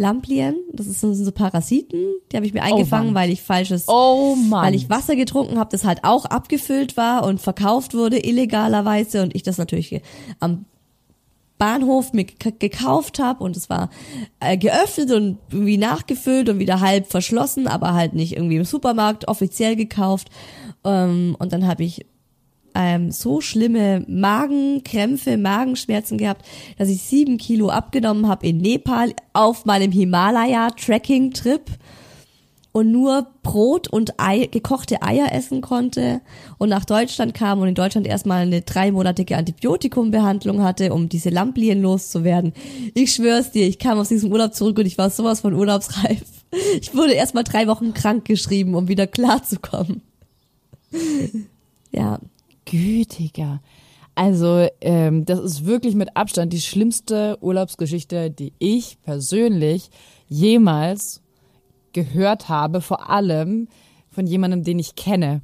Lamplien, 0.00 0.56
das 0.72 0.86
ist 0.86 1.00
so, 1.00 1.30
Parasiten, 1.30 1.98
die 2.32 2.36
habe 2.36 2.46
ich 2.46 2.54
mir 2.54 2.62
eingefangen, 2.62 3.12
Mann. 3.12 3.22
weil 3.22 3.30
ich 3.30 3.42
falsches, 3.42 3.84
oh 3.86 4.34
weil 4.48 4.74
ich 4.74 4.88
Wasser 4.88 5.14
getrunken 5.14 5.58
habe, 5.58 5.70
das 5.70 5.84
halt 5.84 6.04
auch 6.04 6.24
abgefüllt 6.24 6.96
war 6.96 7.24
und 7.24 7.38
verkauft 7.38 7.92
wurde 7.92 8.18
illegalerweise 8.18 9.22
und 9.22 9.34
ich 9.36 9.42
das 9.42 9.58
natürlich 9.58 10.00
am 10.38 10.64
Bahnhof 11.58 12.14
mir 12.14 12.24
gek- 12.24 12.58
gekauft 12.58 13.18
habe 13.18 13.44
und 13.44 13.54
es 13.58 13.68
war 13.68 13.90
äh, 14.40 14.56
geöffnet 14.56 15.12
und 15.12 15.36
irgendwie 15.50 15.76
nachgefüllt 15.76 16.48
und 16.48 16.58
wieder 16.58 16.80
halb 16.80 17.06
verschlossen, 17.06 17.68
aber 17.68 17.92
halt 17.92 18.14
nicht 18.14 18.34
irgendwie 18.36 18.56
im 18.56 18.64
Supermarkt 18.64 19.28
offiziell 19.28 19.76
gekauft. 19.76 20.30
Ähm, 20.82 21.36
und 21.38 21.52
dann 21.52 21.66
habe 21.66 21.84
ich 21.84 22.06
ähm, 22.74 23.10
so 23.10 23.40
schlimme 23.40 24.04
Magenkrämpfe, 24.08 25.36
Magenschmerzen 25.36 26.18
gehabt, 26.18 26.44
dass 26.78 26.88
ich 26.88 27.02
sieben 27.02 27.38
Kilo 27.38 27.68
abgenommen 27.70 28.28
habe 28.28 28.46
in 28.46 28.58
Nepal 28.58 29.12
auf 29.32 29.64
meinem 29.64 29.92
Himalaya-Tracking-Trip 29.92 31.70
und 32.72 32.92
nur 32.92 33.26
Brot 33.42 33.88
und 33.88 34.20
Ei, 34.20 34.46
gekochte 34.46 35.02
Eier 35.02 35.32
essen 35.32 35.60
konnte 35.60 36.20
und 36.58 36.68
nach 36.68 36.84
Deutschland 36.84 37.34
kam 37.34 37.60
und 37.60 37.68
in 37.68 37.74
Deutschland 37.74 38.06
erstmal 38.06 38.42
eine 38.42 38.62
dreimonatige 38.62 39.36
Antibiotikumbehandlung 39.36 40.62
hatte, 40.62 40.92
um 40.92 41.08
diese 41.08 41.30
Lamplien 41.30 41.82
loszuwerden. 41.82 42.52
Ich 42.94 43.14
schwör's 43.14 43.50
dir, 43.50 43.66
ich 43.66 43.78
kam 43.78 43.98
aus 43.98 44.08
diesem 44.08 44.30
Urlaub 44.30 44.54
zurück 44.54 44.78
und 44.78 44.86
ich 44.86 44.98
war 44.98 45.10
sowas 45.10 45.40
von 45.40 45.54
urlaubsreif. 45.54 46.22
Ich 46.80 46.94
wurde 46.94 47.12
erstmal 47.12 47.44
drei 47.44 47.66
Wochen 47.66 47.94
krank 47.94 48.24
geschrieben, 48.24 48.74
um 48.74 48.88
wieder 48.88 49.06
klarzukommen. 49.06 50.02
Ja, 51.92 52.18
Gütiger. 52.70 53.60
Also, 54.14 54.68
ähm, 54.80 55.24
das 55.24 55.40
ist 55.40 55.66
wirklich 55.66 55.94
mit 55.94 56.16
Abstand 56.16 56.52
die 56.52 56.60
schlimmste 56.60 57.36
Urlaubsgeschichte, 57.40 58.30
die 58.30 58.52
ich 58.58 58.98
persönlich 59.02 59.90
jemals 60.28 61.22
gehört 61.92 62.48
habe, 62.48 62.80
vor 62.80 63.10
allem 63.10 63.68
von 64.10 64.26
jemandem, 64.26 64.62
den 64.62 64.78
ich 64.78 64.94
kenne. 64.94 65.42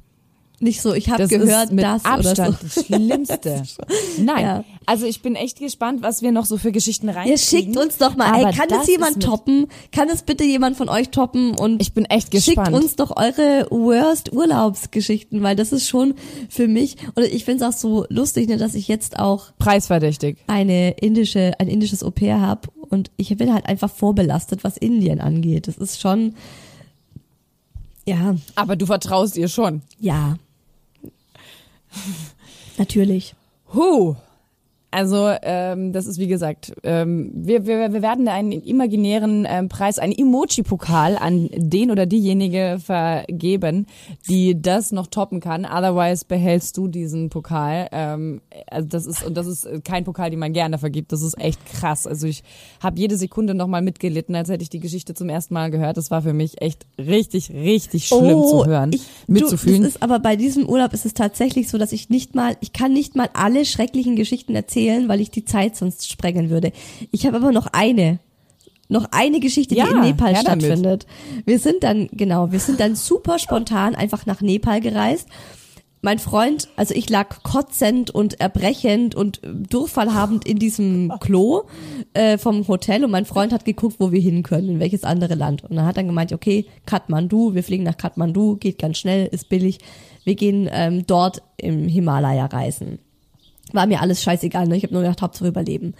Nicht 0.59 0.81
so, 0.81 0.93
ich 0.93 1.09
habe 1.09 1.21
Das 1.23 1.29
gehört, 1.29 1.71
mit 1.71 1.83
das 1.83 2.03
Abstand 2.03 2.39
oder 2.39 2.51
so. 2.51 2.57
das 2.75 2.85
Schlimmste. 2.85 3.63
Nein, 4.19 4.43
Ja. 4.43 4.63
also 4.87 5.05
ich 5.05 5.21
bin 5.21 5.35
echt 5.35 5.59
gespannt, 5.59 6.01
was 6.01 6.23
wir 6.23 6.31
noch 6.31 6.45
so 6.45 6.57
für 6.57 6.71
Geschichten 6.71 7.09
reinkriegen. 7.09 7.31
Ihr 7.31 7.37
schickt 7.37 7.77
uns 7.77 7.97
doch 7.97 8.15
mal, 8.15 8.33
ey, 8.35 8.51
kann 8.55 8.67
das 8.67 8.79
das 8.79 8.87
jemand 8.87 9.21
toppen? 9.21 9.67
Kann 9.91 10.09
es 10.09 10.23
bitte 10.23 10.43
jemand 10.43 10.75
von 10.75 10.89
euch 10.89 11.09
toppen? 11.09 11.55
Und 11.55 11.79
Ich 11.81 11.93
bin 11.93 12.05
echt 12.05 12.31
schickt 12.33 12.45
gespannt. 12.45 12.73
uns 12.75 12.95
doch 12.95 13.15
eure 13.15 13.67
worst 13.69 14.33
Urlaubsgeschichten, 14.33 15.43
weil 15.43 15.55
das 15.55 15.71
ist 15.71 15.87
schon 15.87 16.15
für 16.49 16.67
mich, 16.67 16.95
und 17.15 17.23
ich 17.25 17.45
finde 17.45 17.63
es 17.65 17.75
auch 17.75 17.77
so 17.79 18.05
lustig, 18.09 18.47
ne, 18.49 18.57
dass 18.57 18.73
ich 18.73 18.87
jetzt 18.87 19.19
auch 19.19 19.51
Preisverdächtig. 19.59 20.37
eine 20.47 20.91
indische, 20.91 21.53
ein 21.59 21.67
indisches 21.67 22.03
Au 22.03 22.09
pair 22.09 22.41
habe 22.41 22.69
und 22.89 23.11
ich 23.17 23.35
bin 23.37 23.53
halt 23.53 23.67
einfach 23.67 23.91
vorbelastet, 23.91 24.63
was 24.63 24.75
Indien 24.77 25.21
angeht. 25.21 25.67
Das 25.67 25.77
ist 25.77 26.01
schon, 26.01 26.33
ja, 28.07 28.35
Aber 28.55 28.75
du 28.75 28.85
vertraust 28.85 29.37
ihr 29.37 29.49
schon. 29.49 29.81
ja. 29.99 30.37
Natürlich. 32.77 33.35
Huh. 33.73 34.15
Also 34.97 35.29
ähm, 35.43 35.93
das 35.93 36.07
ist 36.07 36.17
wie 36.17 36.25
gesagt, 36.25 36.73
ähm, 36.81 37.29
wir, 37.35 37.67
wir, 37.67 37.93
wir 37.93 38.01
werden 38.01 38.27
einen 38.27 38.51
imaginären 38.51 39.45
ähm, 39.47 39.69
Preis, 39.69 39.99
einen 39.99 40.11
Emoji-Pokal 40.11 41.17
an 41.17 41.51
den 41.55 41.91
oder 41.91 42.07
diejenige 42.07 42.79
vergeben, 42.83 43.85
die 44.27 44.59
das 44.59 44.91
noch 44.91 45.05
toppen 45.05 45.39
kann. 45.39 45.65
Otherwise 45.65 46.25
behältst 46.27 46.75
du 46.77 46.87
diesen 46.87 47.29
Pokal. 47.29 47.89
Ähm, 47.91 48.41
also 48.71 48.87
das 48.87 49.05
ist 49.05 49.23
und 49.23 49.37
das 49.37 49.45
ist 49.45 49.67
kein 49.83 50.03
Pokal, 50.03 50.31
den 50.31 50.39
man 50.39 50.51
gerne 50.51 50.79
vergibt. 50.79 51.11
Das 51.11 51.21
ist 51.21 51.39
echt 51.39 51.63
krass. 51.67 52.07
Also 52.07 52.25
ich 52.25 52.41
habe 52.81 52.99
jede 52.99 53.17
Sekunde 53.17 53.53
noch 53.53 53.67
mal 53.67 53.83
mitgelitten, 53.83 54.33
als 54.33 54.49
hätte 54.49 54.63
ich 54.63 54.71
die 54.71 54.79
Geschichte 54.79 55.13
zum 55.13 55.29
ersten 55.29 55.53
Mal 55.53 55.69
gehört. 55.69 55.97
Das 55.97 56.09
war 56.09 56.23
für 56.23 56.33
mich 56.33 56.59
echt 56.59 56.87
richtig, 56.97 57.51
richtig 57.51 58.07
schlimm 58.07 58.41
zu 58.47 58.65
hören, 58.65 58.89
Oh, 58.91 58.95
ich, 58.95 59.03
mitzufühlen. 59.27 59.81
Du, 59.81 59.83
das 59.83 59.95
ist 59.97 60.01
aber 60.01 60.17
bei 60.17 60.35
diesem 60.35 60.67
Urlaub 60.67 60.91
ist 60.93 61.05
es 61.05 61.13
tatsächlich 61.13 61.69
so, 61.69 61.77
dass 61.77 61.91
ich 61.91 62.09
nicht 62.09 62.33
mal, 62.33 62.57
ich 62.61 62.73
kann 62.73 62.93
nicht 62.93 63.15
mal 63.15 63.29
alle 63.33 63.63
schrecklichen 63.63 64.15
Geschichten 64.15 64.55
erzählen, 64.55 64.86
weil 65.07 65.21
ich 65.21 65.31
die 65.31 65.45
Zeit 65.45 65.75
sonst 65.75 66.09
sprengen 66.09 66.49
würde. 66.49 66.71
Ich 67.11 67.25
habe 67.25 67.37
aber 67.37 67.51
noch 67.51 67.67
eine. 67.71 68.19
Noch 68.89 69.05
eine 69.11 69.41
Geschichte, 69.41 69.75
Ja, 69.75 69.85
die 69.85 69.91
in 69.91 70.01
Nepal 70.01 70.33
damit. 70.33 70.63
stattfindet. 70.63 71.05
Wir 71.45 71.59
sind 71.59 71.83
dann, 71.83 72.07
genau, 72.13 72.51
wir 72.53 72.59
sind 72.59 72.79
dann 72.79 72.95
super 72.95 73.37
spontan 73.37 73.95
einfach 73.95 74.25
nach 74.25 74.39
Nepal 74.41 74.79
gereist. 74.79 75.27
Mein 76.01 76.19
Freund, 76.19 76.69
also 76.77 76.93
ich 76.93 77.09
lag 77.09 77.41
kotzend 77.43 78.11
und 78.11 78.39
erbrechend 78.39 79.13
und 79.15 79.41
Durchfall 79.43 80.13
habend 80.13 80.47
in 80.47 80.57
diesem 80.59 81.11
Klo 81.19 81.63
äh, 82.13 82.37
vom 82.37 82.65
Hotel 82.67 83.03
und 83.03 83.11
mein 83.11 83.25
Freund 83.25 83.51
hat 83.51 83.65
geguckt, 83.65 83.95
wo 83.99 84.11
wir 84.11 84.21
hin 84.21 84.43
können, 84.43 84.69
in 84.69 84.79
welches 84.79 85.03
andere 85.03 85.35
Land. 85.35 85.63
Und 85.65 85.75
dann 85.75 85.85
hat 85.85 85.97
er 85.97 86.03
gemeint, 86.03 86.31
okay, 86.31 86.65
Kathmandu, 86.85 87.55
wir 87.55 87.63
fliegen 87.63 87.83
nach 87.83 87.97
Kathmandu, 87.97 88.55
geht 88.57 88.77
ganz 88.79 88.99
schnell, 88.99 89.27
ist 89.27 89.49
billig. 89.49 89.79
Wir 90.23 90.35
gehen 90.35 90.69
ähm, 90.71 91.05
dort 91.07 91.41
im 91.57 91.87
Himalaya 91.89 92.45
reisen. 92.45 92.99
War 93.73 93.87
mir 93.87 94.01
alles 94.01 94.23
scheißegal, 94.23 94.67
ne? 94.67 94.77
Ich 94.77 94.83
habe 94.83 94.93
nur 94.93 95.03
gedacht, 95.03 95.21
Hauptsache 95.21 95.47
überleben. 95.47 95.93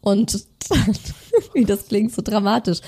Und 0.00 0.46
wie 1.54 1.64
das 1.64 1.88
klingt 1.88 2.12
so 2.12 2.22
dramatisch. 2.22 2.80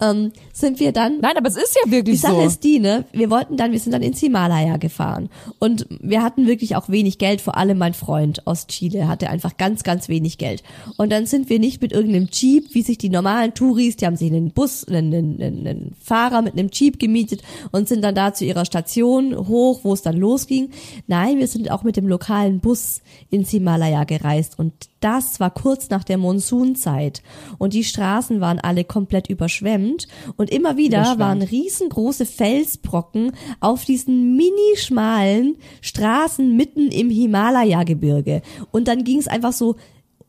Ähm, 0.00 0.32
sind 0.52 0.80
wir 0.80 0.92
dann 0.92 1.20
Nein, 1.20 1.36
aber 1.36 1.48
es 1.48 1.56
ist 1.56 1.76
ja 1.76 1.82
die 1.86 1.90
wirklich 1.92 2.20
Sache 2.20 2.34
so. 2.34 2.46
ist 2.46 2.64
die, 2.64 2.78
ne? 2.78 3.04
Wir 3.12 3.30
wollten 3.30 3.56
dann, 3.56 3.72
wir 3.72 3.78
sind 3.78 3.92
dann 3.92 4.02
ins 4.02 4.20
Himalaya 4.20 4.76
gefahren. 4.76 5.28
Und 5.58 5.86
wir 6.00 6.22
hatten 6.22 6.46
wirklich 6.46 6.76
auch 6.76 6.88
wenig 6.88 7.18
Geld, 7.18 7.40
vor 7.40 7.56
allem 7.56 7.78
mein 7.78 7.94
Freund 7.94 8.46
aus 8.46 8.66
Chile 8.66 9.08
hatte 9.08 9.30
einfach 9.30 9.56
ganz, 9.56 9.82
ganz 9.82 10.08
wenig 10.08 10.38
Geld. 10.38 10.62
Und 10.96 11.10
dann 11.10 11.26
sind 11.26 11.50
wir 11.50 11.58
nicht 11.58 11.82
mit 11.82 11.92
irgendeinem 11.92 12.28
Jeep, 12.30 12.74
wie 12.74 12.82
sich 12.82 12.98
die 12.98 13.10
normalen 13.10 13.54
Touris, 13.54 13.96
die 13.96 14.06
haben 14.06 14.16
sich 14.16 14.30
einen 14.32 14.52
Bus, 14.52 14.86
einen, 14.86 15.14
einen, 15.14 15.42
einen, 15.42 15.66
einen 15.66 15.96
Fahrer 16.00 16.42
mit 16.42 16.54
einem 16.54 16.70
Jeep 16.70 16.98
gemietet 16.98 17.42
und 17.72 17.88
sind 17.88 18.02
dann 18.02 18.14
da 18.14 18.34
zu 18.34 18.44
ihrer 18.44 18.64
Station 18.64 19.36
hoch, 19.48 19.80
wo 19.82 19.92
es 19.92 20.02
dann 20.02 20.16
losging. 20.16 20.70
Nein, 21.06 21.38
wir 21.38 21.48
sind 21.48 21.70
auch 21.70 21.82
mit 21.82 21.96
dem 21.96 22.08
lokalen 22.08 22.60
Bus 22.60 23.02
ins 23.30 23.50
Himalaya 23.50 24.04
gereist 24.04 24.58
und 24.58 24.72
das 25.00 25.38
war 25.38 25.50
kurz 25.50 25.90
nach 25.90 26.04
der 26.04 26.18
Monsunzeit. 26.18 27.17
Und 27.58 27.74
die 27.74 27.84
Straßen 27.84 28.28
Straßen 28.28 28.40
waren 28.40 28.58
alle 28.58 28.84
komplett 28.84 29.28
überschwemmt. 29.28 30.08
Und 30.36 30.50
immer 30.50 30.76
wieder 30.76 30.98
Überschwemmt. 30.98 31.20
waren 31.20 31.42
riesengroße 31.42 32.26
Felsbrocken 32.26 33.32
auf 33.60 33.84
diesen 33.84 34.36
mini 34.36 34.76
schmalen 34.76 35.56
Straßen 35.80 36.56
mitten 36.56 36.90
im 36.90 37.10
Himalaya-Gebirge. 37.10 38.42
Und 38.70 38.88
dann 38.88 39.04
ging 39.04 39.18
es 39.18 39.28
einfach 39.28 39.52
so 39.52 39.76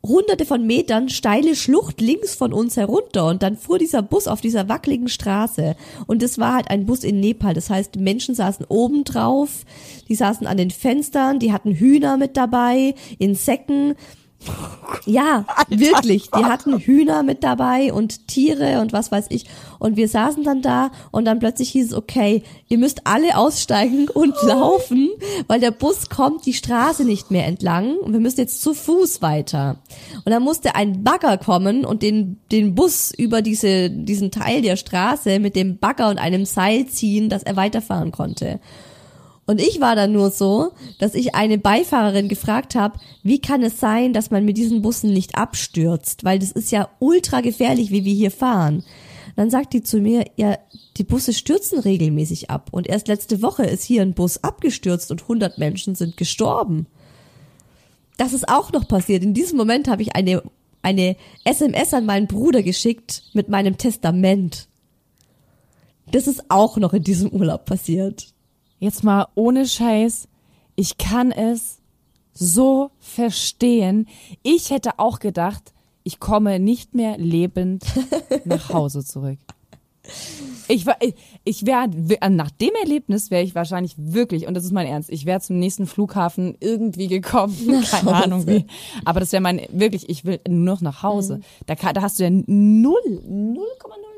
hunderte 0.02 0.46
von 0.46 0.66
Metern 0.66 1.10
steile 1.10 1.56
Schlucht 1.56 2.00
links 2.00 2.34
von 2.34 2.54
uns 2.54 2.78
herunter. 2.78 3.28
Und 3.28 3.44
dann 3.44 3.58
fuhr 3.58 3.78
dieser 3.78 4.02
Bus 4.02 4.28
auf 4.28 4.42
dieser 4.42 4.70
wackeligen 4.70 5.10
Straße. 5.10 5.76
Und 6.08 6.24
es 6.24 6.38
war 6.38 6.56
halt 6.56 6.70
ein 6.70 6.86
Bus 6.86 7.04
in 7.04 7.20
Nepal, 7.20 7.54
das 7.54 7.70
heißt 7.70 7.98
Menschen 7.98 8.34
saßen 8.34 8.66
oben 8.70 9.04
drauf, 9.04 9.66
die 10.08 10.16
saßen 10.16 10.48
an 10.48 10.58
den 10.58 10.72
Fenstern, 10.72 11.40
die 11.40 11.52
hatten 11.52 11.74
Hühner 11.74 12.18
mit 12.18 12.38
dabei, 12.38 12.96
Insekten, 13.18 13.96
ja, 15.06 15.46
wirklich. 15.68 16.30
Die 16.32 16.46
hatten 16.46 16.78
Hühner 16.78 17.24
mit 17.24 17.44
dabei 17.44 17.92
und 17.92 18.28
Tiere 18.28 18.80
und 18.82 18.94
was 18.94 19.12
weiß 19.12 19.26
ich. 19.30 19.46
Und 19.80 19.98
wir 19.98 20.08
saßen 20.08 20.44
dann 20.44 20.62
da 20.62 20.92
und 21.12 21.26
dann 21.26 21.40
plötzlich 21.40 21.70
hieß 21.72 21.88
es, 21.88 21.94
okay, 21.94 22.44
ihr 22.68 22.78
müsst 22.78 23.06
alle 23.06 23.38
aussteigen 23.38 24.08
und 24.08 24.36
laufen, 24.44 25.10
weil 25.48 25.60
der 25.60 25.72
Bus 25.72 26.10
kommt 26.10 26.46
die 26.46 26.54
Straße 26.54 27.04
nicht 27.04 27.32
mehr 27.32 27.48
entlang 27.48 27.98
und 27.98 28.14
wir 28.14 28.20
müssen 28.20 28.40
jetzt 28.40 28.62
zu 28.62 28.74
Fuß 28.74 29.22
weiter. 29.22 29.80
Und 30.26 30.32
dann 30.32 30.44
musste 30.44 30.76
ein 30.76 31.04
Bagger 31.04 31.38
kommen 31.38 31.86
und 31.86 32.02
den, 32.02 32.40
den 32.52 32.76
Bus 32.76 33.12
über 33.12 33.42
diese, 33.42 33.90
diesen 33.90 34.32
Teil 34.32 34.62
der 34.62 34.78
Straße 34.78 35.40
mit 35.40 35.56
dem 35.56 35.80
Bagger 35.80 36.10
und 36.10 36.18
einem 36.18 36.46
Seil 36.46 36.88
ziehen, 36.88 37.30
dass 37.30 37.44
er 37.44 37.56
weiterfahren 37.56 38.12
konnte. 38.12 38.60
Und 39.50 39.60
ich 39.60 39.82
war 39.82 39.96
dann 39.96 40.12
nur 40.12 40.30
so, 40.30 40.74
dass 41.00 41.16
ich 41.16 41.34
eine 41.34 41.58
Beifahrerin 41.58 42.30
gefragt 42.30 42.76
habe, 42.76 43.00
wie 43.24 43.42
kann 43.42 43.64
es 43.64 43.80
sein, 43.80 44.14
dass 44.14 44.30
man 44.30 44.46
mit 44.46 44.58
diesen 44.58 44.84
Bussen 44.84 45.12
nicht 45.12 45.40
abstürzt, 45.40 46.24
weil 46.24 46.38
das 46.38 46.52
ist 46.52 46.72
ja 46.72 46.88
ultra 47.00 47.42
gefährlich, 47.42 47.90
wie 47.90 48.06
wir 48.06 48.14
hier 48.14 48.30
fahren. 48.30 48.84
Dann 49.36 49.50
sagt 49.50 49.74
die 49.74 49.82
zu 49.82 50.02
mir, 50.02 50.26
ja, 50.36 50.60
die 50.98 51.04
Busse 51.04 51.34
stürzen 51.34 51.80
regelmäßig 51.80 52.52
ab 52.52 52.68
und 52.70 52.86
erst 52.86 53.08
letzte 53.08 53.42
Woche 53.42 53.64
ist 53.64 53.82
hier 53.82 54.04
ein 54.04 54.14
Bus 54.14 54.44
abgestürzt 54.44 55.10
und 55.10 55.24
100 55.24 55.58
Menschen 55.58 55.96
sind 55.96 56.16
gestorben. 56.16 56.86
Das 58.18 58.34
ist 58.34 58.50
auch 58.50 58.72
noch 58.72 58.88
passiert. 58.88 59.24
In 59.24 59.34
diesem 59.34 59.58
Moment 59.58 59.88
habe 59.88 60.04
ich 60.04 60.16
eine 60.16 60.44
eine 60.84 61.16
SMS 61.44 61.96
an 61.96 62.06
meinen 62.06 62.28
Bruder 62.28 62.62
geschickt 62.62 63.24
mit 63.34 63.50
meinem 63.50 63.80
Testament. 63.80 64.68
Das 66.12 66.28
ist 66.28 66.52
auch 66.52 66.78
noch 66.78 66.94
in 66.94 67.04
diesem 67.04 67.32
Urlaub 67.32 67.66
passiert. 67.66 68.28
Jetzt 68.80 69.04
mal 69.04 69.28
ohne 69.36 69.66
Scheiß. 69.66 70.28
Ich 70.76 70.98
kann 70.98 71.32
es 71.32 71.80
so 72.34 72.92
verstehen. 73.00 74.08
Ich 74.44 74.72
hätte 74.72 74.98
auch 74.98 75.20
gedacht, 75.20 75.74
ich 76.04 76.20
komme 76.20 76.60
nicht 76.60 76.96
mehr 76.96 77.18
lebend 77.18 77.84
nach 78.46 78.70
Hause 78.70 79.04
zurück. 79.04 79.40
Ich 80.70 80.86
war, 80.86 80.96
ich, 81.02 81.16
ich 81.44 81.66
wäre, 81.66 81.90
nach 82.30 82.52
dem 82.52 82.72
Erlebnis 82.82 83.32
wäre 83.32 83.44
ich 83.44 83.56
wahrscheinlich 83.56 83.96
wirklich, 83.98 84.48
und 84.48 84.54
das 84.54 84.64
ist 84.64 84.72
mein 84.72 84.88
Ernst, 84.88 85.10
ich 85.10 85.26
wäre 85.26 85.42
zum 85.42 85.60
nächsten 85.60 85.88
Flughafen 85.88 86.56
irgendwie 86.60 87.08
gekommen, 87.08 87.84
keine 87.92 88.14
Ahnung 88.14 88.48
wie. 88.48 88.66
Aber 89.04 89.20
das 89.20 89.32
wäre 89.32 89.42
mein, 89.42 89.62
wirklich, 89.72 90.10
ich 90.10 90.26
will 90.26 90.40
nur 90.48 90.76
noch 90.76 90.82
nach 90.82 91.04
Hause. 91.04 91.42
Da, 91.66 91.76
kann, 91.76 91.94
da 91.94 92.02
hast 92.02 92.20
du 92.20 92.24
ja 92.24 92.30
null, 92.30 93.02
0,000 93.06 94.09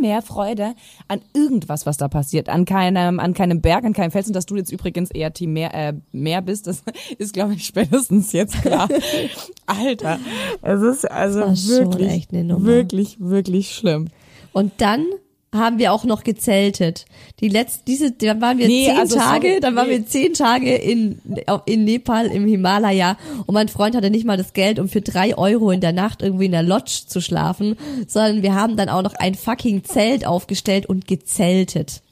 mehr 0.00 0.22
Freude 0.22 0.74
an 1.08 1.20
irgendwas, 1.32 1.86
was 1.86 1.96
da 1.96 2.08
passiert. 2.08 2.48
An 2.48 2.64
keinem, 2.64 3.20
an 3.20 3.34
keinem 3.34 3.60
Berg, 3.60 3.84
an 3.84 3.92
keinem 3.92 4.10
Felsen, 4.10 4.32
dass 4.32 4.46
du 4.46 4.56
jetzt 4.56 4.70
übrigens 4.70 5.10
eher 5.10 5.32
Team 5.32 5.54
Meer, 5.54 5.74
äh, 5.74 5.94
Meer 6.12 6.42
bist, 6.42 6.66
das 6.66 6.82
ist, 7.18 7.32
glaube 7.32 7.54
ich, 7.54 7.64
spätestens 7.64 8.32
jetzt 8.32 8.60
klar. 8.62 8.88
Alter, 9.66 10.18
es 10.62 10.82
ist 10.82 11.10
also 11.10 11.40
wirklich, 11.40 12.28
wirklich, 12.30 13.16
wirklich 13.18 13.74
schlimm. 13.74 14.08
Und 14.52 14.72
dann 14.78 15.06
haben 15.54 15.78
wir 15.78 15.92
auch 15.92 16.04
noch 16.04 16.24
gezeltet. 16.24 17.06
Die 17.40 17.48
letzten, 17.48 17.84
diese, 17.86 18.12
dann 18.12 18.40
waren 18.40 18.58
wir 18.58 18.66
Nee, 18.66 18.86
zehn 18.88 18.98
also 18.98 19.16
Tage, 19.16 19.46
sorry, 19.48 19.60
dann 19.60 19.76
waren 19.76 19.86
nee. 19.88 19.98
wir 19.98 20.06
zehn 20.06 20.34
Tage 20.34 20.74
in, 20.74 21.20
in 21.66 21.84
Nepal 21.84 22.26
im 22.26 22.46
Himalaya 22.46 23.16
und 23.46 23.54
mein 23.54 23.68
Freund 23.68 23.94
hatte 23.96 24.10
nicht 24.10 24.26
mal 24.26 24.36
das 24.36 24.52
Geld, 24.52 24.78
um 24.78 24.88
für 24.88 25.00
drei 25.00 25.36
Euro 25.38 25.70
in 25.70 25.80
der 25.80 25.92
Nacht 25.92 26.22
irgendwie 26.22 26.46
in 26.46 26.52
der 26.52 26.62
Lodge 26.62 27.02
zu 27.06 27.20
schlafen, 27.20 27.76
sondern 28.06 28.42
wir 28.42 28.54
haben 28.54 28.76
dann 28.76 28.88
auch 28.88 29.02
noch 29.02 29.14
ein 29.14 29.34
fucking 29.34 29.84
Zelt 29.84 30.26
aufgestellt 30.26 30.86
und 30.86 31.06
gezeltet. 31.06 32.02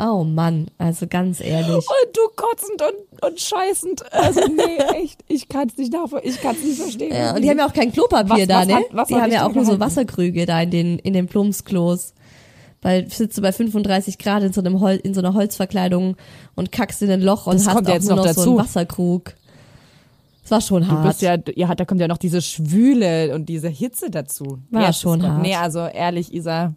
Oh 0.00 0.22
Mann, 0.22 0.68
also 0.78 1.08
ganz 1.08 1.40
ehrlich. 1.40 1.74
Und 1.74 2.16
du 2.16 2.20
kotzend 2.36 2.80
und, 2.82 3.28
und 3.28 3.40
scheißend. 3.40 4.12
Also 4.12 4.42
nee, 4.46 4.76
echt, 5.02 5.18
ich 5.26 5.48
kann 5.48 5.66
es 5.68 5.76
nicht 5.76 5.92
nachvoll, 5.92 6.20
ich 6.22 6.40
kann 6.40 6.54
es 6.54 6.62
nicht 6.62 6.80
verstehen. 6.80 7.12
Ja, 7.12 7.34
und 7.34 7.42
die 7.42 7.50
haben 7.50 7.58
ja 7.58 7.66
auch 7.66 7.72
kein 7.72 7.90
Klopapier 7.90 8.46
Was- 8.46 8.46
da, 8.46 8.58
was 8.60 8.66
ne? 8.68 8.74
hat- 8.76 9.08
die 9.10 9.14
haben 9.16 9.32
ja 9.32 9.44
auch 9.44 9.52
nur 9.52 9.64
so? 9.64 9.80
Wasserkrüge 9.80 10.46
da 10.46 10.62
in 10.62 10.70
den, 10.70 10.98
in 11.00 11.14
den 11.14 11.26
Plumpsklos. 11.26 12.14
Weil 12.80 13.10
sitzt 13.10 13.36
du 13.36 13.42
bei 13.42 13.50
35 13.52 14.18
Grad 14.18 14.42
in 14.44 14.52
so 14.52 14.60
einem 14.60 14.80
Hol 14.80 14.92
in 14.92 15.12
so 15.14 15.20
einer 15.20 15.34
Holzverkleidung 15.34 16.16
und 16.54 16.70
kackst 16.70 17.02
in 17.02 17.10
ein 17.10 17.20
Loch 17.22 17.46
und 17.46 17.54
Das 17.54 17.66
hast 17.66 17.74
kommt 17.74 17.88
ja 17.88 17.92
auch 17.94 17.96
jetzt 17.96 18.06
nur 18.08 18.16
noch 18.16 18.24
noch 18.26 18.32
so 18.32 18.40
dazu. 18.40 18.50
einen 18.50 18.58
Wasserkrug. 18.60 19.34
Das 20.42 20.50
war 20.52 20.60
schon 20.60 20.82
Du 20.84 20.90
hart. 20.90 21.06
bist 21.08 21.22
ja, 21.22 21.36
ja, 21.56 21.74
da 21.74 21.84
kommt 21.84 22.00
ja 22.00 22.08
noch 22.08 22.16
diese 22.18 22.40
Schwüle 22.40 23.34
und 23.34 23.48
diese 23.48 23.68
Hitze 23.68 24.10
dazu. 24.10 24.60
War 24.70 24.82
ja, 24.82 24.92
schon 24.92 25.22
hart. 25.26 25.42
Nee, 25.42 25.56
also 25.56 25.80
ehrlich, 25.80 26.32
Isa, 26.32 26.72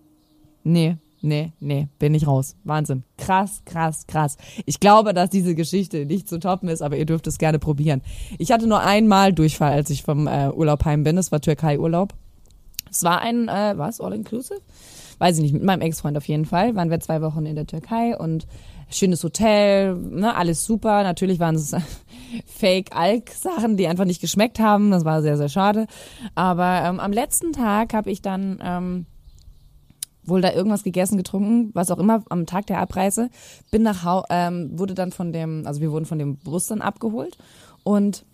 nee, 0.64 0.98
nee, 1.22 1.54
nee, 1.60 1.88
bin 2.00 2.14
ich 2.14 2.28
raus. 2.28 2.56
Wahnsinn. 2.66 3.04
Krass, 3.18 3.62
krass, 3.66 4.08
krass. 4.08 4.38
Ich 4.66 4.80
glaube, 4.82 5.14
dass 5.14 5.30
diese 5.30 5.56
Geschichte 5.56 6.06
nicht 6.06 6.28
zu 6.28 6.40
toppen 6.40 6.68
ist, 6.68 6.82
aber 6.82 6.98
ihr 6.98 7.06
dürft 7.06 7.28
es 7.28 7.38
gerne 7.38 7.60
probieren. 7.60 8.02
Ich 8.40 8.52
hatte 8.52 8.68
nur 8.68 8.82
einmal 8.82 9.32
Durchfall, 9.34 9.72
als 9.72 9.90
ich 9.90 10.04
vom 10.04 10.28
äh, 10.28 10.50
Urlaub 10.50 10.84
heim 10.84 11.04
bin. 11.04 11.18
Es 11.18 11.32
war 11.32 11.40
Türkei-Urlaub. 11.40 12.14
Es 12.92 13.04
war 13.04 13.22
ein, 13.22 13.48
äh, 13.48 13.74
was, 13.78 14.02
All-Inclusive? 14.02 14.62
Weiß 15.18 15.38
ich 15.38 15.44
nicht, 15.44 15.54
mit 15.54 15.64
meinem 15.64 15.82
Ex-Freund 15.82 16.18
auf 16.18 16.28
jeden 16.28 16.46
Fall. 16.46 16.76
Waren 16.76 16.90
wir 16.90 17.00
zwei 17.00 17.22
Wochen 17.22 17.46
in 17.46 17.56
der 17.56 17.68
Türkei 17.68 18.18
und 18.18 18.46
schönes 18.90 19.24
Hotel, 19.24 19.96
ne, 19.96 20.36
alles 20.36 20.66
super. 20.66 21.04
Natürlich 21.04 21.40
waren 21.40 21.56
es 21.56 21.74
Fake-Alk-Sachen, 22.46 23.78
die 23.78 23.88
einfach 23.88 24.06
nicht 24.06 24.22
geschmeckt 24.22 24.60
haben. 24.60 24.92
Das 24.92 25.06
war 25.06 25.22
sehr, 25.22 25.38
sehr 25.38 25.50
schade. 25.50 25.88
Aber 26.36 26.84
ähm, 26.84 27.00
am 27.00 27.14
letzten 27.14 27.54
Tag 27.54 27.94
habe 27.94 28.12
ich 28.12 28.22
dann 28.22 28.60
ähm, 28.62 29.06
wohl 30.24 30.42
da 30.42 30.52
irgendwas 30.52 30.84
gegessen, 30.84 31.18
getrunken, 31.18 31.72
was 31.74 31.92
auch 31.92 31.98
immer, 31.98 32.24
am 32.30 32.46
Tag 32.46 32.68
der 32.68 32.80
Abreise. 32.80 33.30
Bin 33.72 33.84
nach 33.84 34.04
Hau 34.04 34.24
ähm, 34.30 34.78
wurde 34.78 34.94
dann 34.94 35.12
von 35.12 35.32
dem, 35.32 35.64
also 35.66 35.82
wir 35.82 35.92
wurden 35.92 36.06
von 36.06 36.20
dem 36.20 36.38
Bus 36.38 36.68
dann 36.68 36.82
abgeholt 36.82 37.38
und 37.84 38.26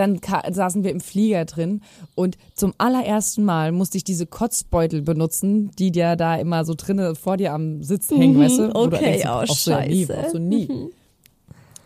dann 0.00 0.20
saßen 0.52 0.82
wir 0.82 0.90
im 0.90 1.00
Flieger 1.00 1.44
drin 1.44 1.82
und 2.14 2.36
zum 2.54 2.74
allerersten 2.78 3.44
Mal 3.44 3.70
musste 3.72 3.96
ich 3.98 4.04
diese 4.04 4.26
Kotzbeutel 4.26 5.02
benutzen, 5.02 5.70
die 5.78 5.92
dir 5.92 6.16
da 6.16 6.36
immer 6.36 6.64
so 6.64 6.74
drinnen 6.76 7.14
vor 7.14 7.36
dir 7.36 7.52
am 7.52 7.82
Sitz 7.82 8.10
hängen, 8.10 8.38
weißt 8.38 8.58
du? 8.58 8.74
Okay, 8.74 8.98
denkst, 9.20 9.26
oh, 9.26 9.44
du 9.64 9.70
ja 9.70 9.86
nie, 9.86 10.06
scheiße. 10.06 10.32
du 10.32 10.38
nie. 10.40 10.68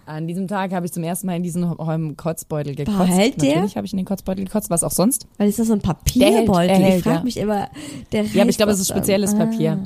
An 0.06 0.26
diesem 0.26 0.48
Tag 0.48 0.72
habe 0.72 0.84
ich 0.84 0.92
zum 0.92 1.02
ersten 1.02 1.26
Mal 1.26 1.36
in 1.36 1.42
diesen 1.42 1.64
ähm, 1.88 2.16
Kotzbeutel 2.16 2.74
gekotzt. 2.74 2.98
Boah, 2.98 3.06
hält 3.06 3.40
der? 3.40 3.54
Natürlich 3.54 3.76
habe 3.76 3.86
ich 3.86 3.92
in 3.94 3.96
den 3.96 4.04
Kotzbeutel 4.04 4.44
gekotzt, 4.44 4.68
was 4.68 4.84
auch 4.84 4.90
sonst. 4.90 5.26
Weil 5.38 5.48
ist 5.48 5.58
das 5.58 5.68
so 5.68 5.72
ein 5.72 5.80
Der 5.80 5.88
hält- 5.88 6.04
Papierbeutel? 6.46 6.70
er 6.70 6.76
hält, 6.76 6.96
ich 6.98 7.02
frage 7.04 7.16
ja. 7.18 7.24
mich 7.24 7.36
immer, 7.38 7.68
der 8.12 8.24
Ja, 8.24 8.42
aber 8.42 8.50
ich 8.50 8.56
glaube, 8.58 8.72
es 8.72 8.80
ist 8.80 8.88
spezielles 8.88 9.34
Papier. 9.34 9.78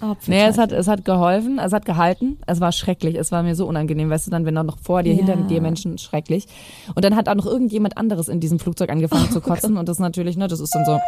Ah, 0.00 0.14
Nee, 0.26 0.44
es 0.44 0.58
hat, 0.58 0.72
es 0.72 0.88
hat 0.88 1.04
geholfen, 1.04 1.58
es 1.58 1.72
hat 1.72 1.84
gehalten. 1.84 2.38
Es 2.46 2.60
war 2.60 2.72
schrecklich. 2.72 3.14
Es 3.16 3.32
war 3.32 3.42
mir 3.42 3.54
so 3.54 3.66
unangenehm, 3.66 4.10
weißt 4.10 4.26
du, 4.26 4.30
dann, 4.30 4.44
wenn 4.44 4.56
auch 4.58 4.62
noch 4.64 4.78
vor 4.78 5.02
dir, 5.02 5.12
Ja. 5.12 5.16
hinter 5.24 5.36
dir 5.36 5.60
Menschen, 5.60 5.96
schrecklich. 5.98 6.46
Und 6.94 7.04
dann 7.04 7.16
hat 7.16 7.28
auch 7.28 7.34
noch 7.34 7.46
irgendjemand 7.46 7.96
anderes 7.96 8.28
in 8.28 8.40
diesem 8.40 8.58
Flugzeug 8.58 8.90
angefangen 8.90 9.30
zu 9.30 9.40
kotzen 9.40 9.76
und 9.76 9.88
das 9.88 9.98
natürlich, 9.98 10.36
ne, 10.36 10.48
das 10.48 10.60
ist 10.60 10.74
dann 10.74 10.84
so. 10.84 10.98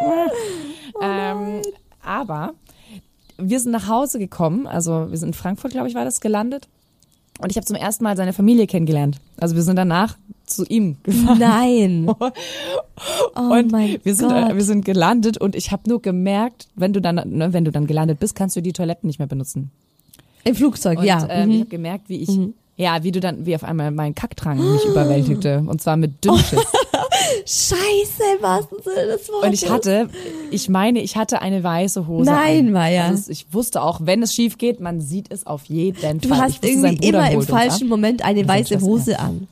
ähm, 1.03 1.62
aber 2.03 2.55
wir 3.36 3.61
sind 3.61 3.72
nach 3.72 3.89
Hause 3.89 4.18
gekommen, 4.18 4.66
also 4.66 5.11
wir 5.11 5.16
sind 5.18 5.28
in 5.28 5.34
Frankfurt, 5.34 5.72
glaube 5.72 5.89
ich, 5.89 5.95
war 5.95 6.05
das, 6.05 6.20
gelandet. 6.20 6.68
Und 7.41 7.51
ich 7.51 7.57
habe 7.57 7.66
zum 7.66 7.76
ersten 7.76 8.03
Mal 8.05 8.16
seine 8.16 8.32
Familie 8.32 8.66
kennengelernt. 8.66 9.18
Also 9.39 9.55
wir 9.55 9.62
sind 9.62 9.76
danach 9.76 10.16
zu 10.49 10.64
ihm 10.64 10.96
gefahren. 11.03 11.38
Nein. 11.38 12.11
Oh 13.36 13.53
und 13.53 13.72
wir 13.72 14.14
sind, 14.16 14.28
Gott. 14.28 14.51
äh, 14.51 14.57
wir 14.57 14.64
sind 14.64 14.84
gelandet 14.84 15.38
und 15.38 15.55
ich 15.55 15.70
habe 15.70 15.88
nur 15.88 16.03
gemerkt, 16.03 16.66
wenn 16.74 16.92
du 16.92 17.01
dann, 17.01 17.14
ne, 17.26 17.53
wenn 17.53 17.64
du 17.64 17.70
dann 17.70 17.86
gelandet 17.86 18.18
bist, 18.18 18.34
kannst 18.34 18.57
du 18.57 18.61
die 18.61 18.72
Toiletten 18.72 19.07
nicht 19.07 19.20
mehr 19.20 19.28
benutzen. 19.28 19.70
Im 20.42 20.57
Flugzeug, 20.57 20.99
Und 20.99 21.05
ja. 21.05 21.18
ich 21.18 21.46
mhm. 21.46 21.61
habe 21.61 21.66
gemerkt, 21.66 22.09
wie 22.09 22.16
ich, 22.16 22.30
ja, 22.76 23.05
wie 23.05 23.12
du 23.12 23.20
dann, 23.20 23.46
wie 23.46 23.55
auf 23.55 23.62
einmal 23.62 23.92
mein 23.92 24.14
Kackdrang 24.16 24.59
mich 24.59 24.84
überwältigte. 24.84 25.62
Und 25.66 25.80
zwar 25.80 25.96
mit 25.96 26.24
Dünnschiss. 26.24 26.59
Scheiße, 27.44 28.22
im 28.36 28.42
wahrsten 28.42 28.78
Sinne 28.82 29.07
des 29.07 29.28
Wortes. 29.28 29.49
Und 29.49 29.53
ich 29.53 29.70
hatte, 29.70 30.09
ich 30.51 30.68
meine, 30.68 31.01
ich 31.01 31.16
hatte 31.16 31.40
eine 31.42 31.62
weiße 31.62 32.07
Hose. 32.07 32.30
Nein. 32.30 32.72
Maya. 32.72 33.07
Also 33.07 33.30
ich 33.30 33.46
wusste 33.53 33.82
auch, 33.82 34.01
wenn 34.05 34.22
es 34.22 34.34
schief 34.34 34.59
geht, 34.59 34.80
man 34.80 35.01
sieht 35.01 35.32
es 35.32 35.46
auf 35.46 35.64
jeden 35.64 36.20
Du 36.20 36.28
Fall. 36.28 36.38
hast 36.38 36.62
ich 36.62 36.62
wusste, 36.62 36.80
sein 36.80 36.92
irgendwie 36.94 37.09
immer 37.09 37.30
im 37.30 37.42
falschen. 37.42 37.88
Moment 37.88 38.24
eine 38.24 38.46
weiße. 38.46 38.80
Hose 38.80 39.18
an. 39.18 39.49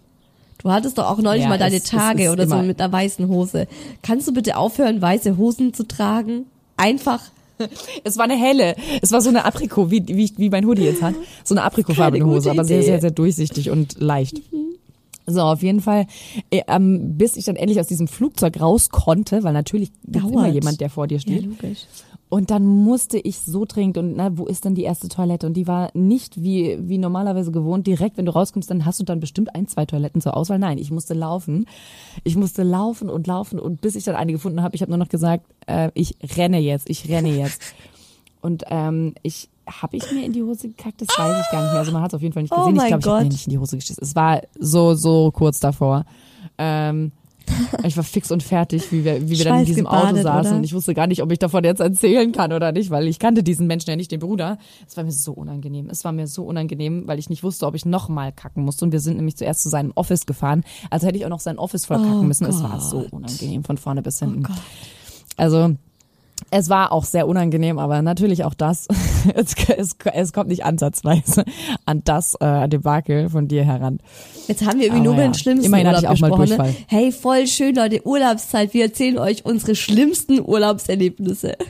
Du 0.63 0.71
hattest 0.71 0.99
doch 0.99 1.07
auch 1.11 1.19
neulich 1.19 1.43
Ja, 1.43 1.49
mal 1.49 1.59
deine 1.59 1.77
es- 1.77 1.85
es 1.85 1.91
Tage 1.91 2.25
ist 2.25 2.31
oder 2.31 2.47
so 2.49 2.57
mit 2.57 2.81
einer 2.81 2.93
weißen 2.93 3.29
Hose. 3.29 3.67
Kannst 4.03 4.27
du 4.27 4.33
bitte 4.33 4.57
aufhören, 4.57 5.01
weiße 5.03 5.37
Hosen 5.37 5.75
zu 5.75 5.85
tragen? 5.87 6.47
Einfach. 6.77 7.21
Es 8.05 8.19
war 8.19 8.25
eine 8.25 8.37
helle. 8.37 8.77
Es 9.01 9.13
war 9.13 9.23
so 9.23 9.31
eine 9.31 9.45
Aprikot, 9.47 9.91
wie, 9.91 10.07
wie, 10.07 10.31
wie 10.37 10.51
mein 10.51 10.67
Hoodie 10.67 10.83
jetzt 10.85 11.01
hat. 11.03 11.15
So 11.43 11.55
eine 11.55 11.63
aprikofarbene 11.63 12.23
Keine 12.23 12.35
Hose, 12.37 12.51
aber 12.51 12.65
sehr, 12.67 12.83
sehr, 12.83 13.01
sehr 13.01 13.11
durchsichtig 13.11 13.71
und 13.71 13.99
leicht. 13.99 14.43
So, 15.27 15.41
auf 15.41 15.63
jeden 15.63 15.81
Fall, 15.81 16.07
äh, 16.51 16.61
ähm, 16.69 17.17
bis 17.17 17.35
ich 17.37 17.47
dann 17.47 17.57
endlich 17.57 17.81
aus 17.81 17.87
diesem 17.87 18.09
Flugzeug 18.09 18.61
raus 18.61 18.91
konnte, 18.91 19.43
weil 19.43 19.55
natürlich 19.55 19.91
Dauert. 20.05 20.33
immer 20.33 20.49
jemand, 20.49 20.81
der 20.83 20.91
vor 20.91 21.07
dir 21.07 21.15
Ja, 21.17 21.21
steht. 21.21 21.47
logisch. 21.47 21.87
Und 22.29 22.51
dann 22.51 22.67
musste 22.67 23.19
ich 23.19 23.39
so 23.41 23.65
dringend 23.65 23.99
und 23.99 24.17
na, 24.17 24.37
wo 24.37 24.47
ist 24.47 24.65
denn 24.65 24.75
die 24.75 24.83
erste 24.83 25.09
Toilette? 25.09 25.47
Und 25.47 25.55
die 25.55 25.69
war 25.69 25.91
nicht 25.95 26.43
wie, 26.43 26.77
wie 26.81 26.99
normalerweise 26.99 27.53
gewohnt. 27.53 27.87
Direkt, 27.87 28.17
wenn 28.17 28.27
du 28.27 28.33
rauskommst, 28.35 28.69
dann 28.69 28.85
hast 28.85 28.99
du 28.99 29.05
dann 29.05 29.21
bestimmt 29.21 29.55
ein, 29.55 29.69
zwei 29.69 29.87
Toiletten 29.87 30.21
zur 30.21 30.37
Auswahl. 30.37 30.59
Nein, 30.59 30.79
ich 30.79 30.91
musste 30.91 31.15
laufen. 31.15 31.67
Ich 32.25 32.35
musste 32.37 32.65
laufen 32.65 33.09
und 33.09 33.29
laufen 33.29 33.61
und 33.61 33.81
bis 33.81 33.95
ich 33.95 34.03
dann 34.05 34.17
eine 34.17 34.33
gefunden 34.33 34.61
habe, 34.63 34.75
ich 34.75 34.83
habe 34.83 34.91
nur 34.91 34.99
noch 34.99 35.09
gesagt, 35.09 35.45
äh, 35.69 35.91
ich 35.95 36.17
renne 36.37 36.59
jetzt, 36.59 36.91
ich 36.91 37.09
renne 37.09 37.29
jetzt. 37.29 37.63
Und 38.41 38.65
ähm, 38.71 39.15
ich 39.23 39.49
habe 39.69 39.97
ich 39.97 40.11
mir 40.13 40.25
in 40.25 40.33
die 40.33 40.43
Hose 40.43 40.69
gekackt, 40.69 41.01
das 41.03 41.09
weiß 41.17 41.41
ich 41.45 41.53
gar 41.53 41.63
nicht 41.63 41.73
mehr. 41.73 41.81
Also 41.81 41.93
man 41.93 42.03
hat 42.03 42.11
es 42.11 42.15
auf 42.15 42.23
jeden 42.23 42.33
Fall 42.35 42.43
nicht 42.43 42.53
Oh 42.53 42.57
gesehen. 42.59 42.75
ich 42.75 42.77
mein 42.77 42.89
glaube, 42.89 43.01
ich 43.03 43.07
habe 43.09 43.23
mir 43.25 43.31
nicht 43.31 43.47
in 43.47 43.51
die 43.53 43.59
Hose 43.59 43.77
geschissen. 43.77 44.03
Es 44.03 44.17
war 44.17 44.43
so, 44.59 44.95
so 44.95 45.31
kurz 45.31 45.61
davor. 45.61 46.05
Ähm, 46.59 47.13
ich 47.85 47.97
war 47.97 48.05
fix 48.05 48.31
und 48.31 48.43
fertig, 48.43 48.91
wie 48.93 49.05
wir, 49.05 49.29
wie 49.29 49.39
wir 49.39 49.45
dann 49.45 49.61
in 49.61 49.67
diesem 49.67 49.87
Auto 49.87 50.09
Schweißgebadet, 50.09 50.23
saßen. 50.25 50.47
oder? 50.51 50.57
Und 50.59 50.65
ich 50.65 50.75
wusste 50.75 50.95
gar 50.95 51.07
nicht, 51.07 51.23
ob 51.23 51.33
ich 51.33 51.39
davon 51.39 51.65
jetzt 51.65 51.81
erzählen 51.81 52.33
kann 52.33 52.53
oder 52.53 52.73
nicht, 52.73 52.91
weil 52.91 53.07
ich 53.07 53.19
kannte 53.19 53.43
diesen 53.43 53.67
Menschen 53.67 53.91
ja 53.91 53.97
nicht, 53.97 54.11
den 54.11 54.21
Bruder. 54.21 54.59
Es 54.87 54.97
war 54.97 55.05
mir 55.05 55.13
so 55.13 55.33
unangenehm. 55.33 55.89
Es 55.91 56.05
war 56.05 56.13
mir 56.13 56.27
so 56.27 56.45
unangenehm, 56.45 57.07
weil 57.07 57.19
ich 57.19 57.31
nicht 57.31 57.43
wusste, 57.43 57.67
ob 57.67 57.75
ich 57.75 57.85
nochmal 57.85 58.33
kacken 58.33 58.65
musste. 58.65 58.85
Und 58.85 58.93
wir 58.93 59.01
sind 59.01 59.17
nämlich 59.17 59.37
zuerst 59.37 59.63
zu 59.63 59.69
seinem 59.69 59.93
Office 59.95 60.27
gefahren. 60.27 60.65
Also 60.91 61.07
hätte 61.07 61.19
ich 61.19 61.25
auch 61.25 61.31
noch 61.31 61.41
sein 61.41 61.59
Office 61.59 61.87
voll 61.87 61.99
kacken 61.99 62.21
Oh 62.21 62.23
müssen. 62.23 62.47
Es 62.47 62.63
war 62.63 62.73
Gott. 62.73 62.83
so 62.83 63.07
unangenehm 63.11 63.65
von 63.65 63.77
vorne 63.79 64.03
bis 64.03 64.19
hinten. 64.19 64.43
Gott. 64.43 64.57
Also 65.37 65.75
es 66.51 66.69
war 66.69 66.93
auch 66.93 67.05
sehr 67.05 67.27
unangenehm, 67.27 67.79
aber 67.79 68.03
natürlich 68.03 68.45
auch 68.45 68.55
das. 68.55 68.89
Es, 69.35 69.57
es, 69.77 69.97
es 70.15 70.33
kommt 70.33 70.51
nicht 70.51 70.65
ansatzweise 70.65 71.45
an 71.85 72.03
das 72.05 72.37
äh, 72.39 72.69
Debakel 72.69 73.29
von 73.29 73.49
dir 73.49 73.65
heran. 73.65 73.99
Jetzt 74.47 74.65
haben 74.65 74.79
wir 74.79 74.87
irgendwie 74.87 75.03
nur 75.03 75.15
über 75.15 75.23
ja, 75.23 75.29
den 75.29 75.35
schlimmsten 75.35 75.67
immerhin 75.67 75.89
Urlaub 75.89 76.03
ich 76.03 76.09
auch 76.09 76.19
mal 76.21 76.29
gesprochen. 76.29 76.51
Ne? 76.51 76.57
Durchfall. 76.57 76.85
Hey, 76.87 77.11
voll 77.11 77.47
schön, 77.49 77.75
Leute, 77.75 78.07
Urlaubszeit. 78.07 78.73
Wir 78.73 78.85
erzählen 78.85 79.19
euch 79.19 79.45
unsere 79.45 79.75
schlimmsten 79.75 80.41
Urlaubserlebnisse. 80.41 81.57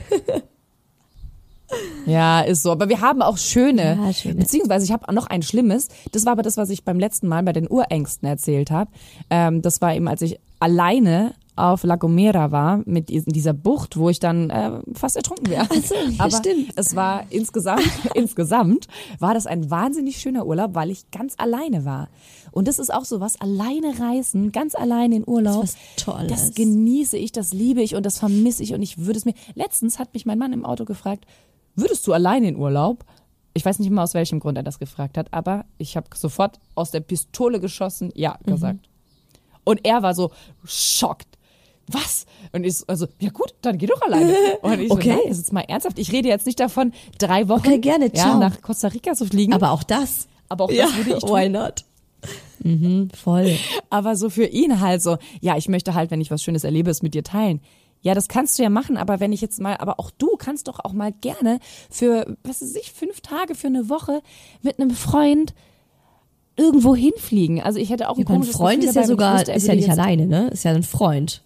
Ja, 2.05 2.41
ist 2.41 2.63
so. 2.63 2.71
Aber 2.71 2.87
wir 2.87 3.01
haben 3.01 3.21
auch 3.21 3.37
schöne. 3.37 3.99
Ja, 4.01 4.13
schöne. 4.13 4.35
Beziehungsweise 4.35 4.85
ich 4.85 4.91
habe 4.91 5.13
noch 5.13 5.27
ein 5.27 5.41
schlimmes. 5.41 5.89
Das 6.13 6.25
war 6.25 6.31
aber 6.31 6.41
das, 6.41 6.55
was 6.55 6.69
ich 6.69 6.85
beim 6.85 6.99
letzten 6.99 7.27
Mal 7.27 7.43
bei 7.43 7.51
den 7.51 7.69
Urängsten 7.69 8.27
erzählt 8.27 8.71
habe. 8.71 8.89
Ähm, 9.29 9.61
das 9.61 9.81
war 9.81 9.93
eben, 9.93 10.07
als 10.07 10.21
ich 10.21 10.39
alleine 10.59 11.33
auf 11.57 11.83
La 11.83 11.95
Gomera 11.95 12.51
war, 12.51 12.81
mit 12.85 13.09
dieser 13.09 13.53
Bucht, 13.53 13.97
wo 13.97 14.09
ich 14.09 14.19
dann 14.19 14.49
äh, 14.49 14.79
fast 14.93 15.17
ertrunken 15.17 15.49
wäre. 15.49 15.67
Ach 15.69 15.75
so, 15.83 15.95
ja, 15.95 16.19
aber 16.19 16.37
stimmt. 16.37 16.71
es 16.75 16.95
war 16.95 17.23
insgesamt, 17.29 17.89
insgesamt 18.13 18.87
war 19.19 19.33
das 19.33 19.47
ein 19.47 19.69
wahnsinnig 19.69 20.17
schöner 20.17 20.45
Urlaub, 20.45 20.75
weil 20.75 20.89
ich 20.91 21.09
ganz 21.11 21.33
alleine 21.37 21.83
war. 21.85 22.09
Und 22.51 22.67
das 22.67 22.79
ist 22.79 22.93
auch 22.93 23.05
so 23.05 23.19
was, 23.19 23.39
alleine 23.41 23.99
reisen, 23.99 24.51
ganz 24.51 24.73
alleine 24.75 25.15
in 25.17 25.23
Urlaub. 25.27 25.61
Das 25.61 25.71
ist 25.71 25.77
was 25.97 26.03
Tolles. 26.05 26.31
Das 26.31 26.53
genieße 26.53 27.17
ich, 27.17 27.31
das 27.31 27.53
liebe 27.53 27.81
ich 27.81 27.95
und 27.95 28.05
das 28.05 28.19
vermisse 28.19 28.63
ich 28.63 28.73
und 28.73 28.81
ich 28.81 28.99
würde 28.99 29.17
es 29.19 29.25
mir. 29.25 29.33
Letztens 29.55 29.99
hat 29.99 30.13
mich 30.13 30.25
mein 30.25 30.39
Mann 30.39 30.53
im 30.53 30.65
Auto 30.65 30.85
gefragt, 30.85 31.25
würdest 31.75 32.07
du 32.07 32.13
alleine 32.13 32.47
in 32.47 32.55
Urlaub? 32.55 33.03
Ich 33.53 33.65
weiß 33.65 33.79
nicht 33.79 33.89
mehr 33.89 34.03
aus 34.03 34.13
welchem 34.13 34.39
Grund 34.39 34.55
er 34.57 34.63
das 34.63 34.77
gefragt 34.77 35.17
hat, 35.17 35.33
aber 35.33 35.65
ich 35.79 35.97
habe 35.97 36.07
sofort 36.15 36.59
aus 36.75 36.91
der 36.91 36.99
Pistole 36.99 37.59
geschossen, 37.59 38.11
ja 38.15 38.37
Mhm. 38.45 38.51
gesagt. 38.51 38.89
Und 39.63 39.81
er 39.85 40.01
war 40.01 40.13
so 40.13 40.31
schockt. 40.63 41.36
Was? 41.89 42.25
Und 42.51 42.65
ich 42.65 42.77
so, 42.77 42.85
also, 42.87 43.07
ja 43.19 43.29
gut, 43.29 43.53
dann 43.61 43.77
geh 43.77 43.85
doch 43.85 44.01
alleine. 44.01 44.33
Und 44.61 44.79
ich 44.79 44.91
Okay. 44.91 45.09
so, 45.09 45.15
nein, 45.15 45.19
das 45.29 45.37
ist 45.37 45.45
jetzt 45.45 45.53
mal 45.53 45.61
ernsthaft. 45.61 45.99
Ich 45.99 46.11
rede 46.11 46.27
jetzt 46.27 46.45
nicht 46.45 46.59
davon, 46.59 46.91
drei 47.17 47.47
Wochen 47.47 47.67
Okay, 47.67 47.79
gerne, 47.79 48.11
ja, 48.13 48.37
nach 48.37 48.61
Costa 48.61 48.89
Rica 48.89 49.13
zu 49.13 49.25
fliegen. 49.25 49.53
Aber 49.53 49.71
auch 49.71 49.83
das. 49.83 50.27
Aber 50.49 50.65
auch 50.65 50.69
das 50.69 50.77
ja, 50.77 50.97
würde 50.97 51.15
ich 51.17 51.23
tun. 51.23 51.29
why 51.29 51.49
not? 51.49 51.85
Mhm, 52.63 53.09
voll. 53.11 53.57
Aber 53.89 54.15
so 54.15 54.29
für 54.29 54.45
ihn 54.45 54.79
halt 54.81 55.01
so, 55.01 55.17
ja, 55.41 55.55
ich 55.57 55.69
möchte 55.69 55.93
halt, 55.93 56.11
wenn 56.11 56.19
ich 56.21 56.31
was 56.31 56.43
Schönes 56.43 56.63
erlebe, 56.63 56.89
es 56.89 57.01
mit 57.01 57.13
dir 57.13 57.23
teilen. 57.23 57.61
Ja, 58.01 58.13
das 58.13 58.27
kannst 58.27 58.57
du 58.59 58.63
ja 58.63 58.69
machen, 58.69 58.97
aber 58.97 59.19
wenn 59.19 59.31
ich 59.31 59.41
jetzt 59.41 59.59
mal, 59.59 59.77
aber 59.77 59.99
auch 59.99 60.11
du 60.11 60.35
kannst 60.37 60.67
doch 60.67 60.79
auch 60.83 60.93
mal 60.93 61.11
gerne 61.11 61.59
für, 61.89 62.37
was 62.43 62.61
weiß 62.61 62.75
ich, 62.75 62.91
fünf 62.91 63.21
Tage, 63.21 63.55
für 63.55 63.67
eine 63.67 63.89
Woche 63.89 64.21
mit 64.61 64.79
einem 64.79 64.91
Freund 64.91 65.53
irgendwo 66.55 66.95
hinfliegen. 66.95 67.61
Also 67.61 67.79
ich 67.79 67.89
hätte 67.89 68.09
auch 68.09 68.15
ein 68.17 68.21
Ja, 68.21 68.25
mein 68.29 68.35
komisches 68.35 68.55
Freund 68.55 68.81
Gefühl 68.81 68.89
ist 68.89 68.95
ja 68.95 69.01
dabei, 69.01 69.43
sogar, 69.43 69.55
ist 69.55 69.67
ja 69.67 69.75
nicht 69.75 69.89
alleine, 69.89 70.27
ne? 70.27 70.47
Ist 70.49 70.63
ja 70.63 70.71
ein 70.71 70.83
Freund. 70.83 71.43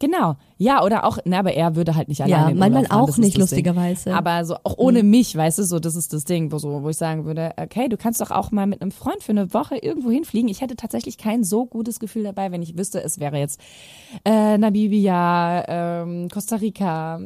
Genau. 0.00 0.36
Ja, 0.58 0.84
oder 0.84 1.04
auch, 1.04 1.18
na, 1.24 1.40
aber 1.40 1.52
er 1.54 1.74
würde 1.74 1.94
halt 1.96 2.08
nicht 2.08 2.20
alleine 2.22 2.50
Ja, 2.50 2.54
manchmal 2.56 2.86
auch 2.90 3.16
nicht, 3.18 3.34
Ding. 3.34 3.40
lustigerweise. 3.40 4.10
Mhm. 4.10 4.16
Aber 4.16 4.44
so 4.44 4.54
auch 4.62 4.78
ohne 4.78 5.02
mich, 5.02 5.34
weißt 5.36 5.58
du, 5.58 5.64
so 5.64 5.78
das 5.80 5.96
ist 5.96 6.12
das 6.12 6.24
Ding, 6.24 6.52
wo 6.52 6.58
so 6.58 6.82
wo 6.82 6.88
ich 6.88 6.96
sagen 6.96 7.24
würde, 7.24 7.52
okay, 7.56 7.88
du 7.88 7.96
kannst 7.96 8.20
doch 8.20 8.30
auch 8.30 8.50
mal 8.52 8.66
mit 8.66 8.80
einem 8.80 8.92
Freund 8.92 9.22
für 9.22 9.32
eine 9.32 9.52
Woche 9.54 9.76
irgendwo 9.76 10.10
hinfliegen. 10.10 10.48
Ich 10.48 10.60
hätte 10.60 10.76
tatsächlich 10.76 11.18
kein 11.18 11.42
so 11.42 11.66
gutes 11.66 11.98
Gefühl 11.98 12.22
dabei, 12.24 12.52
wenn 12.52 12.62
ich 12.62 12.76
wüsste, 12.78 13.02
es 13.02 13.18
wäre 13.18 13.38
jetzt 13.38 13.60
äh, 14.24 14.56
Namibia, 14.58 15.64
ähm, 15.68 16.28
Costa 16.28 16.56
Rica, 16.56 17.20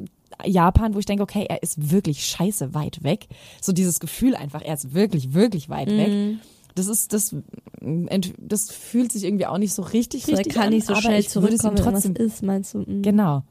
Japan, 0.45 0.95
wo 0.95 0.99
ich 0.99 1.07
denke, 1.07 1.23
okay, 1.23 1.47
er 1.49 1.63
ist 1.63 1.91
wirklich 1.91 2.25
scheiße 2.25 2.75
weit 2.75 3.03
weg. 3.05 3.27
So 3.61 3.73
dieses 3.73 4.01
Gefühl 4.01 4.35
einfach, 4.35 4.63
er 4.63 4.75
ist 4.75 4.95
wirklich 4.95 5.35
wirklich 5.35 5.69
weit 5.69 5.89
Mhm. 5.89 5.97
weg. 5.99 6.39
Das 6.75 6.89
ist 6.89 7.13
das 7.13 7.35
ent- 7.81 8.35
das 8.39 8.71
fühlt 8.71 9.13
sich 9.13 9.25
irgendwie 9.25 9.47
auch 9.47 9.59
nicht 9.59 9.75
so 9.75 9.83
richtig 9.83 10.25
So, 10.25 10.33
richtig 10.35 10.55
kann 10.55 10.65
an, 10.65 10.71
nicht 10.71 10.87
so 10.87 10.95
schnell 10.95 11.21
ich 11.21 11.35
würde 11.35 11.49
es 11.55 11.63
ihm 11.65 11.77
zurückkommen, 11.77 11.95
trotzdem 12.03 12.17
ist, 12.17 12.43
meinst 12.43 12.75
du? 12.75 12.79
Mhm. 12.79 13.03
Genau. 13.03 13.43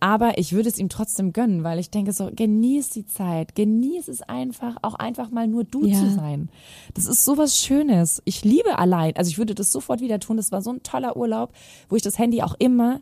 Aber 0.00 0.36
ich 0.36 0.52
würde 0.52 0.68
es 0.68 0.78
ihm 0.78 0.90
trotzdem 0.90 1.32
gönnen, 1.32 1.64
weil 1.64 1.78
ich 1.78 1.88
denke 1.90 2.12
so, 2.12 2.30
genieß 2.34 2.90
die 2.90 3.06
Zeit, 3.06 3.54
genieß 3.54 4.08
es 4.08 4.20
einfach, 4.20 4.76
auch 4.82 4.94
einfach 4.94 5.30
mal 5.30 5.48
nur 5.48 5.64
du 5.64 5.86
Ja. 5.86 5.98
zu 5.98 6.10
sein. 6.10 6.50
Das 6.92 7.06
ist 7.06 7.24
sowas 7.24 7.56
Schönes. 7.58 8.20
Ich 8.26 8.44
liebe 8.44 8.78
allein, 8.78 9.16
also 9.16 9.30
ich 9.30 9.38
würde 9.38 9.54
das 9.54 9.70
sofort 9.70 10.00
wieder 10.02 10.20
tun. 10.20 10.36
Das 10.36 10.52
war 10.52 10.60
so 10.60 10.70
ein 10.72 10.82
toller 10.82 11.16
Urlaub, 11.16 11.52
wo 11.88 11.96
ich 11.96 12.02
das 12.02 12.18
Handy 12.18 12.42
auch 12.42 12.54
immer 12.58 13.00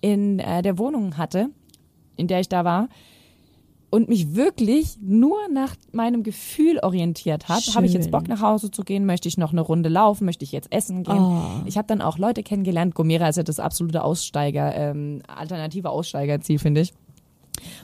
in 0.00 0.38
äh, 0.38 0.62
der 0.62 0.78
Wohnung 0.78 1.18
hatte, 1.18 1.50
in 2.16 2.28
der 2.28 2.40
ich 2.40 2.48
da 2.48 2.64
war 2.64 2.88
und 3.90 4.08
mich 4.08 4.34
wirklich 4.34 4.98
nur 5.00 5.36
nach 5.52 5.74
meinem 5.92 6.22
Gefühl 6.22 6.78
orientiert 6.82 7.48
habe. 7.48 7.62
Habe 7.74 7.86
ich 7.86 7.94
jetzt. 7.94 8.10
Bock 8.10 8.28
nach 8.28 8.40
Hause 8.40 8.70
zu 8.70 8.82
gehen? 8.82 9.06
Möchte 9.06 9.28
ich 9.28 9.38
noch 9.38 9.52
eine 9.52 9.60
Runde 9.60 9.88
laufen? 9.88 10.24
Möchte 10.24 10.44
ich 10.44 10.52
jetzt 10.52 10.72
essen 10.72 11.02
gehen? 11.02 11.18
Oh. 11.18 11.42
Ich 11.66 11.76
habe 11.76 11.86
dann 11.86 12.00
auch 12.00 12.18
Leute 12.18 12.42
kennengelernt. 12.42 12.94
Gomera 12.94 13.28
ist 13.28 13.36
ja 13.36 13.42
das 13.42 13.60
absolute 13.60 14.02
Aussteiger, 14.02 14.74
ähm, 14.74 15.22
alternative 15.26 15.90
Aussteigerziel, 15.90 16.58
finde 16.58 16.82
ich. 16.82 16.92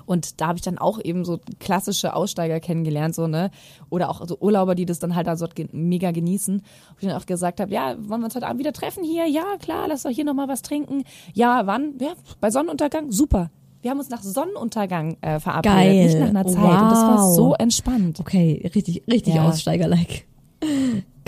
Und 0.07 0.41
da 0.41 0.49
habe 0.49 0.59
ich 0.59 0.63
dann 0.63 0.79
auch 0.79 1.01
eben 1.03 1.25
so 1.25 1.41
klassische 1.59 2.15
Aussteiger 2.15 2.61
kennengelernt, 2.61 3.15
so, 3.15 3.27
ne? 3.27 3.51
Oder 3.91 4.11
auch 4.11 4.27
so 4.27 4.39
Urlauber, 4.39 4.75
die 4.75 4.87
das 4.87 4.99
dann 4.99 5.15
halt 5.15 5.27
da 5.27 5.37
so 5.37 5.47
mega 5.73 6.11
genießen. 6.11 6.61
Wo 6.61 6.97
ich 7.01 7.09
dann 7.09 7.21
auch 7.21 7.27
gesagt 7.27 7.61
habe, 7.61 7.73
ja, 7.73 7.97
wollen 7.99 8.21
wir 8.21 8.27
uns 8.27 8.35
heute 8.35 8.47
Abend 8.47 8.61
wieder 8.61 8.73
treffen 8.73 9.05
hier? 9.05 9.27
Ja, 9.27 9.57
klar, 9.59 9.89
lass 9.89 10.03
doch 10.03 10.11
hier 10.11 10.25
nochmal 10.25 10.49
was 10.49 10.63
trinken. 10.63 11.05
Ja, 11.33 11.67
wann? 11.67 11.95
Ja, 12.01 12.13
bei 12.41 12.51
Sonnenuntergang? 12.51 13.11
Super. 13.11 13.51
Wir 13.85 13.91
haben 13.91 13.99
uns 13.99 14.09
nach 14.09 14.23
Sonnenuntergang 14.23 15.19
äh, 15.21 15.39
verabredet, 15.41 15.77
Geil. 15.77 16.05
nicht 16.07 16.19
nach 16.19 16.29
einer 16.31 16.47
Zeit. 16.47 16.57
Und 16.57 16.91
das 16.91 17.03
war 17.03 17.19
Wow. 17.29 17.37
so 17.37 17.55
entspannt. 17.55 18.19
Okay, 18.19 18.63
richtig, 18.75 19.03
richtig 19.13 19.35
Ja. 19.35 19.47
Aussteiger-like. 19.47 20.25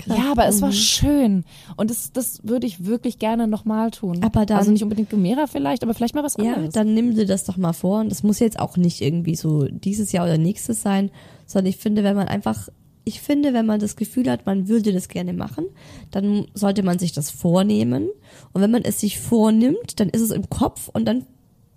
Ja, 0.07 0.31
aber 0.31 0.43
Mhm. 0.45 0.49
es 0.49 0.61
war 0.63 0.71
schön. 0.71 1.43
Und 1.75 1.91
das, 1.91 2.11
das 2.13 2.39
würde 2.47 2.65
ich 2.65 2.85
wirklich 2.85 3.19
gerne 3.19 3.47
nochmal 3.47 3.91
tun. 3.91 4.23
Aber 4.23 4.47
dann- 4.47 4.57
also 4.57 4.71
nicht 4.71 4.81
unbedingt 4.81 5.11
Gomera 5.11 5.45
vielleicht, 5.45 5.83
aber 5.83 5.93
vielleicht 5.93 6.15
mal 6.15 6.23
was 6.23 6.35
Ja, 6.39 6.53
anderes. 6.55 6.73
dann 6.73 6.95
nimm 6.95 7.13
dir 7.13 7.27
das 7.27 7.43
doch 7.43 7.57
mal 7.57 7.73
vor. 7.73 7.99
Und 7.99 8.09
das 8.09 8.23
muss 8.23 8.39
jetzt 8.39 8.57
auch 8.59 8.75
nicht 8.75 9.01
irgendwie 9.01 9.35
so 9.35 9.65
dieses 9.65 10.11
Jahr 10.11 10.25
oder 10.25 10.39
nächstes 10.39 10.81
sein, 10.81 11.11
sondern 11.45 11.69
ich 11.69 11.77
finde, 11.77 12.03
wenn 12.03 12.15
man 12.15 12.27
einfach, 12.27 12.69
ich 13.03 13.21
finde, 13.21 13.53
wenn 13.53 13.67
man 13.67 13.79
das 13.79 13.95
Gefühl 13.95 14.31
hat, 14.31 14.47
man 14.47 14.67
würde 14.67 14.93
das 14.93 15.09
gerne 15.09 15.33
machen, 15.33 15.65
dann 16.09 16.47
sollte 16.55 16.81
man 16.81 16.97
sich 16.97 17.11
das 17.11 17.29
vornehmen. 17.29 18.09
Und 18.53 18.61
wenn 18.63 18.71
man 18.71 18.81
es 18.81 18.99
sich 18.99 19.19
vornimmt, 19.19 19.99
dann 19.99 20.09
ist 20.09 20.21
es 20.21 20.31
im 20.31 20.49
Kopf 20.49 20.89
und 20.91 21.05
dann 21.05 21.27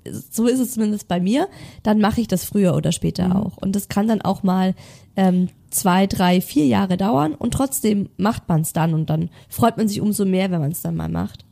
so 0.09 0.47
ist 0.47 0.59
es 0.61 0.73
zumindest 0.73 1.09
bei 1.09 1.21
mir, 1.21 1.49
dann 1.83 1.99
mache 2.01 2.21
ich 2.21 2.29
das 2.29 2.45
früher 2.45 2.75
oder 2.75 2.93
später 2.93 3.29
Mhm. 3.29 3.37
auch. 3.37 3.57
Und 3.59 3.77
das 3.77 3.89
kann 3.89 4.09
dann 4.09 4.23
auch 4.23 4.43
mal 4.43 4.75
ähm, 5.17 5.49
zwei, 5.71 6.07
drei, 6.07 6.41
vier 6.41 6.67
Jahre 6.67 6.97
dauern 6.97 7.35
und 7.35 7.53
trotzdem 7.53 8.09
macht 8.17 8.49
man 8.49 8.63
es 8.63 8.73
dann 8.73 8.95
und 8.95 9.11
dann 9.11 9.29
freut 9.49 9.77
man 9.77 9.89
sich 9.89 10.01
umso 10.01 10.25
mehr, 10.25 10.51
wenn 10.51 10.61
man 10.61 10.73
es 10.73 10.81
dann 10.83 10.97
mal 10.97 11.09
macht. 11.09 11.45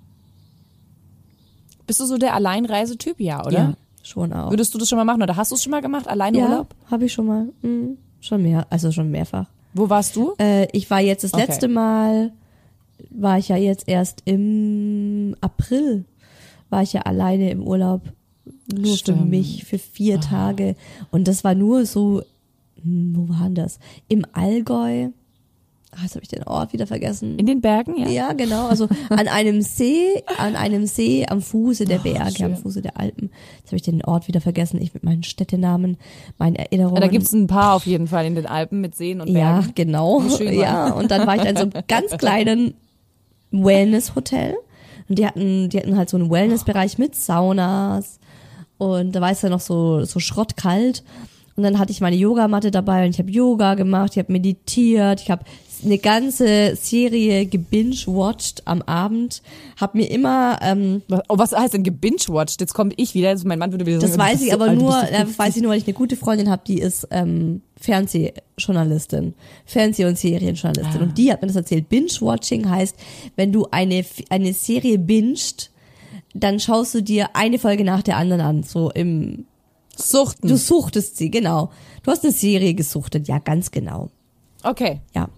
Bist 1.86 2.00
du 2.00 2.06
so 2.06 2.18
der 2.18 2.34
Alleinreisetyp, 2.34 3.18
ja, 3.20 3.40
oder? 3.46 3.52
Ja, 3.58 3.74
schon 4.02 4.32
auch. 4.32 4.50
Würdest 4.50 4.74
du 4.74 4.78
das 4.78 4.88
schon 4.88 4.98
mal 4.98 5.04
machen 5.04 5.22
oder 5.22 5.36
hast 5.36 5.50
du 5.50 5.54
es 5.54 5.62
schon 5.62 5.70
mal 5.70 5.80
gemacht, 5.82 6.06
alleine 6.08 6.38
ja, 6.38 6.44
Urlaub? 6.44 6.74
habe 6.90 7.06
ich 7.06 7.12
schon 7.12 7.26
mal. 7.26 7.48
Mhm, 7.62 7.96
schon 8.20 8.42
mehr, 8.42 8.66
also 8.70 8.92
schon 8.92 9.10
mehrfach. 9.10 9.46
Wo 9.74 9.88
warst 9.88 10.16
du? 10.16 10.34
Äh, 10.38 10.66
ich 10.72 10.90
war 10.90 11.00
jetzt 11.00 11.24
das 11.24 11.32
Okay. 11.34 11.44
letzte 11.46 11.68
Mal, 11.68 12.32
war 13.10 13.38
ich 13.38 13.48
ja 13.48 13.56
jetzt 13.56 13.88
erst 13.88 14.22
im 14.24 15.36
April, 15.40 16.04
war 16.70 16.82
ich 16.82 16.92
ja 16.92 17.02
alleine 17.02 17.50
im 17.50 17.62
Urlaub. 17.62 18.02
Nur 18.74 18.92
für 18.92 18.98
Stimmt. 18.98 19.30
mich, 19.30 19.64
für 19.64 19.78
vier 19.78 20.20
Tage. 20.20 20.76
Und 21.10 21.26
das 21.28 21.42
war 21.44 21.54
nur 21.54 21.86
so, 21.86 22.22
hm, 22.82 23.12
wo 23.16 23.28
war 23.32 23.44
denn 23.44 23.54
das? 23.54 23.78
Im 24.08 24.24
Allgäu. 24.32 25.08
Ah, 25.90 26.02
jetzt 26.02 26.14
habe 26.16 26.22
ich 26.22 26.28
den 26.28 26.42
Ort 26.42 26.74
wieder 26.74 26.86
vergessen. 26.86 27.38
In 27.38 27.46
den 27.46 27.62
Bergen, 27.62 27.96
ja? 27.96 28.08
Ja, 28.08 28.32
genau. 28.34 28.68
Also 28.68 28.88
an 29.08 29.26
einem 29.28 29.62
See, 29.62 30.22
an 30.36 30.54
einem 30.54 30.84
See 30.86 31.24
am 31.26 31.40
Fuße 31.40 31.86
der 31.86 31.98
Berge, 32.00 32.30
schön. 32.36 32.46
am 32.46 32.56
Fuße 32.56 32.82
der 32.82 33.00
Alpen. 33.00 33.30
Jetzt 33.56 33.68
habe 33.68 33.76
ich 33.76 33.82
den 33.82 34.04
Ort 34.04 34.28
wieder 34.28 34.42
vergessen. 34.42 34.82
Ich 34.82 34.92
mit 34.92 35.02
meinen 35.02 35.22
Städtenamen, 35.22 35.96
meinen 36.36 36.56
Erinnerungen. 36.56 37.00
Da 37.00 37.08
gibt's 37.08 37.32
ein 37.32 37.46
paar 37.46 37.72
auf 37.74 37.86
jeden 37.86 38.06
Fall 38.06 38.26
in 38.26 38.34
den 38.34 38.44
Alpen 38.44 38.82
mit 38.82 38.94
Seen 38.96 39.22
und 39.22 39.28
Ja, 39.28 39.60
Bergen. 39.60 39.72
genau. 39.74 40.20
Schön 40.28 40.48
sein. 40.48 40.58
Ja, 40.58 40.92
und 40.92 41.10
dann 41.10 41.26
war 41.26 41.36
ich 41.36 41.48
an 41.48 41.56
so 41.56 41.62
einem 41.62 41.72
ganz 41.88 42.10
kleinen 42.18 42.74
Wellness-Hotel. 43.50 44.56
Und 45.08 45.18
die 45.18 45.26
hatten, 45.26 45.70
die 45.70 45.78
hatten 45.78 45.96
halt 45.96 46.10
so 46.10 46.18
einen 46.18 46.30
Wellness-Bereich 46.30 46.98
mit 46.98 47.14
Saunas. 47.14 48.18
Und 48.78 49.12
da 49.12 49.20
war 49.20 49.32
es 49.32 49.42
ja 49.42 49.48
noch 49.48 49.60
so, 49.60 50.04
so 50.04 50.20
schrottkalt. 50.20 51.02
Und 51.56 51.64
dann 51.64 51.78
hatte 51.80 51.90
ich 51.90 52.00
meine 52.00 52.14
Yogamatte 52.14 52.70
dabei 52.70 53.04
und 53.04 53.10
ich 53.10 53.18
habe 53.18 53.32
Yoga 53.32 53.74
gemacht, 53.74 54.12
ich 54.12 54.18
habe 54.18 54.32
meditiert, 54.32 55.20
ich 55.20 55.30
habe 55.30 55.44
eine 55.84 55.98
ganze 55.98 56.76
Serie 56.76 57.46
gebinge-watched 57.46 58.62
am 58.66 58.82
Abend, 58.82 59.42
habe 59.76 59.98
mir 59.98 60.10
immer 60.10 60.58
ähm, 60.62 61.02
Was, 61.08 61.20
oh, 61.28 61.38
was 61.38 61.52
heißt 61.52 61.74
denn 61.74 61.82
gebinge-watched? 61.82 62.60
Jetzt 62.60 62.74
komme 62.74 62.92
ich 62.96 63.14
wieder, 63.14 63.30
also 63.30 63.46
mein 63.46 63.58
Mann 63.58 63.72
würde 63.72 63.86
wieder 63.86 63.98
das 63.98 64.10
sagen, 64.10 64.22
weiß 64.22 64.32
bist 64.34 64.44
ich 64.44 64.52
aber 64.52 64.72
nur, 64.72 64.96
äh, 65.02 65.16
50? 65.16 65.38
weiß 65.38 65.56
ich 65.56 65.62
nur, 65.62 65.72
weil 65.72 65.78
ich 65.78 65.86
eine 65.86 65.94
gute 65.94 66.16
Freundin 66.16 66.50
habe, 66.50 66.62
die 66.66 66.78
ist 66.78 67.08
ähm, 67.10 67.62
Fernsehjournalistin, 67.76 69.34
Fernseh- 69.64 70.06
und 70.06 70.18
Serienjournalistin. 70.18 71.00
Und 71.00 71.18
die 71.18 71.32
hat 71.32 71.42
mir 71.42 71.48
das 71.48 71.56
erzählt. 71.56 71.88
Binge-Watching 71.88 72.68
heißt, 72.68 72.96
wenn 73.36 73.52
du 73.52 73.66
eine, 73.70 74.04
eine 74.30 74.52
Serie 74.52 74.98
binged, 74.98 75.70
dann 76.34 76.60
schaust 76.60 76.94
du 76.94 77.02
dir 77.02 77.30
eine 77.34 77.58
Folge 77.58 77.84
nach 77.84 78.02
der 78.02 78.16
anderen 78.16 78.40
an. 78.40 78.62
So 78.62 78.90
im, 78.90 79.46
Suchten. 79.96 80.48
du 80.48 80.56
suchtest 80.56 81.16
sie, 81.16 81.30
genau. 81.30 81.70
Du 82.02 82.10
hast 82.10 82.24
eine 82.24 82.32
Serie 82.32 82.74
gesuchtet, 82.74 83.28
ja, 83.28 83.38
ganz 83.38 83.70
genau. 83.70 84.10
okay. 84.62 85.00
Ja. 85.14 85.28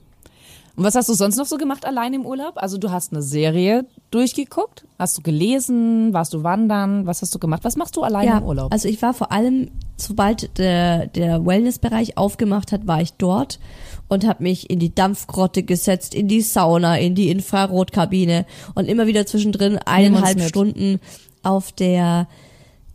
Und 0.81 0.87
was 0.87 0.95
hast 0.95 1.11
du 1.11 1.13
sonst 1.13 1.37
noch 1.37 1.45
so 1.45 1.59
gemacht 1.59 1.85
allein 1.85 2.15
im 2.15 2.25
Urlaub? 2.25 2.55
Also 2.57 2.79
du 2.79 2.91
hast 2.91 3.13
eine 3.13 3.21
Serie 3.21 3.85
durchgeguckt, 4.11 4.87
hast 4.99 5.19
du 5.19 5.21
gelesen, 5.21 6.15
warst 6.15 6.33
du 6.33 6.43
wandern, 6.43 7.05
was 7.05 7.21
hast 7.21 7.35
du 7.35 7.39
gemacht? 7.39 7.65
Was 7.65 7.77
machst 7.77 7.99
du 7.99 8.03
allein 8.03 8.27
ja, 8.27 8.39
im 8.39 8.45
Urlaub? 8.45 8.73
also 8.73 8.89
ich 8.89 9.03
war 9.03 9.13
vor 9.13 9.31
allem, 9.31 9.71
sobald 9.99 10.57
der, 10.57 11.07
der 11.09 11.45
Wellness-Bereich 11.45 12.17
aufgemacht 12.17 12.73
hat, 12.73 12.87
war 12.87 13.03
ich 13.03 13.13
dort 13.13 13.61
und 14.09 14.27
habe 14.27 14.43
mich 14.43 14.71
in 14.71 14.79
die 14.79 14.95
Dampfgrotte 14.95 15.65
gesetzt, 15.65 16.15
in 16.15 16.29
die 16.29 16.41
Sauna, 16.41 16.99
in 16.99 17.15
die 17.15 17.29
Infrarotkabine 17.29 18.47
und 18.75 18.87
immer 18.87 19.07
wieder 19.07 19.27
zwischendrin 19.27 19.77
eineinhalb. 19.77 20.41
Stunden 20.41 20.99
auf 21.43 21.73
der, 21.73 22.27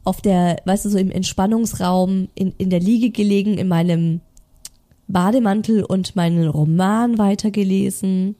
auf 0.03 0.21
der, 0.21 0.55
weißt 0.65 0.86
du, 0.86 0.89
so 0.89 0.97
im 0.97 1.11
Entspannungsraum 1.11 2.29
in, 2.33 2.51
in 2.57 2.71
der 2.71 2.79
Liege 2.79 3.11
gelegen, 3.11 3.59
in 3.59 3.67
meinem 3.67 4.21
Bademantel 5.07 5.83
und 5.83 6.15
meinen 6.15 6.47
Roman 6.47 7.17
weitergelesen. 7.17 8.35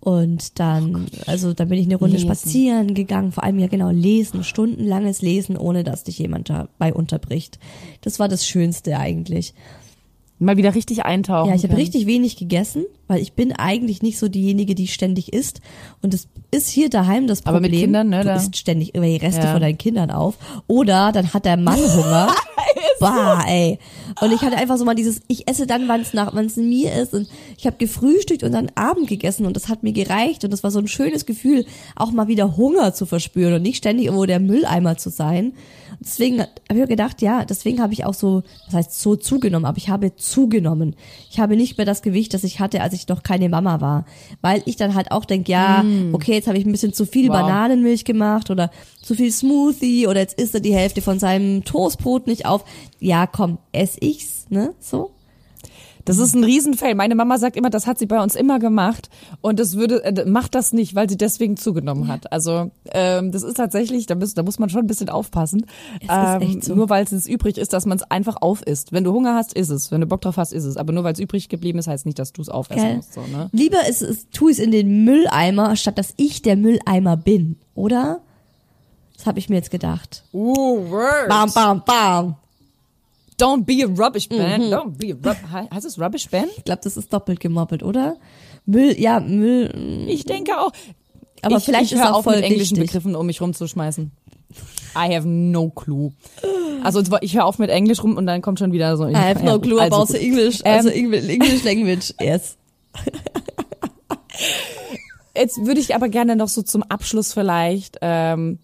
Und 0.00 0.58
dann, 0.58 1.06
also 1.26 1.52
dann 1.52 1.68
bin 1.68 1.78
ich 1.78 1.84
eine 1.84 1.96
Runde 1.96 2.16
Lesen. 2.16 2.26
spazieren 2.28 2.94
gegangen, 2.94 3.32
vor 3.32 3.44
allem 3.44 3.58
ja 3.58 3.66
genau 3.66 3.90
lesen, 3.90 4.44
stundenlanges 4.44 5.20
Lesen, 5.20 5.58
ohne 5.58 5.84
dass 5.84 6.04
dich 6.04 6.18
jemand 6.18 6.48
dabei 6.48 6.94
unterbricht. 6.94 7.58
Das 8.00 8.18
war 8.18 8.26
das 8.26 8.46
Schönste 8.46 8.96
eigentlich. 8.98 9.52
Mal 10.38 10.56
wieder 10.56 10.74
richtig 10.74 11.04
eintauchen. 11.04 11.50
Ja, 11.50 11.54
ich 11.54 11.64
habe 11.64 11.76
richtig 11.76 12.06
wenig 12.06 12.38
gegessen, 12.38 12.86
weil 13.08 13.20
ich 13.20 13.34
bin 13.34 13.52
eigentlich 13.52 14.00
nicht 14.00 14.18
so 14.18 14.28
diejenige, 14.28 14.74
die 14.74 14.88
ständig 14.88 15.34
isst. 15.34 15.60
Und 16.00 16.14
es 16.14 16.28
ist 16.50 16.70
hier 16.70 16.88
daheim 16.88 17.26
das 17.26 17.44
Aber 17.44 17.58
Problem. 17.58 17.72
mit 17.72 17.80
Kindern, 17.80 18.08
ne, 18.08 18.24
Du 18.24 18.32
isst 18.32 18.56
ständig 18.56 18.94
über 18.96 19.04
die 19.04 19.16
Reste 19.18 19.42
Ja. 19.42 19.52
von 19.52 19.60
deinen 19.60 19.76
Kindern 19.76 20.10
auf. 20.10 20.38
Oder 20.66 21.12
dann 21.12 21.34
hat 21.34 21.44
der 21.44 21.58
Mann 21.58 21.78
Hunger. 21.78 22.34
bah, 23.00 23.44
ey. 23.46 23.78
Und 24.20 24.32
ich 24.32 24.42
hatte 24.42 24.56
einfach 24.56 24.76
so 24.76 24.84
mal 24.84 24.94
dieses, 24.94 25.20
ich 25.28 25.48
esse 25.48 25.66
dann, 25.66 25.88
wann 25.88 26.00
es 26.00 26.14
nach, 26.14 26.34
wann 26.34 26.46
es 26.46 26.56
mir 26.56 26.92
ist. 26.94 27.14
Und 27.14 27.28
ich 27.56 27.66
habe 27.66 27.76
gefrühstückt 27.76 28.42
und 28.42 28.52
dann 28.52 28.70
Abend 28.74 29.08
gegessen 29.08 29.46
und 29.46 29.54
das 29.56 29.68
hat 29.68 29.82
mir 29.82 29.92
gereicht. 29.92 30.44
Und 30.44 30.52
das 30.52 30.62
war 30.62 30.70
so 30.70 30.78
ein 30.78 30.88
schönes 30.88 31.26
Gefühl, 31.26 31.64
auch 31.96 32.12
mal 32.12 32.28
wieder 32.28 32.56
Hunger 32.56 32.92
zu 32.94 33.06
verspüren 33.06 33.54
und 33.54 33.62
nicht 33.62 33.78
ständig 33.78 34.06
irgendwo 34.06 34.26
der 34.26 34.40
Mülleimer 34.40 34.96
zu 34.96 35.10
sein. 35.10 35.52
Deswegen 36.02 36.40
habe 36.40 36.50
ich 36.70 36.76
mir 36.76 36.86
gedacht, 36.86 37.20
ja, 37.20 37.44
deswegen 37.44 37.82
habe 37.82 37.92
ich 37.92 38.06
auch 38.06 38.14
so, 38.14 38.42
das 38.64 38.74
heißt 38.74 39.00
so 39.00 39.16
zugenommen, 39.16 39.66
aber 39.66 39.76
ich 39.76 39.90
habe 39.90 40.16
zugenommen. 40.16 40.96
Ich 41.30 41.38
habe 41.38 41.56
nicht 41.56 41.76
mehr 41.76 41.84
das 41.84 42.00
Gewicht, 42.00 42.32
das 42.32 42.42
ich 42.42 42.58
hatte, 42.58 42.80
als 42.80 42.94
ich 42.94 43.06
noch 43.08 43.22
keine 43.22 43.50
Mama 43.50 43.82
war. 43.82 44.06
Weil 44.40 44.62
ich 44.64 44.76
dann 44.76 44.94
halt 44.94 45.12
auch 45.12 45.26
denke, 45.26 45.52
ja, 45.52 45.84
okay, 46.12 46.32
jetzt 46.32 46.48
habe 46.48 46.56
ich 46.56 46.64
ein 46.64 46.72
bisschen 46.72 46.94
zu 46.94 47.04
viel 47.04 47.28
Wow. 47.28 47.40
Bananenmilch 47.40 48.04
gemacht 48.04 48.50
oder 48.50 48.70
zu 49.02 49.14
viel 49.14 49.30
Smoothie 49.30 50.06
oder 50.06 50.20
jetzt 50.20 50.40
isst 50.40 50.54
er 50.54 50.60
die 50.60 50.74
Hälfte 50.74 51.02
von 51.02 51.18
seinem 51.18 51.64
Toastbrot 51.64 52.26
nicht 52.26 52.46
auf. 52.46 52.64
Ja, 52.98 53.26
komm, 53.26 53.58
ess 53.72 53.96
ich's, 54.00 54.46
ne? 54.48 54.74
So. 54.80 55.10
Das 56.10 56.18
ist 56.18 56.34
ein 56.34 56.44
Riesenfail. 56.44 56.94
Meine 56.94 57.14
Mama 57.14 57.38
sagt 57.38 57.56
immer, 57.56 57.70
das 57.70 57.86
hat 57.86 57.98
sie 57.98 58.06
bei 58.06 58.20
uns 58.22 58.34
immer 58.34 58.58
gemacht 58.58 59.08
und 59.40 59.60
das 59.60 59.76
würde 59.76 60.02
äh, 60.04 60.24
macht 60.24 60.54
das 60.54 60.72
nicht, 60.72 60.94
weil 60.94 61.08
sie 61.08 61.16
deswegen 61.16 61.56
zugenommen 61.56 62.08
hat. 62.08 62.32
Also 62.32 62.70
ähm, 62.92 63.32
das 63.32 63.42
ist 63.42 63.56
tatsächlich, 63.56 64.06
da, 64.06 64.14
muss, 64.14 64.34
da 64.34 64.42
muss 64.42 64.58
man 64.58 64.70
schon 64.70 64.80
ein 64.80 64.86
bisschen 64.86 65.08
aufpassen. 65.08 65.66
Ähm, 66.08 66.42
echt 66.42 66.64
so. 66.64 66.74
Nur 66.74 66.88
weil 66.88 67.04
es 67.04 67.26
übrig 67.26 67.58
ist, 67.58 67.72
dass 67.72 67.86
man 67.86 67.96
es 67.96 68.02
einfach 68.04 68.36
aufisst. 68.40 68.92
Wenn 68.92 69.04
du 69.04 69.12
Hunger 69.12 69.34
hast, 69.34 69.52
ist 69.52 69.70
es. 69.70 69.90
Wenn 69.90 70.00
du 70.00 70.06
Bock 70.06 70.20
drauf 70.20 70.36
hast, 70.36 70.52
ist 70.52 70.64
es. 70.64 70.76
Aber 70.76 70.92
nur 70.92 71.04
weil 71.04 71.12
es 71.12 71.20
übrig 71.20 71.48
geblieben 71.48 71.78
ist, 71.78 71.86
heißt 71.86 72.06
nicht, 72.06 72.18
dass 72.18 72.32
du 72.32 72.42
es 72.42 72.48
aufessen 72.48 72.82
Gell? 72.82 72.96
musst. 72.96 73.12
So, 73.12 73.20
ne? 73.22 73.48
Lieber 73.52 73.86
ist 73.88 74.02
es, 74.02 74.28
tu 74.30 74.48
es 74.48 74.58
in 74.58 74.72
den 74.72 75.04
Mülleimer, 75.04 75.76
statt 75.76 75.98
dass 75.98 76.14
ich 76.16 76.42
der 76.42 76.56
Mülleimer 76.56 77.16
bin, 77.16 77.56
oder? 77.74 78.20
Das 79.16 79.26
habe 79.26 79.38
ich 79.38 79.48
mir 79.48 79.56
jetzt 79.56 79.70
gedacht. 79.70 80.24
Oh, 80.32 80.78
word. 80.90 81.28
Bam, 81.28 81.52
bam, 81.52 81.82
bam. 81.84 82.36
Don't 83.40 83.64
be 83.64 83.82
a 83.84 83.86
rubbish 83.86 84.28
man. 84.30 84.60
Mhm. 84.68 84.72
Don't 84.72 84.98
be 84.98 85.12
a 85.12 85.28
rub 85.28 85.36
He- 85.52 85.74
heißt 85.74 85.86
es 85.86 85.98
rubbish 85.98 86.30
man? 86.30 86.46
Ich 86.56 86.64
glaube, 86.64 86.80
das 86.84 86.96
ist 86.96 87.12
doppelt 87.12 87.40
gemoppelt, 87.40 87.82
oder? 87.82 88.16
Müll, 88.66 88.98
ja, 89.00 89.20
Müll. 89.20 89.68
mm, 89.74 90.08
Ich 90.08 90.24
denke 90.24 90.58
auch. 90.58 90.72
Aber 91.42 91.56
ich, 91.56 91.64
vielleicht 91.64 91.92
ich 91.92 91.98
ist 91.98 92.04
auch 92.04 92.22
voll 92.22 92.36
mit 92.36 92.44
englischen 92.44 92.76
wichtig. 92.76 92.92
Begriffen, 92.92 93.16
um 93.16 93.26
mich 93.26 93.40
rumzuschmeißen. 93.40 94.10
I 94.96 95.14
have 95.14 95.26
no 95.26 95.70
clue. 95.70 96.10
Also 96.82 97.00
ich 97.20 97.34
höre 97.36 97.44
auf 97.44 97.58
mit 97.58 97.70
Englisch 97.70 98.02
rum 98.02 98.16
und 98.16 98.26
dann 98.26 98.42
kommt 98.42 98.58
schon 98.58 98.72
wieder 98.72 98.96
so. 98.96 99.06
I 99.08 99.14
have 99.14 99.44
no 99.44 99.58
clue 99.60 99.80
also 99.80 99.96
about 99.96 100.06
gut. 100.12 100.16
the 100.16 100.26
English, 100.26 100.60
Ähm, 100.64 100.76
also 100.76 100.88
English, 100.88 101.28
English 101.28 101.62
language, 101.64 102.12
yes. 102.20 102.56
Jetzt 105.34 105.64
würde 105.64 105.80
ich 105.80 105.94
aber 105.94 106.08
gerne 106.08 106.34
noch 106.36 106.48
so 106.48 106.62
zum 106.62 106.82
Abschluss 106.82 107.32
vielleicht 107.32 107.98
ähm, 108.02 108.58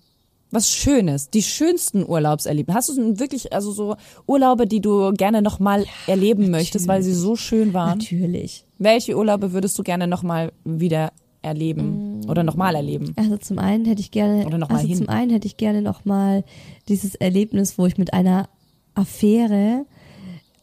was 0.57 0.71
Schönes, 0.73 1.29
die 1.29 1.43
schönsten 1.43 2.03
Urlaubserlebnisse. 2.09 2.77
Hast 2.77 2.89
du 2.89 3.19
wirklich 3.19 3.53
also 3.53 3.73
so 3.73 3.97
Urlaube, 4.27 4.67
die 4.67 4.81
du 4.81 5.13
gerne 5.13 5.43
noch 5.43 5.61
mal 5.61 5.85
erleben 6.07 6.51
möchtest, 6.51 6.89
weil 6.89 7.03
sie 7.03 7.13
so 7.13 7.37
schön 7.37 7.75
waren? 7.75 7.99
Natürlich. 7.99 8.65
Welche 8.79 9.17
Urlaube 9.17 9.53
würdest 9.53 9.79
du 9.79 9.83
gerne 9.83 10.07
noch 10.07 10.23
mal 10.23 10.53
wieder 10.65 11.13
erleben 11.43 12.25
oder 12.27 12.43
noch 12.43 12.57
mal 12.57 12.75
erleben? 12.75 13.13
Also 13.17 13.37
zum 13.37 13.59
einen 13.59 13.85
hätte 13.85 14.01
ich 14.01 14.11
gerne, 14.11 14.47
Oder 14.47 14.57
noch 14.57 14.71
mal 14.71 14.77
also 14.77 14.89
hin. 14.89 14.97
zum 14.97 15.09
einen 15.11 15.31
hätte 15.31 15.47
ich 15.47 15.59
gerne 15.59 15.83
noch 15.83 16.07
mal 16.07 16.43
dieses 16.89 17.15
Erlebnis, 17.15 17.77
wo 17.77 17.85
ich 17.85 17.99
mit 17.99 18.15
einer 18.15 18.49
Affäre 18.95 19.85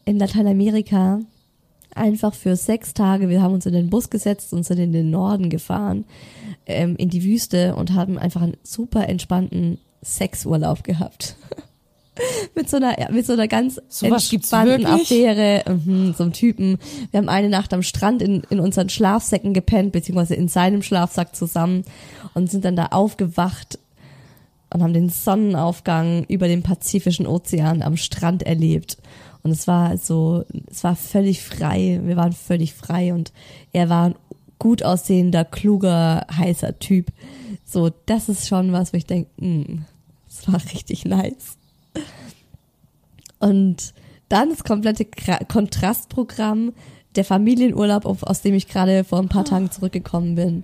in 0.06 0.18
Lateinamerika 0.18 1.20
einfach 1.96 2.34
für 2.34 2.56
sechs 2.56 2.94
Tage, 2.94 3.30
wir 3.30 3.42
haben 3.42 3.54
uns 3.54 3.66
in 3.66 3.74
den 3.74 3.90
Bus 3.90 4.10
gesetzt 4.10 4.54
und 4.54 4.66
sind 4.66 4.80
in 4.80 4.94
den 4.94 5.10
Norden 5.10 5.50
gefahren, 5.50 6.06
ähm, 6.66 6.96
in 6.98 7.10
die 7.10 7.24
Wüste 7.24 7.76
und 7.76 7.94
haben 7.94 8.18
einfach 8.18 8.42
einen 8.42 8.58
super 8.64 9.08
entspannten 9.08 9.78
Sexurlaub 10.04 10.84
gehabt. 10.84 11.36
mit 12.56 12.70
so 12.70 12.78
einer, 12.78 12.96
mit 13.12 13.26
so 13.26 13.34
einer 13.34 13.48
ganz 13.48 13.76
gibt's 13.76 14.02
entspannten? 14.02 14.86
Affäre, 14.86 15.64
mhm, 15.68 16.14
so 16.14 16.24
einem 16.24 16.34
Typen. 16.34 16.78
Wir 17.12 17.20
haben 17.20 17.30
eine 17.30 17.50
Nacht 17.50 17.74
am 17.74 17.84
Strand 17.84 18.22
in, 18.22 18.44
in 18.50 18.60
unseren 18.60 18.90
Schlafsäcken 18.90 19.54
gepennt, 19.54 19.92
beziehungsweise 19.92 20.36
in 20.36 20.48
seinem 20.48 20.82
Schlafsack 20.82 21.36
zusammen 21.36 21.84
und 22.34 22.52
sind 22.52 22.66
dann 22.66 22.76
da 22.76 22.88
aufgewacht 22.88 23.80
und 24.74 24.84
haben 24.84 24.94
den 24.94 25.10
Sonnenaufgang 25.10 26.26
über 26.26 26.48
dem 26.48 26.64
Pazifischen 26.64 27.28
Ozean 27.28 27.82
am 27.82 27.98
Strand 27.98 28.44
erlebt. 28.44 28.98
Und 29.44 29.52
es 29.52 29.68
war 29.68 29.98
so, 29.98 30.46
es 30.72 30.84
war 30.84 30.96
völlig 30.96 31.44
frei. 31.44 32.00
Wir 32.04 32.16
waren 32.16 32.32
völlig 32.32 32.74
frei 32.74 33.14
und 33.14 33.34
er 33.74 33.90
war 33.90 34.10
ein 34.10 34.16
gut 34.58 34.84
aussehender, 34.84 35.44
kluger, 35.44 36.26
heißer 36.32 36.80
Typ. 36.80 37.12
So, 37.66 37.92
das 38.06 38.30
ist 38.30 38.48
schon 38.48 38.72
was, 38.72 38.94
wo 38.94 38.98
ich 38.98 39.06
denke, 39.06 39.30
das 40.28 40.52
war 40.52 40.62
richtig 40.74 41.06
nice. 41.06 41.58
Und 43.40 43.94
dann 44.30 44.50
das 44.50 44.64
komplette 44.64 45.06
Kontrastprogramm, 45.50 46.72
der 47.16 47.26
Familienurlaub, 47.26 48.06
aus 48.24 48.42
dem 48.42 48.56
ich 48.56 48.70
gerade 48.70 49.04
vor 49.04 49.20
ein 49.20 49.30
paar 49.30 49.46
Tagen 49.46 49.70
zurückgekommen 49.70 50.36
bin. 50.36 50.64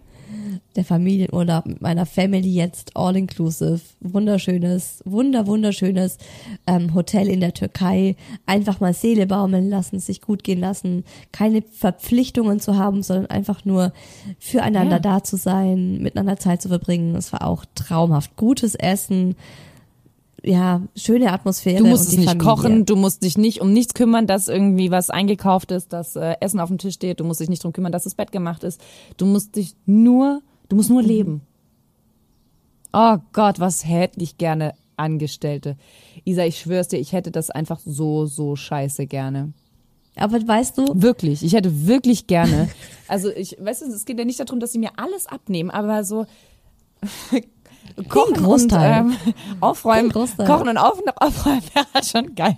Der 0.76 0.86
Familienurlaub 0.86 1.66
mit 1.66 1.82
meiner 1.82 2.05
Family 2.05 2.49
jetzt 2.53 2.95
all 2.95 3.16
inclusive. 3.16 3.82
Wunderschönes, 4.01 5.01
wunder, 5.05 5.47
wunderschönes 5.47 6.18
ähm, 6.68 6.93
Hotel 6.93 7.28
in 7.28 7.39
der 7.39 7.53
Türkei. 7.53 8.16
Einfach 8.45 8.80
mal 8.80 8.93
Seele 8.93 9.28
baumeln 9.28 9.70
lassen, 9.70 9.99
sich 9.99 10.22
gut 10.22 10.43
gehen 10.43 10.60
lassen. 10.60 11.03
Keine 11.32 11.62
Verpflichtungen 11.62 12.60
zu 12.60 12.78
haben, 12.78 13.03
sondern 13.03 13.28
einfach 13.28 13.66
nur 13.66 13.93
füreinander 14.39 14.97
Ja. 14.97 14.99
da 14.99 15.24
zu 15.24 15.38
sein, 15.38 16.01
miteinander 16.01 16.38
Zeit 16.38 16.62
zu 16.62 16.70
verbringen. 16.70 17.16
Es 17.16 17.34
war 17.34 17.45
auch 17.45 17.66
traumhaft. 17.76 18.36
Gutes 18.36 18.76
Essen, 18.76 19.36
ja, 20.43 20.82
schöne 20.95 21.34
Atmosphäre. 21.34 21.80
Du 21.80 21.88
musst 21.88 22.07
es 22.07 22.18
nicht 22.18 22.30
Familie. 22.30 22.47
kochen, 22.47 22.86
du 22.86 22.95
musst 22.95 23.24
dich 23.24 23.38
nicht 23.38 23.60
um 23.62 23.74
nichts 23.74 23.93
kümmern, 23.93 24.28
dass 24.28 24.47
irgendwie 24.47 24.91
was 24.91 25.10
eingekauft 25.10 25.72
ist, 25.72 25.91
dass 25.91 26.16
äh, 26.16 26.36
Essen 26.39 26.60
auf 26.60 26.70
dem 26.70 26.78
Tisch 26.78 26.93
steht, 26.95 27.20
du 27.20 27.24
musst 27.26 27.39
dich 27.41 27.49
nicht 27.49 27.64
drum 27.64 27.74
kümmern, 27.74 27.91
dass 27.91 28.03
das 28.05 28.16
Bett 28.16 28.32
gemacht 28.32 28.64
ist. 28.64 28.80
Du 29.18 29.26
musst 29.26 29.55
dich 29.57 29.76
nur, 29.86 30.41
du 30.70 30.76
musst 30.76 30.89
nur 30.89 31.01
leben. 31.03 31.41
Oh 32.93 33.17
Gott, 33.34 33.59
was 33.59 33.86
hätte 33.86 34.22
ich 34.22 34.38
gerne 34.38 34.74
Angestellte. 34.97 35.78
Isa, 36.26 36.43
ich 36.43 36.59
schwör's 36.59 36.89
dir, 36.89 36.97
ich 36.97 37.13
hätte 37.13 37.32
das 37.32 37.49
einfach 37.49 37.80
so, 37.86 38.26
so 38.26 38.55
scheiße 38.55 39.07
gerne. 39.07 39.53
Aber 40.15 40.45
weißt 40.45 40.78
du, 40.78 41.01
Wirklich. 41.01 41.43
Ich 41.43 41.53
hätte 41.53 41.88
wirklich 41.88 42.28
gerne. 42.28 42.70
Also 43.07 43.32
ich, 43.32 43.57
weißt 43.59 43.82
du, 43.82 43.86
es 43.88 44.05
geht 44.05 44.20
ja 44.20 44.26
nicht 44.26 44.39
darum, 44.39 44.59
dass 44.59 44.72
sie 44.72 44.78
mir 44.78 44.91
alles 44.97 45.26
abnehmen, 45.26 45.72
aber 45.72 46.03
so 46.03 46.28
kochen 48.07 48.36
und 48.36 48.43
Großteil. 48.43 48.99
ähm, 48.99 49.17
aufräumen, 49.61 50.11
kochen 50.11 50.70
und 50.70 50.78
auf, 50.78 51.01
aufräumen 51.15 51.63
wäre 51.74 51.88
halt 51.91 52.05
schon 52.05 52.36
geil. 52.36 52.55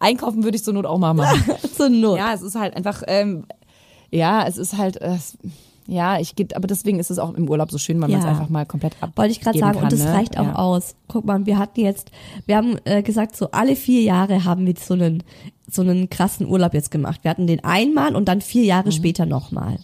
Einkaufen 0.00 0.42
würde 0.42 0.56
ich 0.56 0.64
zur 0.64 0.74
Not 0.74 0.86
auch 0.86 0.98
mal 0.98 1.14
machen. 1.14 1.40
zur 1.76 1.88
Not. 1.88 2.18
ja, 2.18 2.34
es 2.34 2.42
ist 2.42 2.56
halt 2.56 2.74
einfach, 2.74 3.04
ähm, 3.06 3.44
ja, 4.10 4.44
es 4.44 4.56
ist 4.56 4.76
halt, 4.76 5.00
äh, 5.00 5.18
ja, 5.86 6.18
ich 6.20 6.36
geht, 6.36 6.54
aber 6.56 6.66
deswegen 6.66 6.98
ist 6.98 7.10
es 7.10 7.18
auch 7.18 7.34
im 7.34 7.48
Urlaub 7.48 7.70
so 7.70 7.78
schön, 7.78 8.00
weil 8.00 8.08
man 8.08 8.18
es 8.20 8.24
Ja. 8.24 8.30
einfach 8.30 8.48
mal 8.48 8.64
komplett 8.66 8.94
ab. 9.00 9.10
Wollte 9.16 9.32
ich 9.32 9.40
gerade 9.40 9.58
sagen, 9.58 9.74
kann, 9.74 9.84
und 9.84 9.92
das 9.92 10.04
ne? 10.04 10.12
reicht 10.12 10.38
auch 10.38 10.46
ja. 10.46 10.54
aus. 10.54 10.94
Guck 11.08 11.24
mal, 11.24 11.44
wir 11.46 11.58
hatten 11.58 11.80
jetzt, 11.80 12.10
wir 12.46 12.56
haben 12.56 12.76
äh, 12.84 13.02
gesagt, 13.02 13.36
so 13.36 13.50
alle 13.50 13.74
vier 13.76 14.02
Jahre 14.02 14.44
haben 14.44 14.64
wir 14.66 14.74
so 14.78 14.94
einen, 14.94 15.22
so 15.70 15.82
einen 15.82 16.08
krassen 16.10 16.46
Urlaub 16.46 16.74
jetzt 16.74 16.90
gemacht. 16.90 17.20
Wir 17.22 17.30
hatten 17.30 17.46
den 17.46 17.64
einmal 17.64 18.14
und 18.14 18.26
dann 18.28 18.40
vier 18.40 18.64
Jahre 18.64 18.88
Mhm. 18.88 18.92
später 18.92 19.26
nochmal. 19.26 19.78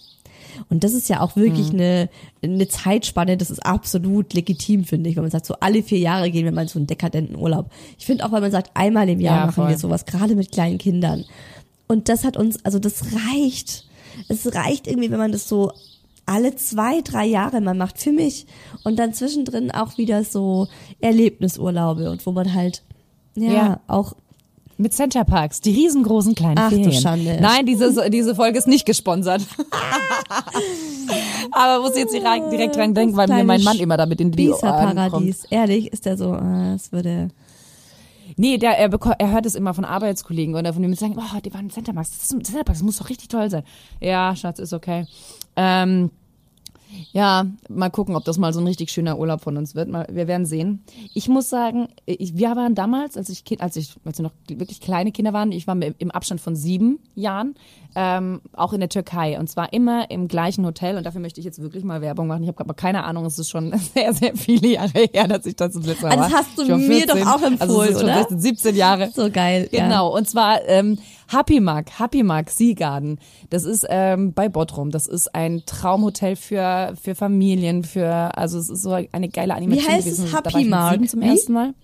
Und 0.71 0.83
das 0.83 0.93
ist 0.93 1.09
ja 1.09 1.21
auch 1.21 1.37
wirklich 1.37 1.71
eine, 1.73 2.09
eine 2.43 2.67
Zeitspanne, 2.67 3.37
das 3.37 3.51
ist 3.51 3.65
absolut 3.65 4.35
legitim, 4.35 4.85
finde 4.85 5.09
ich, 5.09 5.15
wenn 5.17 5.23
man 5.23 5.31
sagt, 5.31 5.47
so 5.47 5.55
alle 5.61 5.83
vier 5.85 5.99
Jahre 5.99 6.31
gehen 6.33 6.45
wir 6.45 6.53
mal 6.53 6.63
in 6.63 6.69
so 6.69 6.79
einen 6.81 6.89
dekadenten 6.89 7.37
Urlaub. 7.37 7.71
Ich 7.99 8.07
finde 8.07 8.25
auch, 8.27 8.33
wenn 8.33 8.41
man 8.43 8.51
sagt, 8.51 8.71
einmal 8.75 9.09
im 9.09 9.21
Jahr 9.21 9.37
Ja, 9.37 9.47
machen 9.47 9.55
voll. 9.55 9.69
wir 9.69 9.79
sowas, 9.79 10.05
gerade 10.05 10.35
mit 10.35 10.51
kleinen 10.51 10.79
Kindern. 10.79 11.25
Und 11.87 12.09
das 12.09 12.25
hat 12.25 12.37
uns, 12.37 12.65
also 12.65 12.79
das 12.81 13.03
reicht. 13.15 13.85
Es 14.29 14.55
reicht 14.55 14.87
irgendwie, 14.87 15.11
wenn 15.11 15.19
man 15.19 15.33
das 15.33 15.49
so 15.49 15.73
alle 16.27 16.55
zwei, 16.57 17.01
drei 17.01 17.25
Jahre 17.27 17.61
mal 17.61 17.75
macht 17.75 17.99
für 17.99 18.13
mich. 18.13 18.47
Und 18.85 18.99
dann 18.99 19.15
zwischendrin 19.15 19.71
auch 19.71 19.97
wieder 19.97 20.25
so 20.25 20.69
Erlebnisurlaube 21.01 22.11
und 22.11 22.25
wo 22.27 22.33
man 22.33 22.53
halt, 22.55 22.83
ja, 23.35 23.53
Ja. 23.53 23.81
auch 23.87 24.15
Mit 24.77 24.93
Center 24.93 25.25
Parks, 25.25 25.61
die 25.61 25.73
riesengroßen 25.73 26.35
kleinen 26.35 26.59
Ach 26.59 26.71
du 26.71 26.77
Ferien. 26.77 27.01
Schande. 27.03 27.39
Nein, 27.41 27.67
diese, 27.67 28.11
diese 28.11 28.35
Folge 28.35 28.59
ist 28.59 28.69
nicht 28.69 28.87
gesponsert. 28.87 29.43
Aber 31.51 31.83
muss 31.83 31.93
ich 31.95 32.01
jetzt 32.01 32.15
direkt, 32.15 32.77
dran 32.77 32.95
denken, 32.95 33.17
weil 33.17 33.29
mir 33.29 33.45
mein 33.45 33.63
Mann 33.63 33.79
immer 33.79 33.97
damit 33.97 34.21
in 34.21 34.31
die 34.31 34.51
Ohren 34.51 35.11
kommt. 35.11 35.35
Ehrlich, 35.51 35.93
ist 35.93 36.07
der 36.07 36.17
so, 36.17 36.33
ah, 36.33 36.75
es 36.75 36.93
würde, 36.93 37.29
Nee, 38.39 38.57
der, 38.57 38.79
er, 38.79 38.89
er 39.19 39.33
hört 39.33 39.47
es 39.47 39.57
immer 39.57 39.75
von 39.75 39.85
Arbeitskollegen 39.85 40.55
oder 40.55 40.73
von 40.73 40.81
dem 40.81 40.95
sagen, 40.95 41.17
oh, 41.19 41.41
die 41.45 41.53
waren 41.53 41.67
im 41.67 41.71
Center 41.71 41.93
Parks. 41.93 42.11
Das, 42.11 42.23
ist, 42.23 42.47
Center 42.47 42.63
Parks, 42.65 42.79
das 42.79 42.83
muss 42.83 42.99
doch 42.99 43.11
richtig 43.11 43.29
toll 43.29 43.51
sein. 43.51 43.65
Ja, 44.01 44.35
Schatz, 44.37 44.61
ist 44.61 44.73
okay. 44.73 45.07
Ähm, 45.57 46.13
ja, 47.13 47.47
mal 47.69 47.91
gucken, 47.91 48.17
ob 48.17 48.25
das 48.25 48.39
mal 48.39 48.53
so 48.53 48.61
ein 48.61 48.67
richtig 48.67 48.91
schöner 48.91 49.19
Urlaub 49.19 49.41
von 49.41 49.57
uns 49.57 49.75
wird. 49.75 49.89
Mal, 49.89 50.07
wir 50.11 50.27
werden 50.29 50.47
sehen. 50.47 50.83
Ich 51.15 51.29
muss 51.29 51.49
sagen, 51.49 51.89
ich, 52.07 52.37
wir 52.37 52.57
waren 52.57 52.75
damals, 52.75 53.17
als 53.17 53.29
ich, 53.29 53.45
Kind, 53.45 53.61
als 53.61 53.77
ich, 53.77 53.95
als 54.05 54.19
wir 54.19 54.25
noch 54.25 54.33
wirklich 54.49 54.81
kleine 54.81 55.13
Kinder 55.13 55.33
waren, 55.33 55.53
ich 55.53 55.67
war 55.67 55.77
im 55.77 56.11
Abstand 56.11 56.41
von 56.41 56.57
sieben 56.57 56.99
Jahren, 57.15 57.55
ähm, 57.95 58.41
auch 58.53 58.73
in 58.73 58.81
der 58.81 58.89
Türkei. 58.89 59.39
Und 59.39 59.49
zwar 59.49 59.73
immer 59.73 60.11
im 60.11 60.29
gleichen 60.29 60.65
Hotel. 60.65 60.97
Und 60.97 61.05
dafür 61.05 61.21
möchte 61.21 61.41
ich 61.41 61.45
jetzt 61.45 61.61
wirklich 61.61 61.85
mal 61.85 62.01
Werbung 62.01 62.27
machen. 62.27 62.43
Ich 62.43 62.49
habe 62.49 62.61
aber 62.61 62.75
keine 62.75 63.05
Ahnung, 63.05 63.25
es 63.27 63.39
ist 63.39 63.51
schon 63.51 63.77
sehr, 63.95 64.13
sehr 64.13 64.37
viele 64.37 64.69
Jahre 64.69 65.09
her, 65.13 65.29
dass 65.29 65.47
ich 65.47 65.57
das 65.57 65.73
das 65.73 65.87
letzte 65.87 66.07
Mal 66.07 66.13
Ah, 66.13 66.17
das 66.17 66.33
hast 66.33 66.59
du 66.59 66.77
mir 66.77 67.07
doch 67.07 67.17
auch 67.27 67.43
also 67.43 67.47
empfohlen, 67.47 67.89
es 67.89 67.95
ist 67.95 68.01
schon 68.01 68.11
oder? 68.11 68.27
vielleicht 68.27 68.43
17 68.43 68.77
Jahre. 68.77 69.11
so 69.15 69.31
geil. 69.31 69.69
Genau, 69.71 70.17
und 70.17 70.29
zwar 70.29 70.65
ähm, 70.67 70.99
Happy 71.31 71.61
Mark, 71.61 71.99
Happy 71.99 72.23
Mark 72.23 72.51
Sea 72.51 72.75
Garden. 72.75 73.19
Das 73.51 73.65
ist 73.65 73.87
ähm, 73.89 74.33
bei 74.33 74.49
Bottrum. 74.49 74.91
Das 74.91 75.07
ist 75.07 75.35
ein 75.35 75.63
Traumhotel 75.67 76.37
für 76.37 76.95
für 77.01 77.15
Familien, 77.15 77.85
für 77.85 78.37
also 78.37 78.59
es 78.59 78.71
ist 78.71 78.83
so 78.83 78.93
eine 78.93 79.29
geile 79.29 79.55
Animation 79.55 79.93
heißt 79.93 80.07
es? 80.07 80.17
gewesen. 80.19 80.35
Happy 80.35 80.49
ich 80.49 80.55
mit 80.57 80.71
Mark? 80.71 81.09
zum 81.09 81.21
Wie? 81.21 81.29
ersten 81.29 81.53
Mal. 81.53 81.75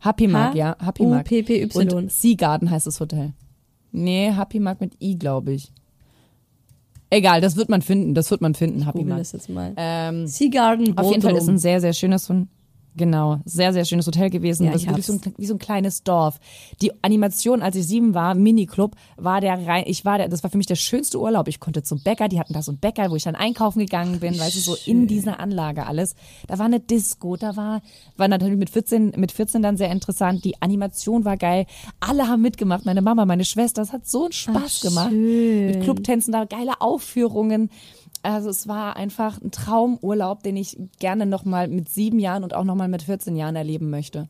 Happy 0.00 0.28
Mark, 0.28 0.54
ja, 0.54 0.76
Happy 0.84 1.04
Mark. 1.06 1.26
U-P-P-Y. 1.26 1.92
Und 1.94 2.12
Sea 2.12 2.34
Garden 2.36 2.70
heißt 2.70 2.86
das 2.86 3.00
Hotel. 3.00 3.32
Nee, 3.92 4.32
Happy 4.32 4.60
Mark 4.60 4.80
mit 4.80 4.92
I, 5.00 5.18
glaube 5.18 5.52
ich. 5.52 5.70
Egal, 7.10 7.40
das 7.40 7.56
wird 7.56 7.68
man 7.68 7.80
finden, 7.80 8.14
das 8.14 8.30
wird 8.30 8.40
man 8.40 8.54
finden, 8.54 8.84
Happy 8.86 8.98
Google 8.98 9.10
Mark. 9.10 9.20
das 9.20 9.32
jetzt 9.32 9.48
mal. 9.48 9.72
Ähm, 9.76 10.26
Sea 10.26 10.48
Garden 10.50 10.98
auf 10.98 11.10
jeden 11.10 11.22
Fall 11.22 11.36
ist 11.36 11.48
ein 11.48 11.58
sehr, 11.58 11.80
sehr 11.80 11.92
schönes 11.92 12.28
und 12.28 12.48
genau, 12.96 13.38
sehr, 13.44 13.72
sehr 13.72 13.84
schönes 13.84 14.06
Hotel 14.06 14.30
gewesen. 14.30 14.64
Ja, 14.66 14.72
das 14.72 14.82
ist 14.82 14.88
wirklich 14.88 15.06
so 15.06 15.12
ein, 15.14 15.20
wie 15.36 15.46
so 15.46 15.54
ein 15.54 15.58
kleines 15.58 16.02
Dorf. 16.02 16.38
Die 16.80 16.92
Animation, 17.02 17.62
als 17.62 17.76
ich 17.76 17.86
sieben 17.86 18.14
war, 18.14 18.34
Miniclub, 18.34 18.96
war 19.16 19.40
der 19.40 19.66
rein, 19.66 19.84
ich 19.86 20.04
war 20.04 20.18
der, 20.18 20.28
das 20.28 20.42
war 20.42 20.50
für 20.50 20.58
mich 20.58 20.66
der 20.66 20.76
schönste 20.76 21.20
Urlaub. 21.20 21.48
Ich 21.48 21.60
konnte 21.60 21.82
zum 21.82 22.02
Bäcker, 22.02 22.28
die 22.28 22.38
hatten 22.38 22.52
da 22.52 22.62
so 22.62 22.72
einen 22.72 22.78
Bäcker, 22.78 23.10
wo 23.10 23.16
ich 23.16 23.24
dann 23.24 23.34
einkaufen 23.34 23.80
gegangen 23.80 24.20
bin, 24.20 24.38
weißt 24.38 24.56
du, 24.56 24.60
so 24.60 24.76
in 24.86 25.06
dieser 25.06 25.40
Anlage 25.40 25.86
alles. 25.86 26.14
Da 26.46 26.58
war 26.58 26.66
eine 26.66 26.80
Disco, 26.80 27.36
da 27.36 27.56
war, 27.56 27.82
war 28.16 28.28
natürlich 28.28 28.58
mit 28.58 28.70
14, 28.70 29.12
mit 29.16 29.32
14 29.32 29.62
dann 29.62 29.76
sehr 29.76 29.90
interessant. 29.90 30.44
Die 30.44 30.60
Animation 30.60 31.24
war 31.24 31.36
geil. 31.36 31.66
Alle 32.00 32.28
haben 32.28 32.42
mitgemacht. 32.42 32.84
Meine 32.84 33.02
Mama, 33.02 33.24
meine 33.24 33.44
Schwester, 33.44 33.82
es 33.82 33.92
hat 33.92 34.06
so 34.06 34.24
einen 34.24 34.32
Spaß 34.32 34.80
gemacht. 34.80 35.12
Mit 35.12 35.82
Clubtänzen, 35.82 36.32
da 36.32 36.44
geile 36.44 36.80
Aufführungen. 36.80 37.70
Also 38.24 38.48
es 38.48 38.66
war 38.66 38.96
einfach 38.96 39.38
ein 39.42 39.50
Traumurlaub, 39.50 40.42
den 40.42 40.56
ich 40.56 40.78
gerne 40.98 41.26
nochmal 41.26 41.68
mit 41.68 41.90
sieben 41.90 42.18
Jahren 42.18 42.42
und 42.42 42.54
auch 42.54 42.64
nochmal 42.64 42.88
mit 42.88 43.02
14 43.02 43.36
Jahren 43.36 43.54
erleben 43.54 43.90
möchte. 43.90 44.28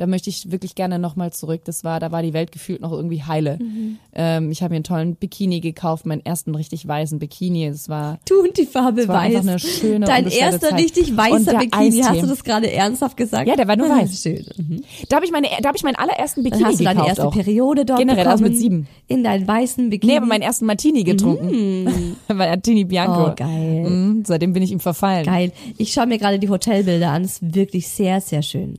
Da 0.00 0.06
möchte 0.06 0.30
ich 0.30 0.50
wirklich 0.50 0.74
gerne 0.74 0.98
nochmal 0.98 1.30
zurück. 1.32 1.60
Das 1.64 1.84
war, 1.84 2.00
da 2.00 2.10
war 2.10 2.22
die 2.22 2.32
Welt 2.32 2.52
gefühlt 2.52 2.80
noch 2.80 2.92
irgendwie 2.92 3.22
heile. 3.22 3.58
Mhm. 3.60 3.98
Ähm, 4.14 4.50
ich 4.50 4.62
habe 4.62 4.70
mir 4.72 4.76
einen 4.76 4.84
tollen 4.84 5.14
Bikini 5.16 5.60
gekauft, 5.60 6.06
meinen 6.06 6.24
ersten 6.24 6.54
richtig 6.54 6.88
weißen 6.88 7.18
Bikini. 7.18 7.68
Das 7.70 7.88
war 7.90 8.18
Du 8.28 8.40
und 8.40 8.56
die 8.56 8.64
Farbe 8.64 9.02
Das 9.02 9.08
war 9.08 9.20
einfach 9.20 9.40
weiß. 9.40 9.48
eine 9.48 9.58
schöne, 9.58 10.06
Dein 10.06 10.26
erster 10.26 10.70
Zeit. 10.70 10.80
richtig 10.80 11.16
weißer 11.16 11.58
Bikini. 11.58 11.98
Hast 12.00 12.08
Eistee. 12.10 12.20
du 12.22 12.26
das 12.28 12.44
gerade 12.44 12.72
ernsthaft 12.72 13.16
gesagt? 13.16 13.46
Ja, 13.46 13.56
der 13.56 13.68
war 13.68 13.76
nur 13.76 13.88
weiß. 13.90 14.22
Schön. 14.22 14.44
Mhm. 14.56 14.82
da 15.08 15.16
habe 15.16 15.26
ich 15.26 15.32
meine, 15.32 15.48
da 15.60 15.68
habe 15.68 15.76
ich 15.76 15.82
meinen 15.82 15.96
allerersten 15.96 16.42
Bikini 16.42 16.62
Dann 16.62 16.70
hast 16.72 16.80
du 16.80 16.84
deine 16.84 16.94
gekauft 16.94 17.08
erste 17.10 17.28
auch. 17.28 17.32
Periode 17.34 17.84
dort 17.84 17.98
Generell, 17.98 18.24
bekommen. 18.24 18.32
also 18.32 18.44
mit 18.44 18.56
sieben. 18.56 18.86
In 19.06 19.22
deinen 19.22 19.46
weißen 19.46 19.90
Bikini. 19.90 20.12
Nee, 20.12 20.16
aber 20.18 20.26
meinen 20.26 20.42
ersten 20.42 20.64
Martini 20.64 21.04
getrunken. 21.04 22.16
Martini 22.34 22.84
Bianco. 22.84 23.20
Mhm. 23.20 23.26
Oh, 23.26 23.34
geil. 23.36 23.90
Mhm, 23.90 24.24
seitdem 24.24 24.54
bin 24.54 24.62
ich 24.62 24.72
ihm 24.72 24.80
verfallen. 24.80 25.26
Geil. 25.26 25.52
Ich 25.76 25.92
schaue 25.92 26.06
mir 26.06 26.16
gerade 26.16 26.38
die 26.38 26.48
Hotelbilder 26.48 27.10
an. 27.10 27.24
Ist 27.24 27.54
wirklich 27.54 27.86
sehr, 27.88 28.20
sehr 28.22 28.40
schön. 28.42 28.78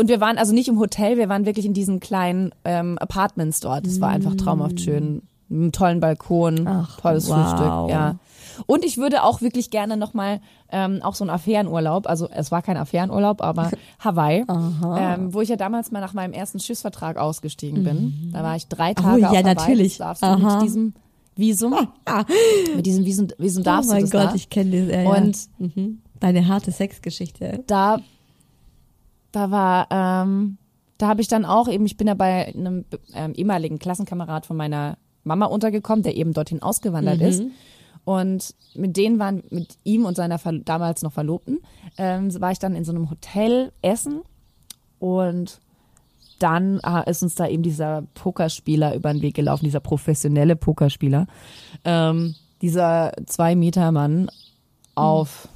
Und 0.00 0.08
wir 0.08 0.20
waren 0.20 0.38
also 0.38 0.54
nicht 0.54 0.68
im 0.68 0.78
Hotel, 0.78 1.18
wir 1.18 1.28
waren 1.28 1.44
wirklich 1.44 1.66
in 1.66 1.74
diesen 1.74 2.00
kleinen 2.00 2.52
ähm, 2.64 2.96
Apartments 2.98 3.60
dort. 3.60 3.84
Das 3.86 4.00
war 4.00 4.08
einfach 4.08 4.34
traumhaft 4.34 4.80
schön. 4.80 5.22
Mit 5.48 5.60
einem 5.62 5.72
tollen 5.72 6.00
Balkon. 6.00 6.66
Ach, 6.66 6.98
tolles 7.00 7.28
wow. 7.28 7.36
Frühstück, 7.36 7.90
ja. 7.90 8.14
Und 8.66 8.84
ich 8.84 8.96
würde 8.98 9.22
auch 9.24 9.40
wirklich 9.42 9.70
gerne 9.70 9.96
nochmal 9.98 10.40
ähm, 10.70 11.00
auch 11.02 11.14
so 11.14 11.24
einen 11.24 11.30
Affärenurlaub, 11.30 12.08
also 12.08 12.28
es 12.30 12.50
war 12.50 12.62
kein 12.62 12.76
Affärenurlaub, 12.76 13.42
aber 13.42 13.70
Hawaii, 13.98 14.44
ähm, 14.48 15.34
wo 15.34 15.40
ich 15.42 15.48
ja 15.50 15.56
damals 15.56 15.90
mal 15.90 16.00
nach 16.00 16.14
meinem 16.14 16.32
ersten 16.32 16.60
Schiffsvertrag 16.60 17.16
ausgestiegen 17.18 17.84
bin. 17.84 18.30
Da 18.32 18.42
war 18.42 18.56
ich 18.56 18.68
drei 18.68 18.94
Tage 18.94 19.16
Mhm. 19.16 19.22
ja, 19.22 19.28
auf 19.30 19.36
Hawaii. 19.36 19.54
natürlich. 19.54 19.98
Darfst 19.98 20.22
du 20.22 20.26
Aha. 20.28 20.54
mit 20.56 20.62
diesem 20.64 20.94
Visum, 21.36 21.74
mit 22.76 22.86
diesem 22.86 23.04
Visum, 23.04 23.28
Visum 23.38 23.62
Oh 23.62 23.64
darfst 23.64 23.90
mein 23.90 23.98
du 24.00 24.04
das 24.04 24.10
Gott, 24.12 24.30
da. 24.30 24.34
ich 24.34 24.48
kenne 24.50 24.86
das. 24.86 25.04
Ja, 25.04 25.10
Und 25.10 25.36
ja. 25.76 25.82
Mhm. 25.82 25.98
Deine 26.20 26.48
harte 26.48 26.70
Sexgeschichte. 26.70 27.64
da, 27.66 27.98
da 29.32 29.50
war, 29.50 29.86
ähm, 29.90 30.58
da 30.98 31.08
habe 31.08 31.20
ich 31.20 31.28
dann 31.28 31.44
auch 31.44 31.68
eben, 31.68 31.86
ich 31.86 31.96
bin 31.96 32.06
ja 32.06 32.14
bei 32.14 32.46
einem 32.54 32.84
ähm, 33.14 33.32
ehemaligen 33.34 33.78
Klassenkamerad 33.78 34.46
von 34.46 34.56
meiner 34.56 34.98
Mama 35.24 35.46
untergekommen, 35.46 36.02
der 36.02 36.16
eben 36.16 36.32
dorthin 36.32 36.62
ausgewandert 36.62 37.20
ist. 37.20 37.42
Und 38.04 38.54
mit 38.74 38.96
denen 38.96 39.18
waren, 39.18 39.42
mit 39.50 39.78
ihm 39.84 40.04
und 40.04 40.16
seiner 40.16 40.38
Ver 40.38 40.52
damals 40.52 41.02
noch 41.02 41.12
Verlobten, 41.12 41.60
ähm, 41.98 42.28
war 42.40 42.50
ich 42.50 42.58
dann 42.58 42.74
in 42.74 42.84
so 42.84 42.92
einem 42.92 43.10
Hotel 43.10 43.72
essen 43.82 44.22
und 44.98 45.60
dann 46.38 46.80
äh, 46.80 47.08
ist 47.10 47.22
uns 47.22 47.34
da 47.34 47.46
eben 47.46 47.62
dieser 47.62 48.02
Pokerspieler 48.14 48.94
über 48.94 49.12
den 49.12 49.22
Weg 49.22 49.34
gelaufen, 49.34 49.64
dieser 49.64 49.80
professionelle 49.80 50.56
Pokerspieler. 50.56 51.26
Ähm, 51.84 52.34
dieser 52.62 53.12
zwei 53.26 53.54
Meter 53.54 53.92
Mann 53.92 54.30
auf, 54.94 55.48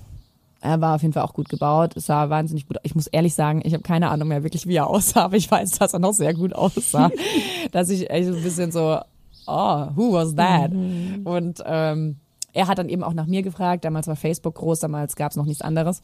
er 0.65 0.81
war 0.81 0.95
auf 0.95 1.03
jeden 1.03 1.13
Fall 1.13 1.23
auch 1.23 1.35
gut 1.35 1.51
gebaut, 1.51 1.95
es 1.95 2.07
sah 2.07 2.31
wahnsinnig 2.31 2.67
gut. 2.67 2.79
Ich 2.85 2.95
muss 2.95 3.07
ehrlich 3.07 3.35
sagen, 3.35 3.61
ich 3.65 3.75
habe 3.75 3.83
keine 3.83 4.09
Ahnung 4.09 4.29
mehr 4.29 4.43
wirklich, 4.43 4.67
wie 4.67 4.77
er 4.77 4.87
aussah, 4.91 5.25
aber 5.25 5.37
ich 5.37 5.51
weiß, 5.51 5.73
dass 5.73 5.93
er 5.93 5.99
noch 5.99 6.15
sehr 6.15 6.33
gut 6.33 6.55
aussah. 6.55 7.11
dass 7.73 7.91
ich 7.91 8.11
echt 8.11 8.29
so 8.29 8.35
ein 8.35 8.43
bisschen 8.43 8.73
so, 8.73 8.99
oh, 9.47 9.87
who 9.95 10.13
was 10.13 10.35
that? 10.37 10.73
Und 10.73 11.63
ähm, 11.67 12.17
er 12.55 12.67
hat 12.67 12.79
dann 12.79 12.89
eben 12.89 13.05
auch 13.05 13.13
nach 13.13 13.27
mir 13.27 13.43
gefragt. 13.43 13.85
Damals 13.85 14.07
war 14.07 14.17
Facebook 14.17 14.55
groß, 14.55 14.81
damals 14.81 15.17
gab 15.17 15.33
es 15.33 15.37
noch 15.37 15.45
nichts 15.45 15.61
anderes. 15.61 16.01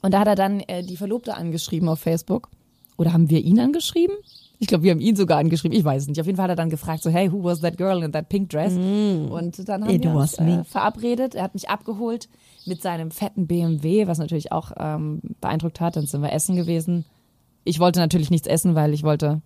Und 0.00 0.14
da 0.14 0.20
hat 0.20 0.28
er 0.28 0.34
dann 0.34 0.60
äh, 0.60 0.82
die 0.82 0.96
Verlobte 0.96 1.36
angeschrieben 1.36 1.88
auf 1.88 2.00
Facebook. 2.00 2.48
Oder 2.96 3.12
haben 3.12 3.28
wir 3.28 3.44
ihn 3.44 3.60
angeschrieben? 3.60 4.16
Ich 4.60 4.66
glaube, 4.66 4.84
wir 4.84 4.92
haben 4.92 5.00
ihn 5.00 5.14
sogar 5.14 5.38
angeschrieben. 5.38 5.76
Ich 5.76 5.84
weiß 5.84 6.02
es 6.02 6.08
nicht. 6.08 6.20
Auf 6.20 6.26
jeden 6.26 6.36
Fall 6.36 6.44
hat 6.44 6.52
er 6.52 6.56
dann 6.56 6.70
gefragt, 6.70 7.02
so, 7.02 7.10
hey, 7.10 7.30
who 7.30 7.44
was 7.44 7.60
that 7.60 7.76
girl 7.76 8.02
in 8.02 8.12
that 8.12 8.28
pink 8.28 8.48
dress? 8.48 8.72
Und 8.72 9.68
dann 9.68 9.84
haben 9.84 9.90
It 9.90 10.02
wir 10.04 10.14
uns 10.14 10.38
äh, 10.38 10.64
verabredet. 10.64 11.34
Er 11.34 11.44
hat 11.44 11.54
mich 11.54 11.68
abgeholt 11.68 12.28
mit 12.68 12.82
seinem 12.82 13.10
fetten 13.10 13.46
BMW, 13.46 14.06
was 14.06 14.18
natürlich 14.18 14.52
auch 14.52 14.72
ähm, 14.78 15.20
beeindruckt 15.40 15.80
hat. 15.80 15.96
Dann 15.96 16.06
sind 16.06 16.22
wir 16.22 16.32
essen 16.32 16.56
gewesen. 16.56 17.04
Ich 17.64 17.80
wollte 17.80 18.00
natürlich 18.00 18.30
nichts 18.30 18.46
essen, 18.46 18.74
weil 18.74 18.94
ich 18.94 19.02
wollte 19.02 19.40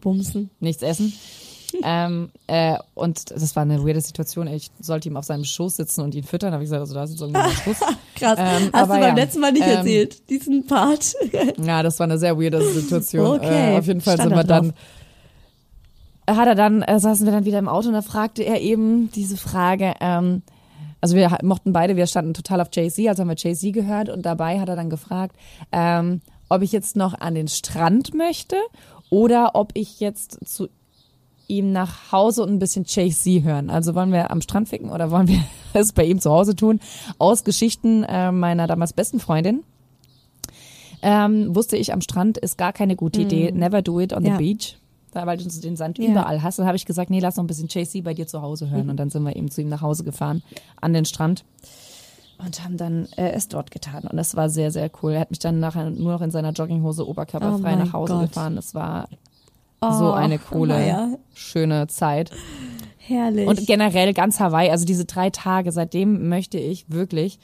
Bumsen. 0.00 0.50
nichts 0.60 0.82
essen. 0.82 1.12
ähm, 1.82 2.30
äh, 2.46 2.76
und 2.94 3.30
das 3.30 3.54
war 3.56 3.62
eine 3.62 3.84
weirde 3.84 4.00
Situation. 4.00 4.46
Ich 4.46 4.70
sollte 4.80 5.08
ihm 5.08 5.16
auf 5.18 5.24
seinem 5.26 5.44
Schoß 5.44 5.76
sitzen 5.76 6.00
und 6.02 6.14
ihn 6.14 6.24
füttern. 6.24 6.50
Da 6.50 6.54
habe 6.54 6.64
ich 6.64 6.68
gesagt, 6.70 6.80
also 6.80 6.94
da 6.94 7.04
ist 7.04 7.10
jetzt 7.10 7.20
irgendwie 7.20 7.40
ein 7.40 7.50
Schuss. 7.50 7.76
Krass. 8.14 8.38
Ähm, 8.40 8.70
Hast 8.72 8.84
du 8.84 8.88
beim 8.88 9.02
ja. 9.02 9.14
letzten 9.14 9.40
Mal 9.40 9.52
nicht 9.52 9.64
Ähm, 9.66 9.76
erzählt, 9.76 10.30
diesen 10.30 10.66
Part. 10.66 11.14
Ja, 11.62 11.82
das 11.82 11.98
war 11.98 12.04
eine 12.04 12.18
sehr 12.18 12.38
weirde 12.40 12.62
Situation. 12.72 13.36
Okay, 13.38 13.74
Äh, 13.74 13.78
auf 13.78 13.86
jeden 13.86 14.00
Fall 14.00 14.14
stand 14.14 14.30
sind 14.30 14.38
wir 14.38 14.44
da 14.44 14.60
dann. 16.26 16.36
hat 16.36 16.46
er 16.48 16.54
dann, 16.54 16.82
äh, 16.82 16.98
saßen 17.00 17.26
wir 17.26 17.32
dann 17.32 17.44
wieder 17.44 17.58
im 17.58 17.68
Auto 17.68 17.88
und 17.88 17.94
da 17.94 18.02
fragte 18.02 18.42
er 18.44 18.60
eben 18.60 19.10
diese 19.12 19.36
Frage, 19.36 19.94
ähm, 20.00 20.42
also 21.00 21.16
wir 21.16 21.36
mochten 21.42 21.72
beide, 21.72 21.96
wir 21.96 22.06
standen 22.06 22.34
total 22.34 22.60
auf 22.60 22.68
Jay-Z, 22.72 23.06
also 23.08 23.20
haben 23.22 23.28
wir 23.28 23.36
Jay-Z 23.36 23.72
gehört 23.72 24.08
und 24.08 24.24
dabei 24.26 24.60
hat 24.60 24.68
er 24.68 24.76
dann 24.76 24.90
gefragt, 24.90 25.36
ähm, 25.72 26.20
ob 26.48 26.62
ich 26.62 26.72
jetzt 26.72 26.96
noch 26.96 27.14
an 27.20 27.34
den 27.34 27.48
Strand 27.48 28.14
möchte 28.14 28.56
oder 29.10 29.52
ob 29.54 29.70
ich 29.74 30.00
jetzt 30.00 30.38
zu 30.46 30.68
ihm 31.46 31.72
nach 31.72 32.12
Hause 32.12 32.42
und 32.42 32.50
ein 32.50 32.58
bisschen 32.58 32.84
Jay-Z 32.86 33.42
hören. 33.42 33.70
Also 33.70 33.94
wollen 33.94 34.12
wir 34.12 34.30
am 34.30 34.40
Strand 34.42 34.68
ficken 34.68 34.90
oder 34.90 35.10
wollen 35.10 35.28
wir 35.28 35.40
es 35.72 35.92
bei 35.92 36.04
ihm 36.04 36.20
zu 36.20 36.30
Hause 36.30 36.54
tun? 36.56 36.80
Aus 37.18 37.44
Geschichten 37.44 38.02
äh, 38.04 38.32
meiner 38.32 38.66
damals 38.66 38.92
besten 38.92 39.20
Freundin 39.20 39.62
ähm, 41.02 41.54
wusste 41.54 41.76
ich, 41.76 41.92
am 41.92 42.00
Strand 42.00 42.38
ist 42.38 42.58
gar 42.58 42.72
keine 42.72 42.96
gute 42.96 43.20
Idee. 43.20 43.52
Never 43.52 43.82
do 43.82 44.00
it 44.00 44.12
on 44.12 44.24
Ja. 44.24 44.36
the 44.36 44.42
beach. 44.42 44.76
Weil 45.26 45.38
du 45.38 45.44
den 45.48 45.76
Sand 45.76 45.98
Ja. 45.98 46.10
überall 46.10 46.42
hast. 46.42 46.58
Dann 46.58 46.66
habe 46.66 46.76
ich 46.76 46.86
gesagt, 46.86 47.10
nee, 47.10 47.20
lass 47.20 47.36
noch 47.36 47.44
ein 47.44 47.48
bisschen 47.48 47.68
Jay-Z 47.68 48.02
bei 48.04 48.14
dir 48.14 48.26
zu 48.26 48.42
Hause 48.42 48.70
hören. 48.70 48.90
Und 48.90 48.96
dann 48.98 49.10
sind 49.10 49.22
wir 49.24 49.34
eben 49.36 49.50
zu 49.50 49.60
ihm 49.62 49.68
nach 49.68 49.82
Hause 49.82 50.04
gefahren, 50.04 50.42
an 50.80 50.92
den 50.92 51.04
Strand. 51.04 51.44
Und 52.44 52.62
haben 52.62 52.76
dann 52.76 53.08
äh, 53.16 53.30
es 53.32 53.48
dort 53.48 53.70
getan. 53.72 54.04
Und 54.04 54.16
das 54.16 54.36
war 54.36 54.48
sehr, 54.48 54.70
sehr 54.70 54.90
cool. 55.02 55.12
Er 55.12 55.20
hat 55.20 55.30
mich 55.30 55.40
dann 55.40 55.58
nachher 55.58 55.90
nur 55.90 56.12
noch 56.12 56.20
in 56.20 56.30
seiner 56.30 56.52
Jogginghose 56.52 57.06
oberkörperfrei 57.08 57.74
Oh 57.74 57.78
nach 57.78 57.92
Hause 57.92 58.12
Gott. 58.14 58.28
gefahren. 58.28 58.54
Das 58.56 58.74
war 58.74 59.08
Oh, 59.80 59.92
so 59.92 60.12
eine 60.12 60.38
coole, 60.38 60.74
Maya. 60.74 61.08
schöne 61.34 61.86
Zeit. 61.88 62.30
Herrlich. 62.98 63.46
Und 63.46 63.66
generell 63.66 64.12
ganz 64.12 64.38
Hawaii, 64.40 64.70
also 64.70 64.84
diese 64.84 65.04
drei 65.04 65.30
Tage, 65.30 65.70
seitdem 65.72 66.28
möchte 66.28 66.58
ich 66.58 66.90
wirklich 66.90 67.38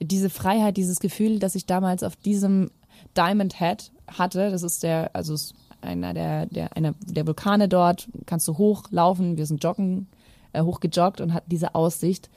diese 0.00 0.30
Freiheit, 0.30 0.76
dieses 0.76 1.00
Gefühl, 1.00 1.38
das 1.38 1.54
ich 1.54 1.66
damals 1.66 2.02
auf 2.02 2.16
diesem 2.16 2.70
Diamond 3.16 3.58
Head 3.58 3.90
hatte, 4.08 4.50
das 4.50 4.62
ist 4.62 4.82
der, 4.82 5.10
also 5.12 5.34
ist 5.34 5.54
einer 5.82 6.14
der, 6.14 6.46
der, 6.46 6.76
einer 6.76 6.94
der 7.00 7.26
Vulkane 7.26 7.68
dort, 7.68 8.08
kannst 8.26 8.48
du 8.48 8.58
hochlaufen, 8.58 9.36
wir 9.36 9.46
sind 9.46 9.62
joggen, 9.62 10.06
äh, 10.52 10.62
hochgejoggt 10.62 11.20
und 11.20 11.34
hatten 11.34 11.50
diese 11.50 11.74
Aussicht 11.74 12.30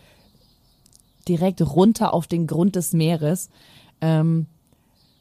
direkt 1.28 1.62
runter 1.62 2.14
auf 2.14 2.28
den 2.28 2.48
Grund 2.48 2.76
des 2.76 2.94
Meeres. 2.94 3.50
Ähm, 4.02 4.48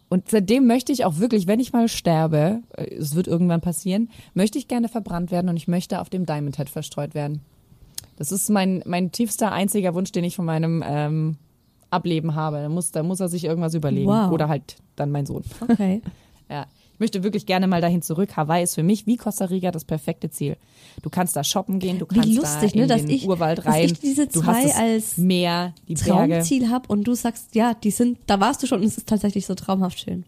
und 0.08 0.28
seitdem 0.30 0.66
möchte 0.66 0.92
ich 0.92 1.04
auch 1.04 1.18
wirklich, 1.18 1.46
wenn 1.46 1.60
ich 1.60 1.72
mal 1.72 1.88
sterbe, 1.88 2.60
äh, 2.76 2.94
es 2.94 3.14
wird 3.14 3.26
irgendwann 3.26 3.60
passieren, 3.60 4.10
möchte 4.34 4.58
ich 4.58 4.68
gerne 4.68 4.88
verbrannt 4.88 5.30
werden 5.30 5.48
und 5.48 5.56
ich 5.56 5.68
möchte 5.68 6.00
auf 6.00 6.10
dem 6.10 6.26
Diamond 6.26 6.56
Head 6.56 6.70
verstreut 6.70 7.14
werden. 7.14 7.40
Das 8.16 8.30
ist 8.30 8.48
mein, 8.48 8.82
mein 8.86 9.10
tiefster, 9.10 9.50
einziger 9.50 9.94
Wunsch, 9.94 10.12
den 10.12 10.24
ich 10.24 10.36
von 10.36 10.44
meinem 10.44 10.84
ähm, 10.86 11.36
Ableben 11.90 12.34
habe. 12.34 12.58
Da 12.58 12.68
muss, 12.68 12.92
da 12.92 13.02
muss 13.02 13.20
er 13.20 13.28
sich 13.28 13.44
irgendwas 13.44 13.74
überlegen. 13.74 14.08
Wow. 14.08 14.30
Oder 14.30 14.48
halt 14.48 14.76
dann 14.96 15.10
mein 15.10 15.26
Sohn. 15.26 15.44
okay. 15.60 16.02
Ja. 16.50 16.66
Ich 16.94 17.00
möchte 17.00 17.22
wirklich 17.24 17.44
gerne 17.44 17.66
mal 17.66 17.80
dahin 17.80 18.02
zurück. 18.02 18.36
Hawaii 18.36 18.62
ist 18.64 18.76
für 18.76 18.82
mich 18.84 19.06
wie 19.06 19.16
Costa 19.16 19.46
Rica 19.46 19.70
das 19.72 19.84
perfekte 19.84 20.30
Ziel. 20.30 20.56
Du 21.02 21.10
kannst 21.10 21.34
da 21.36 21.42
shoppen 21.44 21.80
gehen, 21.80 21.98
du 21.98 22.06
Wie 22.08 22.14
kannst 22.14 22.34
lustig, 22.36 22.72
da 22.72 22.78
in 22.78 22.80
ne, 22.82 22.86
dass 22.86 23.00
den 23.02 23.10
ich- 23.10 23.26
Urwald 23.28 23.58
dass 23.58 23.66
rein. 23.66 23.84
ich 23.86 23.98
diese 23.98 24.28
du 24.28 24.44
hast 24.46 24.62
zwei 24.62 24.68
das 24.68 24.76
als 24.78 25.16
Meer, 25.18 25.74
die. 25.88 25.94
Traumziel 25.94 26.70
hab 26.70 26.88
und 26.88 27.04
du 27.04 27.14
sagst, 27.14 27.54
ja, 27.56 27.74
die 27.74 27.90
sind, 27.90 28.18
da 28.26 28.38
warst 28.40 28.62
du 28.62 28.66
schon 28.68 28.80
und 28.80 28.86
es 28.86 28.96
ist 28.96 29.08
tatsächlich 29.08 29.44
so 29.44 29.54
traumhaft 29.54 29.98
schön. 29.98 30.24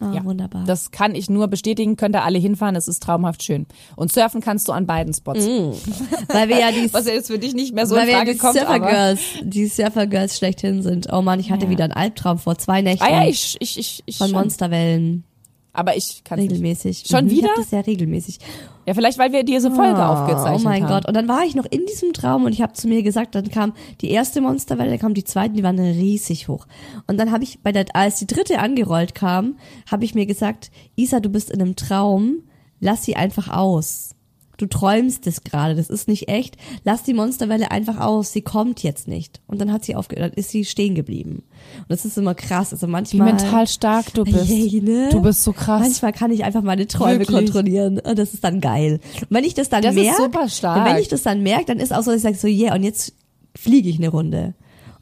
Ah, 0.00 0.12
Ja, 0.14 0.24
wunderbar. 0.24 0.64
Das 0.66 0.90
kann 0.90 1.14
ich 1.14 1.28
nur 1.28 1.48
bestätigen, 1.48 1.96
könnt 1.96 2.16
ihr 2.16 2.24
alle 2.24 2.38
hinfahren, 2.38 2.74
es 2.74 2.88
ist 2.88 3.02
traumhaft 3.02 3.42
schön. 3.42 3.66
Und 3.96 4.10
surfen 4.12 4.40
kannst 4.40 4.66
du 4.68 4.72
an 4.72 4.86
beiden 4.86 5.12
Spots. 5.14 5.46
weil 6.28 6.48
wir 6.48 6.58
ja 6.58 6.72
die, 6.72 6.92
Was 6.92 7.06
ja 7.06 7.12
jetzt 7.12 7.26
für 7.26 7.38
dich 7.38 7.54
nicht 7.54 7.74
mehr 7.74 7.86
so 7.86 7.94
weil 7.94 8.02
in 8.02 8.08
wir 8.08 8.14
ja 8.18 8.24
die 8.24 8.36
kommt. 8.38 8.58
Aber, 8.58 8.78
Surfergirls, 8.78 9.20
die 9.42 9.66
Surfergirls 9.66 10.36
schlechthin 10.38 10.82
sind. 10.82 11.12
Oh 11.12 11.22
Mann, 11.22 11.38
ich 11.38 11.50
hatte 11.50 11.66
Ja. 11.66 11.70
wieder 11.70 11.84
einen 11.84 11.92
Albtraum 11.92 12.38
vor 12.38 12.56
zwei 12.58 12.80
Nächten 12.82 13.04
ah 13.04 13.24
ja, 13.24 13.28
ich, 13.28 13.56
ich, 13.60 13.78
ich, 13.78 14.02
ich 14.06 14.16
von 14.18 14.28
schon. 14.28 14.36
Monsterwellen. 14.40 15.24
Aber 15.72 15.96
ich 15.96 16.24
kann 16.24 16.38
nicht. 16.38 16.50
Regelmäßig. 16.50 17.04
Schon 17.08 17.26
Mhm, 17.26 17.30
wieder? 17.30 17.48
Ich 17.56 17.62
das 17.64 17.70
ja 17.70 17.80
regelmäßig. 17.80 18.38
Ja, 18.86 18.94
vielleicht, 18.94 19.18
weil 19.18 19.32
wir 19.32 19.44
diese 19.44 19.70
Folge 19.70 19.98
Ah, 19.98 20.12
aufgezeichnet 20.24 20.60
Oh 20.60 20.64
mein 20.64 20.82
haben. 20.82 20.90
Gott. 20.90 21.06
Und 21.06 21.14
dann 21.14 21.28
war 21.28 21.44
ich 21.44 21.54
noch 21.54 21.66
in 21.66 21.86
diesem 21.86 22.12
Traum 22.12 22.44
und 22.44 22.52
ich 22.52 22.60
habe 22.60 22.72
zu 22.72 22.88
mir 22.88 23.02
gesagt, 23.04 23.34
dann 23.36 23.48
kam 23.50 23.72
die 24.00 24.10
erste 24.10 24.40
Monsterwelle, 24.40 24.90
dann 24.90 24.98
kam 24.98 25.14
die 25.14 25.22
zweite, 25.24 25.54
die 25.54 25.62
waren 25.62 25.78
riesig 25.78 26.48
hoch. 26.48 26.66
Und 27.06 27.18
dann 27.18 27.30
habe 27.30 27.44
ich 27.44 27.60
bei 27.60 27.70
der, 27.70 27.84
als 27.94 28.18
die 28.18 28.26
dritte 28.26 28.58
angerollt 28.58 29.14
kam, 29.14 29.58
habe 29.90 30.04
ich 30.04 30.14
mir 30.14 30.26
gesagt, 30.26 30.70
Isa, 30.96 31.20
du 31.20 31.28
bist 31.28 31.50
in 31.50 31.60
einem 31.62 31.76
Traum, 31.76 32.42
lass 32.80 33.04
sie 33.04 33.14
einfach 33.14 33.48
aus. 33.56 34.16
Du 34.60 34.66
träumst 34.66 35.26
es 35.26 35.42
gerade, 35.42 35.74
das 35.74 35.88
ist 35.88 36.06
nicht 36.06 36.28
echt. 36.28 36.58
Lass 36.84 37.02
die 37.02 37.14
Monsterwelle 37.14 37.70
einfach 37.70 37.98
aus, 37.98 38.32
sie 38.32 38.42
kommt 38.42 38.82
jetzt 38.82 39.08
nicht. 39.08 39.40
Und 39.46 39.58
dann 39.58 39.72
hat 39.72 39.86
sie 39.86 39.96
aufgehört, 39.96 40.32
dann 40.32 40.38
ist 40.38 40.50
sie 40.50 40.66
stehen 40.66 40.94
geblieben. 40.94 41.42
Und 41.78 41.86
das 41.88 42.04
ist 42.04 42.18
immer 42.18 42.34
krass. 42.34 42.72
Also 42.74 42.86
Wie 42.86 42.90
manchmal. 42.90 43.28
mental 43.32 43.66
stark 43.66 44.12
du 44.12 44.24
bist. 44.24 44.48
Yay, 44.50 44.82
ne? 44.82 45.08
Du 45.10 45.22
bist 45.22 45.42
so 45.44 45.52
krass. 45.54 45.80
Manchmal 45.80 46.12
kann 46.12 46.30
ich 46.30 46.44
einfach 46.44 46.60
meine 46.62 46.86
Träume 46.86 47.20
Wirklich? 47.20 47.36
kontrollieren 47.38 48.00
und 48.00 48.18
das 48.18 48.34
ist 48.34 48.44
dann 48.44 48.60
geil. 48.60 49.00
Und 49.22 49.30
wenn 49.30 49.44
ich 49.44 49.54
das 49.54 49.70
dann 49.70 49.80
Das 49.80 49.96
ist 49.96 50.02
merke, 50.02 50.22
super 50.22 50.48
stark. 50.50 50.86
wenn 50.86 51.00
ich 51.00 51.08
das 51.08 51.22
dann 51.22 51.42
merke, 51.42 51.64
dann 51.64 51.78
ist 51.80 51.92
auch 51.94 52.02
so, 52.02 52.10
dass 52.10 52.16
ich 52.18 52.22
sage 52.22 52.36
so, 52.36 52.46
yeah, 52.46 52.74
und 52.74 52.82
jetzt 52.82 53.14
fliege 53.56 53.88
ich 53.88 53.96
eine 53.96 54.10
Runde. 54.10 54.52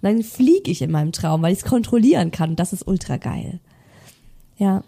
Und 0.00 0.02
dann 0.02 0.22
fliege 0.22 0.70
ich 0.70 0.82
in 0.82 0.92
meinem 0.92 1.10
Traum, 1.10 1.42
weil 1.42 1.52
ich 1.52 1.58
es 1.58 1.64
kontrollieren 1.64 2.30
kann. 2.30 2.54
Das 2.54 2.72
ist 2.72 2.86
ultra 2.86 3.16
geil. 3.16 3.58
Ja. 4.56 4.84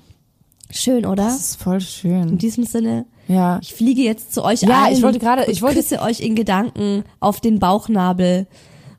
Schön, 0.72 1.04
oder? 1.06 1.24
das 1.24 1.40
ist 1.40 1.62
voll 1.62 1.80
schön. 1.80 2.28
In 2.30 2.38
diesem 2.38 2.64
Sinne, 2.64 3.06
Ja. 3.28 3.58
ich 3.62 3.74
fliege 3.74 4.02
jetzt 4.02 4.32
zu 4.34 4.44
euch 4.44 4.62
Ja, 4.62 4.84
allen 4.84 4.94
ich 4.96 5.02
wollte 5.02 5.18
gerade- 5.18 5.50
ich 5.50 5.62
wollte- 5.62 5.76
küsse 5.80 6.00
euch 6.00 6.20
in 6.20 6.34
Gedanken 6.34 7.04
auf 7.20 7.40
den 7.40 7.58
Bauchnabel, 7.58 8.46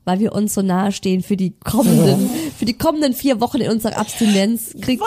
weil 0.04 0.18
wir 0.20 0.32
uns 0.32 0.54
so 0.54 0.62
nahe 0.62 0.90
stehen 0.92 1.22
für 1.22 1.36
die 1.36 1.54
kommenden, 1.64 2.28
für 2.58 2.64
die 2.64 2.72
kommenden 2.76 3.14
vier 3.14 3.40
Wochen 3.40 3.58
in 3.60 3.70
unserer 3.70 3.98
Abstinenz. 3.98 4.74
Kriegt 4.80 5.00
ihr 5.00 5.06